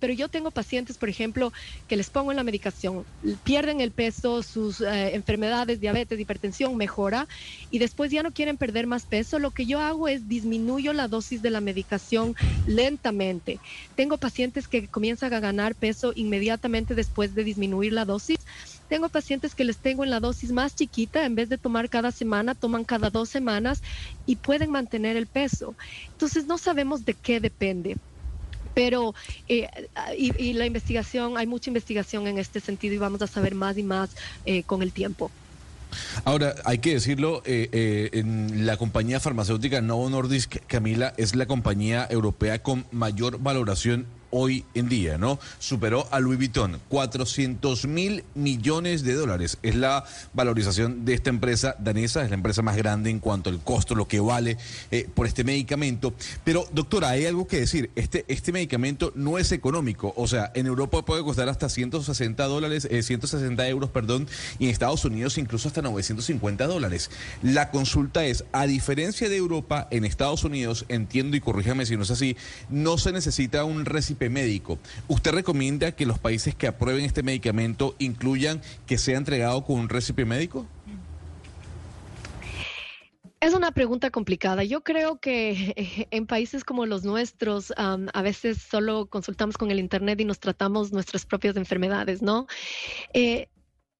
[0.00, 1.52] Pero yo tengo pacientes, por ejemplo,
[1.88, 3.06] que les pongo en la medicación,
[3.44, 7.26] pierden el peso, sus eh, enfermedades, diabetes, hipertensión mejora
[7.70, 9.38] y después ya no quieren perder más peso.
[9.38, 12.34] Lo que yo hago es disminuyo la dosis de la medicación
[12.66, 13.58] lentamente.
[13.94, 18.38] Tengo pacientes que comienzan a ganar peso inmediatamente después de disminuir la dosis
[18.88, 22.12] tengo pacientes que les tengo en la dosis más chiquita, en vez de tomar cada
[22.12, 23.82] semana, toman cada dos semanas
[24.26, 25.74] y pueden mantener el peso.
[26.12, 27.96] Entonces no sabemos de qué depende
[28.76, 29.14] pero
[29.48, 29.68] eh,
[30.18, 33.82] y, la investigación, hay mucha investigación en este sentido y vamos a saber más y
[33.82, 34.10] más
[34.44, 35.30] eh, con el tiempo.
[36.26, 42.06] Ahora, hay que decirlo, eh, en la compañía farmacéutica Novo Nordisk, Camila, es la compañía
[42.10, 44.04] europea con mayor valoración
[44.38, 45.38] hoy en día, ¿no?
[45.58, 49.56] Superó a Louis Vuitton, 400 mil millones de dólares.
[49.62, 50.04] Es la
[50.34, 54.06] valorización de esta empresa danesa, es la empresa más grande en cuanto al costo, lo
[54.06, 54.58] que vale
[54.90, 56.12] eh, por este medicamento.
[56.44, 60.66] Pero, doctora, hay algo que decir, este, este medicamento no es económico, o sea, en
[60.66, 65.68] Europa puede costar hasta 160 dólares, 160 eh, euros, perdón, y en Estados Unidos incluso
[65.68, 67.10] hasta 950 dólares.
[67.42, 72.02] La consulta es, a diferencia de Europa, en Estados Unidos, entiendo y corríjame si no
[72.02, 72.36] es así,
[72.68, 73.86] no se necesita un
[74.30, 74.78] médico.
[75.08, 79.88] ¿Usted recomienda que los países que aprueben este medicamento incluyan que sea entregado con un
[79.88, 80.66] récipe médico?
[83.38, 84.64] Es una pregunta complicada.
[84.64, 90.20] Yo creo que en países como los nuestros a veces solo consultamos con el Internet
[90.20, 92.46] y nos tratamos nuestras propias enfermedades, ¿no?
[93.12, 93.48] Eh,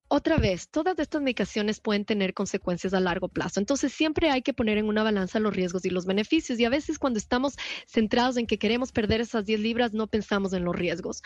[0.09, 3.59] otra vez, todas estas medicaciones pueden tener consecuencias a largo plazo.
[3.59, 6.59] Entonces, siempre hay que poner en una balanza los riesgos y los beneficios.
[6.59, 7.55] Y a veces cuando estamos
[7.87, 11.21] centrados en que queremos perder esas 10 libras, no pensamos en los riesgos.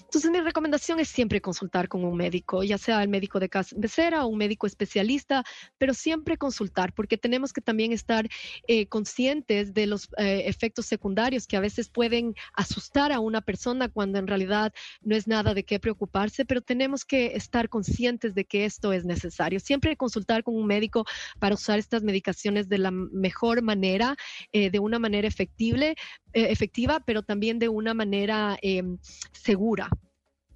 [0.00, 4.24] Entonces, mi recomendación es siempre consultar con un médico, ya sea el médico de cabecera
[4.24, 5.44] o un médico especialista,
[5.76, 8.26] pero siempre consultar, porque tenemos que también estar
[8.66, 13.88] eh, conscientes de los eh, efectos secundarios que a veces pueden asustar a una persona
[13.88, 14.72] cuando en realidad
[15.02, 19.04] no es nada de qué preocuparse, pero tenemos que estar conscientes de que esto es
[19.04, 19.60] necesario.
[19.60, 21.04] Siempre consultar con un médico
[21.38, 24.16] para usar estas medicaciones de la mejor manera,
[24.52, 25.96] eh, de una manera efectible,
[26.32, 28.98] eh, efectiva, pero también de una manera em,
[29.32, 29.88] segura.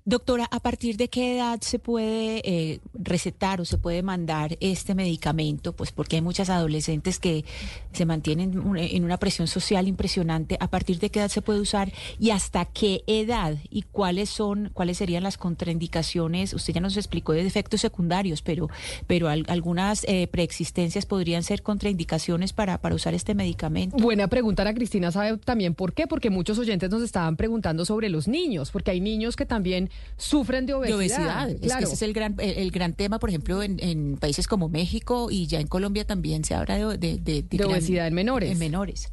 [0.08, 4.94] Doctora, ¿a partir de qué edad se puede eh, recetar o se puede mandar este
[4.94, 5.72] medicamento?
[5.72, 7.44] Pues porque hay muchas adolescentes que
[7.92, 10.58] se mantienen en una presión social impresionante.
[10.60, 13.56] ¿A partir de qué edad se puede usar y hasta qué edad?
[13.68, 16.54] ¿Y cuáles son, cuáles serían las contraindicaciones?
[16.54, 18.70] Usted ya nos explicó de efectos secundarios, pero,
[19.08, 23.96] pero algunas eh, preexistencias podrían ser contraindicaciones para, para usar este medicamento.
[23.96, 28.08] Buena pregunta, Ana Cristina sabe también por qué, porque muchos oyentes nos estaban preguntando sobre
[28.08, 31.50] los niños, porque hay niños que también sufren de obesidad.
[31.50, 35.28] Es que ese es el gran, el, gran tema, por ejemplo, en, países como México
[35.30, 38.50] y ya en Colombia también se habla de, de, obesidad en menores.
[38.50, 39.12] En menores.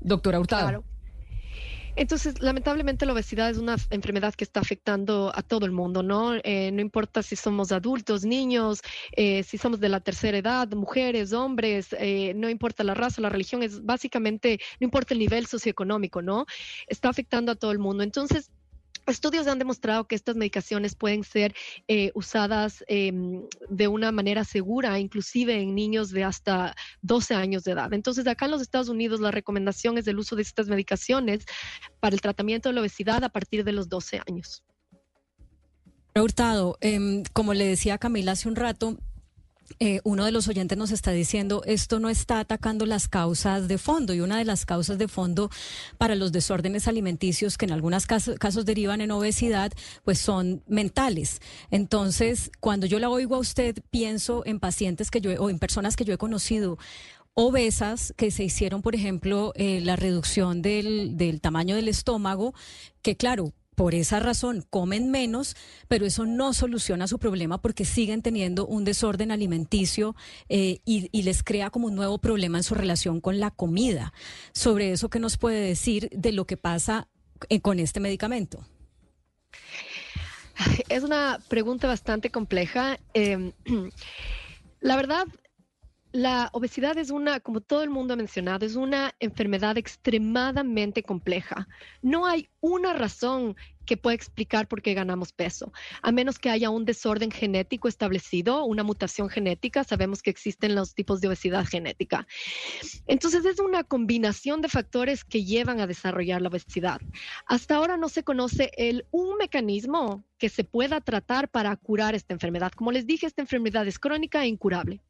[0.00, 0.84] Doctora Hurtado.
[1.96, 6.34] Entonces, lamentablemente la obesidad es una enfermedad que está afectando a todo el mundo, ¿no?
[6.44, 8.82] Eh, no importa si somos adultos, niños,
[9.12, 13.30] eh, si somos de la tercera edad, mujeres, hombres, eh, no importa la raza, la
[13.30, 16.44] religión, es básicamente, no importa el nivel socioeconómico, ¿no?
[16.86, 18.02] Está afectando a todo el mundo.
[18.02, 18.50] Entonces,
[19.06, 21.54] Estudios han demostrado que estas medicaciones pueden ser
[21.86, 27.72] eh, usadas em, de una manera segura, inclusive en niños de hasta 12 años de
[27.72, 27.92] edad.
[27.92, 31.44] Entonces, acá en los Estados Unidos la recomendación es el uso de estas medicaciones
[32.00, 34.64] para el tratamiento de la obesidad a partir de los 12 años.
[36.14, 38.98] Hurtado, em, como le decía Camila hace un rato,
[39.80, 43.78] eh, uno de los oyentes nos está diciendo esto no está atacando las causas de
[43.78, 45.50] fondo y una de las causas de fondo
[45.98, 49.72] para los desórdenes alimenticios que en algunos casos, derivan en obesidad
[50.04, 51.40] pues son mentales.
[51.70, 55.96] Entonces, cuando yo la oigo a usted, pienso en pacientes que yo o en personas
[55.96, 56.78] que yo he conocido
[57.34, 62.54] obesas que se hicieron, por ejemplo, eh, la reducción del, del tamaño del estómago,
[63.02, 65.54] que claro, por esa razón comen menos,
[65.86, 70.16] pero eso no soluciona su problema porque siguen teniendo un desorden alimenticio
[70.48, 74.12] eh, y, les crea como un nuevo problema en su relación con la comida.
[74.52, 77.08] Sobre eso, ¿qué nos puede decir de lo que pasa
[77.48, 78.66] eh, con este medicamento?
[80.88, 82.98] Es una pregunta bastante compleja.
[83.12, 83.52] Em,
[84.80, 85.26] la verdad,
[86.16, 91.68] la obesidad es una, como todo el mundo ha mencionado, es una enfermedad extremadamente compleja.
[92.00, 93.54] No hay una razón
[93.86, 95.72] que pueda explicar por qué ganamos peso,
[96.02, 99.84] a menos que haya un desorden genético establecido, una mutación genética.
[99.84, 102.26] Sabemos que existen los tipos de obesidad genética.
[103.06, 107.00] Entonces es una combinación de factores que llevan a desarrollar la obesidad.
[107.46, 112.34] Hasta ahora no se conoce el, un mecanismo que se pueda tratar para curar esta
[112.34, 112.72] enfermedad.
[112.72, 115.00] Como les dije, esta enfermedad es crónica e incurable.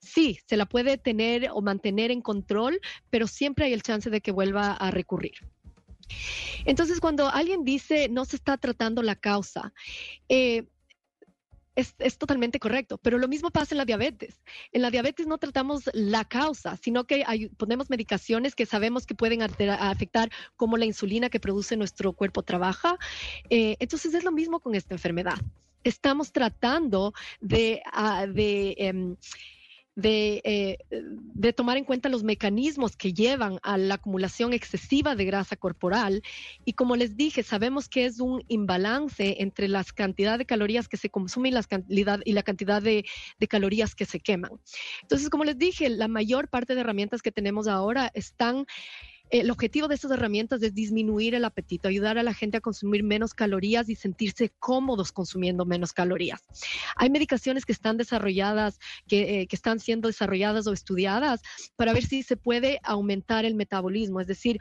[0.00, 2.80] Sí, se la puede tener o mantener en control,
[3.10, 5.34] pero siempre hay el chance de que vuelva a recurrir.
[6.64, 9.72] Entonces, cuando alguien dice no se está tratando la causa,
[10.28, 10.66] eh,
[11.74, 14.42] es, totalmente correcto, pero lo mismo pasa en la diabetes.
[14.72, 17.24] En la diabetes no tratamos la causa, sino que
[17.56, 22.98] ponemos medicaciones que sabemos que pueden afectar cómo la insulina que produce nuestro cuerpo trabaja.
[23.48, 25.38] Eh, entonces es lo mismo con esta enfermedad.
[25.84, 28.26] Estamos tratando de, ah,
[29.96, 35.24] em, eh, de, tomar en cuenta los mecanismos que llevan a la acumulación excesiva de
[35.24, 36.22] grasa corporal.
[36.64, 40.96] Y como les dije, sabemos que es un imbalance entre la cantidad de calorías que
[40.96, 43.04] se consumen y la cantidad, y la cantidad de,
[43.38, 44.52] de calorías que se queman.
[45.02, 48.66] Entonces, como les dije, la mayor parte de herramientas que tenemos ahora están
[49.32, 53.02] el objetivo de estas herramientas es disminuir el apetito, ayudar a la gente a consumir
[53.02, 56.42] menos calorías y sentirse cómodos consumiendo menos calorías.
[56.96, 58.78] Hay medicaciones que están desarrolladas,
[59.08, 61.40] que, eh, están siendo desarrolladas o estudiadas
[61.76, 64.58] para ver si se puede aumentar el metabolismo, es decir,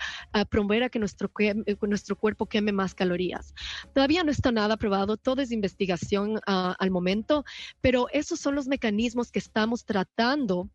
[0.50, 3.54] promover a que nuestro, eh, nuestro cuerpo queme más calorías.
[3.94, 7.44] Todavía no está nada probado, todo es investigación ah, al momento,
[7.82, 10.70] pero esos son los mecanismos que estamos tratando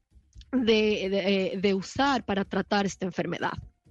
[0.52, 3.54] de, de, eh, de usar para tratar esta enfermedad.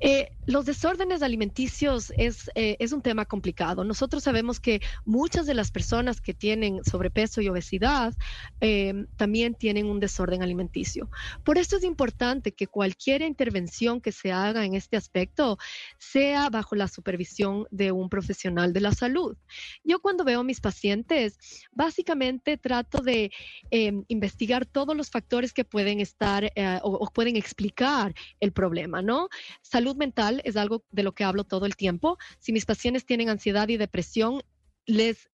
[0.00, 3.84] Eh, los desórdenes alimenticios es, eh, es un tema complicado.
[3.84, 8.14] Nosotros sabemos que muchas de las personas que tienen sobrepeso y obesidad
[8.60, 11.08] eh, también tienen un desorden alimenticio.
[11.44, 15.58] Por eso es importante que cualquier intervención que se haga en este aspecto
[15.98, 19.36] sea bajo la supervisión de un profesional de la salud.
[19.84, 21.38] Yo cuando veo a mis pacientes,
[21.72, 23.30] básicamente trato de
[23.70, 29.02] eh, investigar todos los factores que pueden estar eh, o, o pueden explicar el problema,
[29.02, 29.28] ¿no?
[29.62, 32.18] Salud mental es algo de lo que hablo todo el tiempo.
[32.38, 34.42] Si mis pacientes tienen ansiedad y depresión,
[34.86, 35.29] les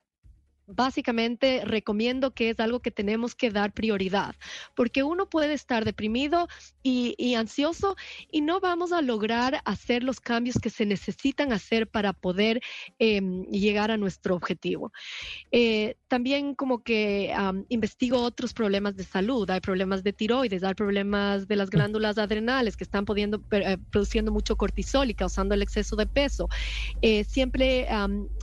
[0.66, 4.34] básicamente recomiendo que es algo que tenemos que dar prioridad,
[4.74, 6.48] porque uno puede estar deprimido
[6.82, 7.96] y, ansioso
[8.30, 12.60] y no vamos a lograr hacer los cambios que se necesitan hacer para poder
[12.98, 13.20] eh,
[13.50, 14.92] llegar a nuestro objetivo.
[15.50, 20.74] Eh, también como que um, investigo otros problemas de salud, hay problemas de tiroides, hay
[20.74, 25.96] problemas de las glándulas adrenales que están eh, produciendo mucho cortisol y causando el exceso
[25.96, 26.48] de peso.
[27.02, 27.88] Eh, siempre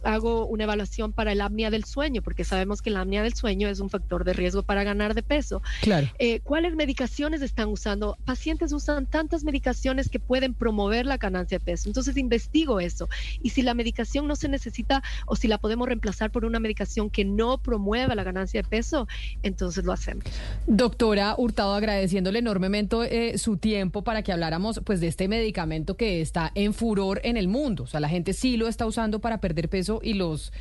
[0.03, 3.67] hago una evaluación para el apnea del sueño porque sabemos que la apnea del sueño
[3.67, 5.61] es un factor de riesgo para ganar de peso.
[5.81, 6.07] Claro.
[6.19, 8.17] Eh, ¿Cuáles medicaciones están usando?
[8.25, 11.89] Pacientes usan tantas medicaciones que pueden promover la ganancia de peso.
[11.89, 13.09] Entonces investigo eso.
[13.41, 17.09] Y si la medicación no se necesita o si la podemos reemplazar por una medicación
[17.09, 19.07] que no promueva la ganancia de peso,
[19.41, 20.25] entonces lo hacemos.
[20.67, 26.21] Doctora Hurtado, agradeciéndole enormemente eh, su tiempo para que habláramos pues de este medicamento que
[26.21, 27.83] está en furor en el mundo.
[27.83, 30.51] O sea, la gente sí lo está usando para perder peso y los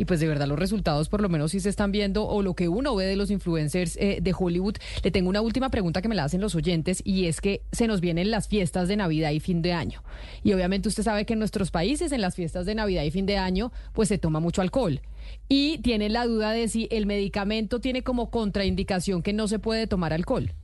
[0.00, 2.54] y pues de verdad los resultados por lo menos sí se están viendo o lo
[2.54, 4.76] que uno ve de los influencers eh, de Hollywood.
[5.04, 7.86] Le tengo una última pregunta que me la hacen los oyentes y es que se
[7.86, 10.02] nos vienen las fiestas de Navidad y fin de año.
[10.42, 13.26] Y obviamente usted sabe que en nuestros países en las fiestas de Navidad y fin
[13.26, 15.02] de año pues se toma mucho alcohol.
[15.50, 19.86] Y tienen la duda de si el medicamento tiene como contraindicación que no se puede
[19.86, 20.54] tomar alcohol.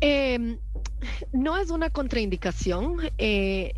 [0.00, 0.56] Eh,
[1.32, 2.98] no es una contraindicación.
[3.18, 3.72] Eh,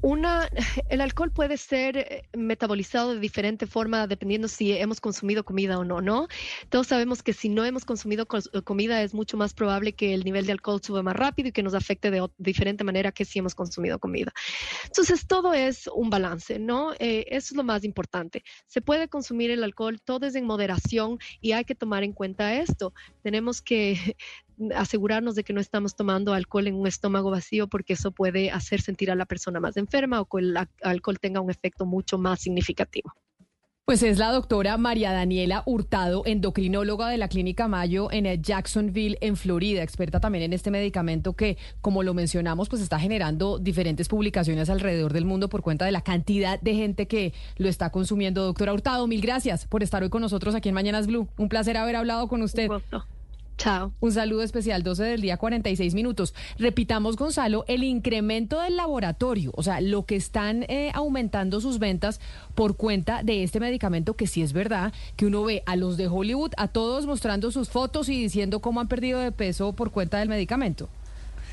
[0.00, 0.48] una,
[0.88, 5.84] el alcohol puede ser eh, metabolizado de diferente forma dependiendo si hemos consumido comida o
[5.84, 6.28] no, ¿no?
[6.68, 8.26] Todos sabemos que si no hemos consumido
[8.64, 11.62] comida es mucho más probable que el nivel de alcohol suba más rápido y que
[11.62, 14.32] nos afecte de, de diferente manera que si hemos consumido comida.
[14.84, 16.92] Entonces, todo es un balance, ¿no?
[16.94, 18.44] Eh, eso es lo más importante.
[18.66, 22.54] Se puede consumir el alcohol, todo es en moderación y hay que tomar en cuenta
[22.54, 22.92] esto.
[23.22, 24.16] Tenemos que
[24.74, 28.80] asegurarnos de que no estamos tomando alcohol en un estómago vacío porque eso puede hacer
[28.80, 32.40] sentir a la persona más enferma o que el alcohol tenga un efecto mucho más
[32.40, 33.12] significativo.
[33.88, 39.34] Pues es la doctora María Daniela Hurtado, endocrinóloga de la Clínica Mayo en Jacksonville, en
[39.34, 44.68] Florida, experta también en este medicamento que, como lo mencionamos, pues está generando diferentes publicaciones
[44.68, 48.44] alrededor del mundo por cuenta de la cantidad de gente que lo está consumiendo.
[48.44, 51.26] Doctora Hurtado, mil gracias por estar hoy con nosotros aquí en Mañanas Blue.
[51.38, 52.68] Un placer haber hablado con usted.
[53.58, 53.92] Chao.
[53.98, 56.32] Un saludo especial, 12 del día, 46 minutos.
[56.58, 62.20] Repitamos, Gonzalo, el incremento del laboratorio, o sea, lo que están eh, aumentando sus ventas
[62.54, 66.06] por cuenta de este medicamento, que sí es verdad, que uno ve a los de
[66.06, 70.20] Hollywood, a todos mostrando sus fotos y diciendo cómo han perdido de peso por cuenta
[70.20, 70.88] del medicamento.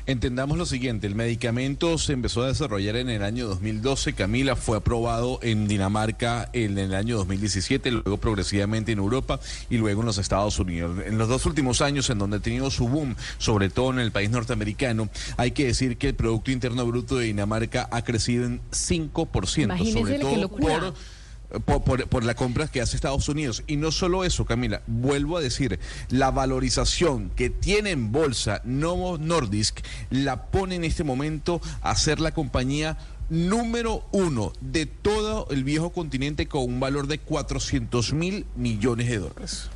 [0.08, 4.76] Entendamos lo siguiente, el medicamento se empezó a desarrollar en el año 2012, Camila fue
[4.76, 10.18] aprobado en Dinamarca en el año 2017, luego progresivamente en Europa y luego en los
[10.18, 10.96] Estados Unidos.
[11.04, 14.12] En los dos últimos años en donde ha tenido su boom, sobre todo en el
[14.12, 18.60] país norteamericano, hay que decir que el Producto Interno Bruto de Dinamarca ha crecido en
[18.70, 20.94] 5%, Imagínese sobre todo por
[21.64, 23.62] por, por, por, la compra que hace Estados Unidos.
[23.66, 25.78] Y no solo eso, Camila, vuelvo a decir,
[26.10, 32.20] la valorización que tiene en bolsa Novo Nordisk la pone en este momento a ser
[32.20, 32.98] la compañía
[33.28, 39.18] número uno de todo el viejo continente con un valor de 400 mil millones de
[39.18, 39.68] dólares.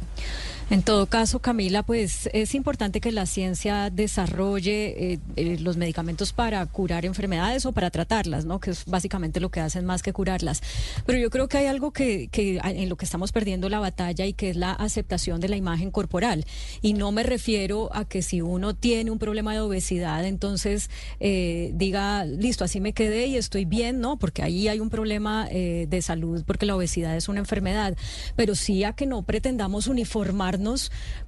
[0.71, 6.33] En todo caso, Camila, pues es importante que la ciencia desarrolle eh, eh, los medicamentos
[6.33, 8.61] para curar enfermedades o para tratarlas, ¿no?
[8.61, 10.63] Que es básicamente lo que hacen más que curarlas.
[11.07, 14.27] Pero yo creo que hay algo que, que en lo que estamos perdiendo la batalla
[14.27, 16.45] y que es la aceptación de la imagen corporal.
[16.83, 20.89] Y no me refiero a que si uno tiene un problema de obesidad, entonces
[21.19, 24.21] eh, diga, listo, así me quedé y estoy bien, ¿no?
[24.21, 27.97] Porque ahí hay un problema eh, de salud, porque la obesidad es una enfermedad.
[28.37, 30.60] Pero sí a que no pretendamos uniformar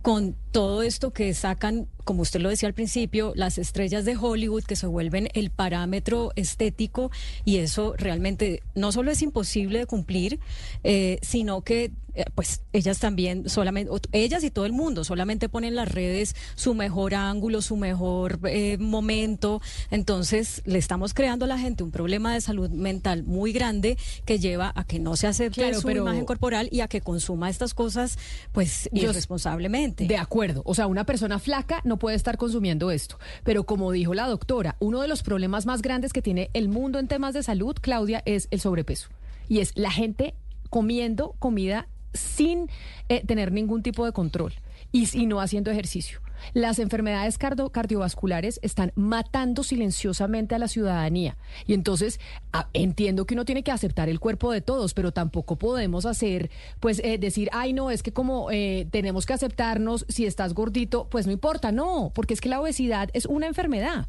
[0.03, 4.65] con todo esto que sacan como usted lo decía al principio, las estrellas de Hollywood
[4.65, 7.11] que se vuelven el parámetro estético
[7.45, 10.39] y eso realmente no solo es imposible de cumplir,
[10.85, 15.69] eh, sino que eh, pues ellas también solamente ellas y todo el mundo solamente ponen
[15.69, 19.63] en las redes su mejor ángulo su mejor eh, momento.
[19.91, 23.97] Entonces le estamos creando a la gente un problema de salud mental muy grande
[24.27, 27.01] que lleva a que no se acepte Claro, su pero- imagen corporal y a que
[27.01, 28.19] consuma estas cosas
[28.53, 30.07] pues Yo- irresponsablemente.
[30.07, 34.15] De acuerdo, o sea, una persona flaca no puede estar consumiendo esto, pero como dijo
[34.15, 37.43] la doctora, uno de los problemas más grandes que tiene el mundo en temas de
[37.43, 39.09] salud, Claudia, es el sobrepeso.
[39.49, 40.35] Y es la gente
[40.71, 42.71] comiendo comida sin
[43.09, 44.55] eh, tener ningún tipo de control
[44.91, 46.22] y, y no haciendo ejercicio.
[46.55, 51.37] Las enfermedades cardio- cardiovasculares están matando silenciosamente a la ciudadanía.
[51.67, 52.21] Y entonces
[52.53, 56.51] a- entiendo que uno tiene que aceptar el cuerpo de todos, pero tampoco podemos hacer,
[56.81, 61.09] pues eh, decir, ay no, es que como eh, tenemos que aceptarnos, si estás gordito,
[61.11, 64.07] pues no importa, no, porque es que la obesidad es una enfermedad.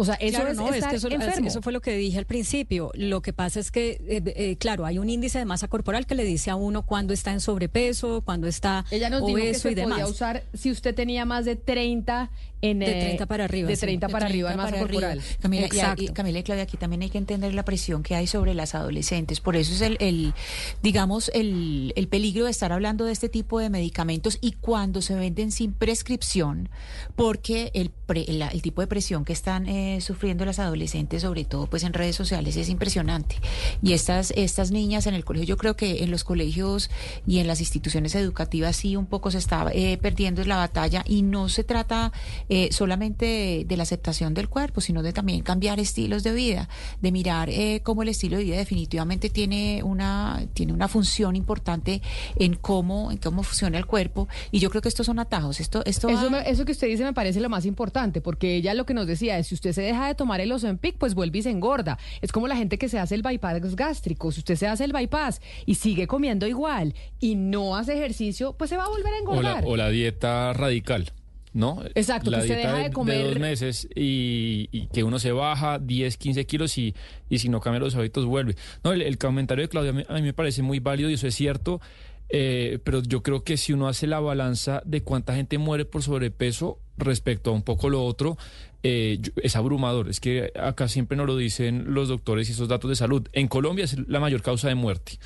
[0.00, 1.48] O sea, eso Claro, es no, es estar que eso, enfermo.
[1.48, 2.90] eso fue lo que dije al principio.
[2.94, 6.14] Lo que pasa es que, eh, eh, claro, hay un índice de masa corporal que
[6.14, 9.60] le dice a uno cuando está en sobrepeso, cuando está Ella nos dijo que obeso
[9.60, 9.98] se y demás.
[10.00, 12.30] podía usar si usted tenía más de 30
[12.62, 13.80] en De eh, 30 para arriba, De sí.
[13.82, 15.20] 30 De para arriba en 30 masa corporal.
[15.40, 16.02] Camila, y- Exacto.
[16.02, 18.74] y, Camila y Claudia, aquí también hay que entender la presión que hay sobre las
[18.74, 19.40] adolescentes.
[19.40, 20.34] Por eso es el, el
[20.82, 25.14] digamos, el, el peligro de estar hablando de este tipo de medicamentos y cuando se
[25.14, 26.68] venden sin prescripción,
[27.16, 31.44] porque el, pre- la- el tipo de presión que están eh, sufriendo las adolescentes, sobre
[31.44, 33.36] todo pues en redes sociales, es impresionante.
[33.82, 36.90] Y estas, estas niñas en el colegio, yo creo que en los colegios
[37.26, 41.22] y en las instituciones educativas sí un poco se está eh, perdiendo la batalla y
[41.22, 42.12] no se trata
[42.50, 46.68] eh, solamente de, de la aceptación del cuerpo, sino de también cambiar estilos de vida,
[47.00, 52.02] de mirar eh, cómo el estilo de vida definitivamente tiene una, tiene una función importante
[52.36, 54.28] en cómo, en cómo funciona el cuerpo.
[54.50, 55.60] Y yo creo que estos son atajos.
[55.60, 58.56] Esto, esto Eso, va- me- eso que usted dice me parece lo más importante, porque
[58.56, 61.14] ella lo que nos decía es, si usted se deja de tomar el Ozempic, pues
[61.14, 61.98] vuelve y se engorda.
[62.20, 64.32] Es como la gente que se hace el bypass gástrico.
[64.32, 68.70] Si usted se hace el bypass y sigue comiendo igual y no hace ejercicio, pues
[68.70, 69.64] se va a volver a O la, engordar.
[69.66, 71.12] o la dieta radical,
[71.52, 71.82] ¿no?
[71.94, 75.78] Exacto, la que dieta deja de comer- dos meses y, y que uno se baja
[75.78, 76.94] 10, 15 kilos y,
[77.28, 78.54] y si no cambia los hábitos vuelve.
[78.84, 81.34] No, el, el comentario de Claudia a mí, me parece muy válido y eso es
[81.34, 81.80] cierto,
[82.28, 86.02] eh, pero yo creo que si uno hace la balanza de cuánta gente muere por
[86.02, 88.36] sobrepeso respecto a un poco lo otro,
[88.82, 90.08] eh, es abrumador.
[90.08, 93.26] Es que acá siempre nos lo dicen los doctores y esos datos de salud.
[93.32, 95.18] En Colombia es la mayor causa de muerte.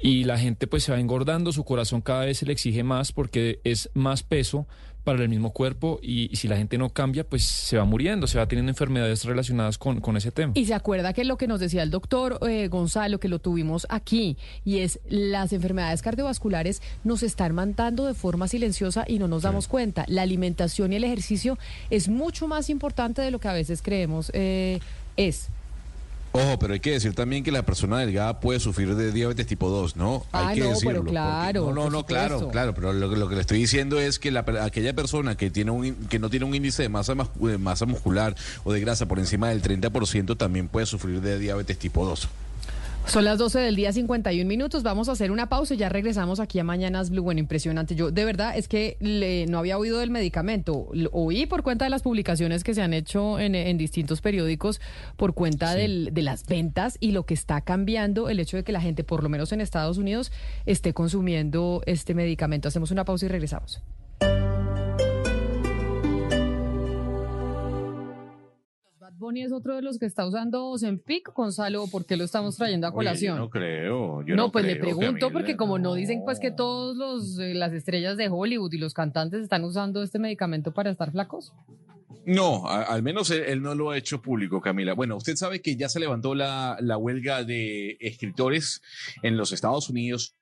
[0.00, 3.12] Y la gente pues se va engordando, su corazón cada vez se le exige más
[3.12, 4.66] porque es más peso
[5.04, 8.26] para el mismo cuerpo y, y si la gente no cambia pues se va muriendo,
[8.26, 10.52] se va teniendo enfermedades relacionadas con, con ese tema.
[10.54, 13.86] Y se acuerda que lo que nos decía el doctor eh, Gonzalo, que lo tuvimos
[13.90, 19.42] aquí, y es las enfermedades cardiovasculares nos están matando de forma silenciosa y no nos
[19.42, 20.04] damos cuenta.
[20.08, 21.58] La alimentación y el ejercicio
[21.90, 24.80] es mucho más importante de lo que a veces creemos eh,
[25.16, 25.48] es.
[26.34, 29.68] Ojo, pero hay que decir también que la persona delgada puede sufrir de diabetes tipo
[29.68, 30.24] 2, ¿no?
[30.32, 31.04] Ah, hay que no, decirlo.
[31.04, 34.18] claro, No, no, no, claro, claro, pero lo, que- lo que le estoy diciendo es
[34.18, 37.28] que la, aquella persona que tiene un que no tiene un índice de masa, mas-
[37.34, 38.34] de masa muscular
[38.64, 42.26] o de grasa por encima del 30% también puede sufrir de diabetes tipo 2.
[43.06, 44.82] Son las 12 del día, 51 minutos.
[44.82, 47.22] Vamos a hacer una pausa y ya regresamos aquí a Mañanas Blue.
[47.22, 47.94] Bueno, impresionante.
[47.94, 50.88] Yo, de verdad, es que le- no había oído del medicamento.
[50.94, 54.80] Lo oí por cuenta de las publicaciones que se han hecho en, en distintos periódicos,
[55.16, 58.72] por cuenta del- de las ventas y lo que está cambiando el hecho de que
[58.72, 60.32] la gente, por lo menos en Estados Unidos,
[60.64, 62.68] esté consumiendo este medicamento.
[62.68, 63.82] Hacemos una pausa y regresamos.
[69.22, 72.86] Bunny es otro de los que está usando Ozempic, Gonzalo, ¿por qué lo estamos trayendo
[72.86, 73.38] a colación?
[73.38, 74.22] no creo.
[74.26, 76.96] Yo no, no, pues le creo, pregunto Camila, porque como no dicen pues que todos
[76.96, 81.10] los eh, las estrellas de Hollywood y los cantantes están usando este medicamento para estar
[81.10, 81.52] flacos.
[82.26, 84.92] No, a- al menos él, él no lo ha hecho público, Camila.
[84.94, 88.80] Bueno, usted sabe que ya se levantó la, la huelga de escritores
[89.22, 90.36] en los Estados Unidos.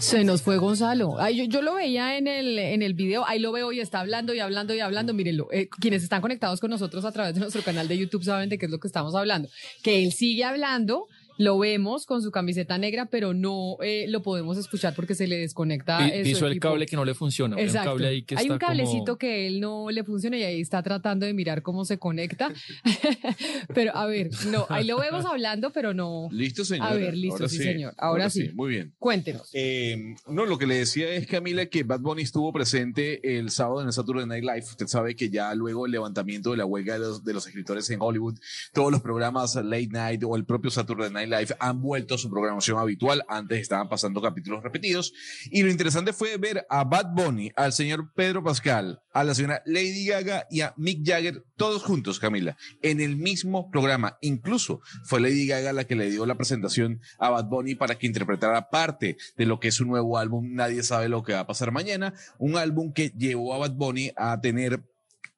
[0.00, 1.16] Se nos fue Gonzalo.
[1.30, 4.34] Yo, yo lo veía en el, en el video, ahí lo veo y está hablando
[4.34, 5.14] y hablando y hablando.
[5.14, 8.48] Mírenlo, eh, quienes están conectados con nosotros a través de nuestro canal de YouTube saben
[8.48, 9.48] de qué es lo que estamos hablando.
[9.82, 14.56] Que él sigue hablando, lo vemos con su camiseta negra, pero no eh, lo podemos
[14.56, 15.98] escuchar porque se le desconecta.
[16.22, 17.56] Piso el cable que no le funciona.
[17.56, 17.90] Hay un Exacto.
[17.90, 20.60] cable ahí que Hay está un cablecito como- que él no le funciona y ahí
[20.60, 22.52] está tratando de mirar cómo se conecta.
[23.74, 26.28] pero a ver, no, ahí lo vemos hablando, pero no.
[26.30, 26.86] ¿Listo, señor?
[26.86, 27.94] A ver, listo, sí, señor.
[27.98, 28.50] Ahora sí.
[28.54, 28.94] Muy bien.
[28.98, 29.50] Cuéntenos.
[29.52, 33.80] Eh, no, lo que le decía es, Camila, que Bad Bunny estuvo presente el sábado
[33.80, 34.64] en el Saturday Night Live.
[34.70, 37.88] Usted sabe que ya luego el levantamiento de la huelga de los, de los escritores
[37.90, 38.38] en Hollywood,
[38.72, 42.30] todos los programas Late Night o el propio Saturday Night Live han vuelto a su
[42.30, 43.24] programación habitual.
[43.28, 45.12] Antes estaban pasando capítulos repetidos.
[45.50, 49.62] Y lo interesante fue ver a Bad Bunny, al señor Pedro Pascal, a la señora
[49.66, 54.18] Lady Gaga y a Mick Jagger, todos juntos, Camila, en el mismo programa.
[54.20, 58.06] Incluso fue Lady Gaga la que le dio la presentación a Bad Bunny para que
[58.06, 60.54] interpretara parte de lo que es su nuevo álbum.
[60.54, 62.14] Nadie sabe lo que va a pasar mañana.
[62.38, 64.82] Un álbum que llevó a Bad Bunny a tener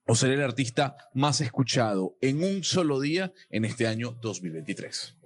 [0.08, 5.16] o ser el artista más escuchado en un solo día en este año 2023.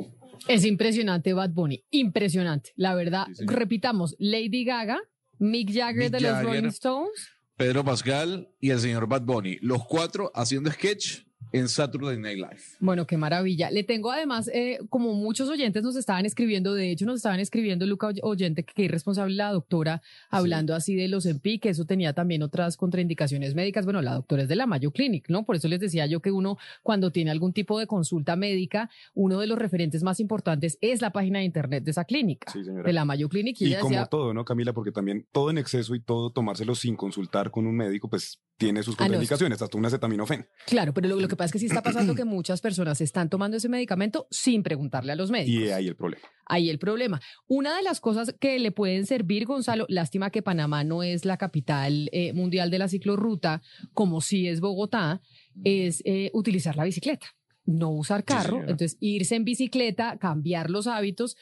[0.49, 2.73] Es impresionante Bad Bunny, impresionante.
[2.77, 5.01] La verdad, repitamos, Lady Gaga,
[5.39, 6.47] Mick Jagger Mick de los Jagger.
[6.47, 7.29] Rolling Stones.
[7.57, 11.23] Pedro Pascal y el señor Bad Bunny, los cuatro haciendo sketch
[11.53, 12.61] en Saturday Night Live.
[12.81, 13.71] Bueno, qué maravilla.
[13.71, 17.87] Le tengo además, eh, como muchos oyentes nos estaban escribiendo, de hecho nos estaban escribiendo,
[17.87, 22.13] Luca Oy- Oyente, que irresponsable la doctora, hablando así de los EMPI, que eso tenía
[22.13, 23.85] también otras contraindicaciones médicas.
[23.85, 25.45] Bueno, la doctora es de la Mayo Clinic, ¿no?
[25.45, 29.39] Por eso les decía yo que uno, cuando tiene algún tipo de consulta médica, uno
[29.39, 32.85] de los referentes más importantes es la página de internet de esa clínica, Sí, señora.
[32.85, 33.61] de la Mayo Clinic.
[33.61, 34.73] Y, Y ella como decía, todo, ¿no, Camila?
[34.73, 38.83] Porque también todo en exceso y todo tomárselo sin consultar con un médico, pues tiene
[38.83, 40.47] sus Ah, contraindicaciones, hasta una acetaminofén.
[40.67, 43.29] Claro, pero lo, lo que pasa es que sí está pasando que muchas personas están
[43.29, 45.63] tomando ese medicamento sin preguntarle a los médicos.
[45.63, 46.23] Y ahí el problema.
[46.47, 47.21] Ahí el problema.
[47.47, 51.37] Una de las cosas que le pueden servir, Gonzalo, lástima que Panamá no es la
[51.37, 53.63] capital eh, mundial de la ciclorruta,
[53.95, 55.21] como sí es Bogotá,
[55.65, 57.27] es eh, utilizar la bicicleta.
[57.65, 61.37] No usar carro, entonces irse en bicicleta, cambiar los hábitos.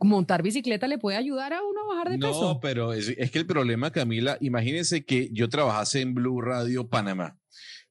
[0.00, 2.40] Montar bicicleta le puede ayudar a uno a bajar de peso.
[2.40, 6.88] No, pero es, es que el problema, Camila, imagínense que yo trabajase en Blue Radio
[6.88, 7.36] Panamá.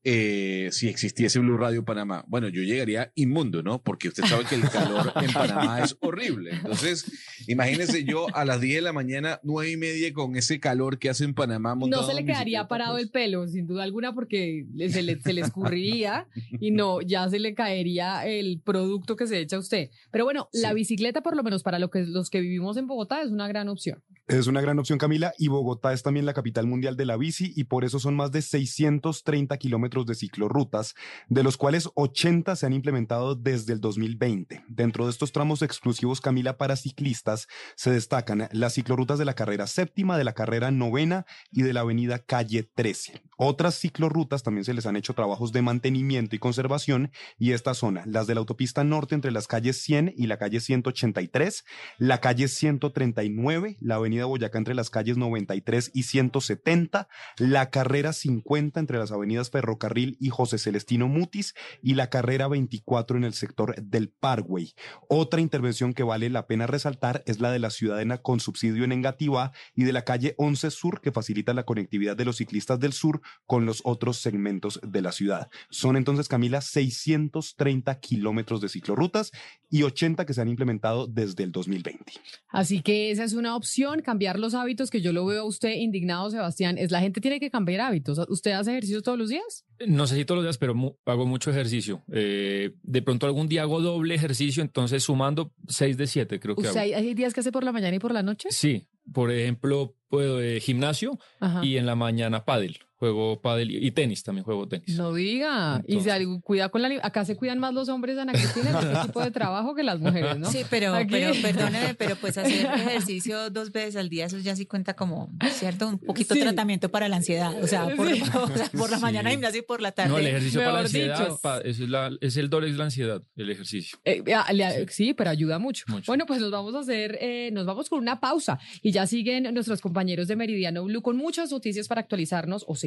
[0.09, 3.83] Eh, si existiese Blue Radio Panamá, bueno, yo llegaría inmundo, ¿no?
[3.83, 6.51] Porque usted sabe que el calor en Panamá es horrible.
[6.51, 7.11] Entonces,
[7.45, 11.09] imagínense yo a las 10 de la mañana, nueve y media, con ese calor que
[11.09, 11.75] hace en Panamá.
[11.75, 13.03] No se le quedaría parado pues.
[13.03, 16.29] el pelo, sin duda alguna, porque se le, se le escurriría
[16.61, 19.89] y no, ya se le caería el producto que se echa a usted.
[20.09, 23.21] Pero bueno, la bicicleta, por lo menos para lo que, los que vivimos en Bogotá,
[23.23, 24.01] es una gran opción.
[24.27, 27.53] Es una gran opción, Camila, y Bogotá es también la capital mundial de la bici
[27.55, 30.95] y por eso son más de 630 kilómetros de ciclorrutas,
[31.29, 34.65] de los cuales 80 se han implementado desde el 2020.
[34.67, 37.47] Dentro de estos tramos exclusivos, Camila, para ciclistas,
[37.77, 41.79] se destacan las ciclorrutas de la carrera séptima, de la carrera novena y de la
[41.79, 43.26] avenida Calle 13.
[43.37, 47.99] Otras ciclorrutas también se les han hecho trabajos de mantenimiento y conservación y estas son
[48.05, 51.63] las de la autopista norte entre las calles 100 y la calle 183,
[51.99, 57.07] la calle 139, la avenida Boyacá entre las calles 93 y 170,
[57.37, 61.53] la carrera 50 entre las avenidas Ferrocarril y José Celestino Mutis
[61.83, 64.73] y la carrera 24 en el sector del Parkway.
[65.09, 68.93] Otra intervención que vale la pena resaltar es la de la ciudadana con subsidio en
[68.93, 72.93] Engativá y de la calle 11 Sur que facilita la conectividad de los ciclistas del
[72.93, 75.49] sur con los otros segmentos de la ciudad.
[75.69, 79.31] Son entonces, Camila, 630 kilómetros de ciclorrutas
[79.69, 82.13] y 80 que se han implementado desde el 2020.
[82.49, 85.73] Así que esa es una opción, cambiar los hábitos, que yo lo veo a usted
[85.75, 88.19] indignado, Sebastián, es la gente tiene que cambiar hábitos.
[88.29, 89.65] ¿Usted hace ejercicio todos los días?
[89.85, 92.03] No sé si todos los días, pero mu- hago mucho ejercicio.
[92.11, 96.61] Eh, de pronto algún día hago doble ejercicio, entonces sumando 6 de 7 creo que
[96.61, 96.79] ¿Usted hago.
[96.79, 98.49] hay, hay días que hace por la mañana y por la noche?
[98.51, 101.63] Sí, por ejemplo, puedo eh, gimnasio Ajá.
[101.63, 102.77] y en la mañana pádel.
[102.99, 104.97] Juego pádel y, tenis, también juego tenis.
[104.97, 105.83] No diga.
[105.87, 106.11] Y se
[106.41, 109.29] cuida con la acá se cuidan más los hombres, Ana Cristina, en este tipo de
[109.29, 110.49] trabajo que las mujeres, ¿no?
[110.51, 114.55] Sí, pero, Aquí- pero perdóneme, pero pues hacer ejercicio dos veces al día, eso ya
[114.55, 115.87] sí cuenta como, ¿cierto?
[115.87, 116.41] Un poquito Sí.
[116.41, 117.53] tratamiento para la ansiedad.
[117.63, 118.19] O sea, por, Sí.
[118.35, 119.01] o sea, por la Sí.
[119.03, 120.09] mañana gimnasio y por la tarde.
[120.09, 121.39] No, el ejercicio para la ansiedad, dicho.
[121.41, 123.99] pa- eso es, la- es el doble de la ansiedad, el ejercicio.
[124.05, 125.13] Eh, ah, le- sí.
[125.13, 125.85] pero ayuda mucho.
[125.87, 126.05] Mucho.
[126.07, 129.53] Bueno, pues nos vamos a hacer, eh, nos vamos con una pausa y ya siguen
[129.53, 132.86] nuestros compañeros de Meridiano Blue con muchas noticias para actualizarnos o seguir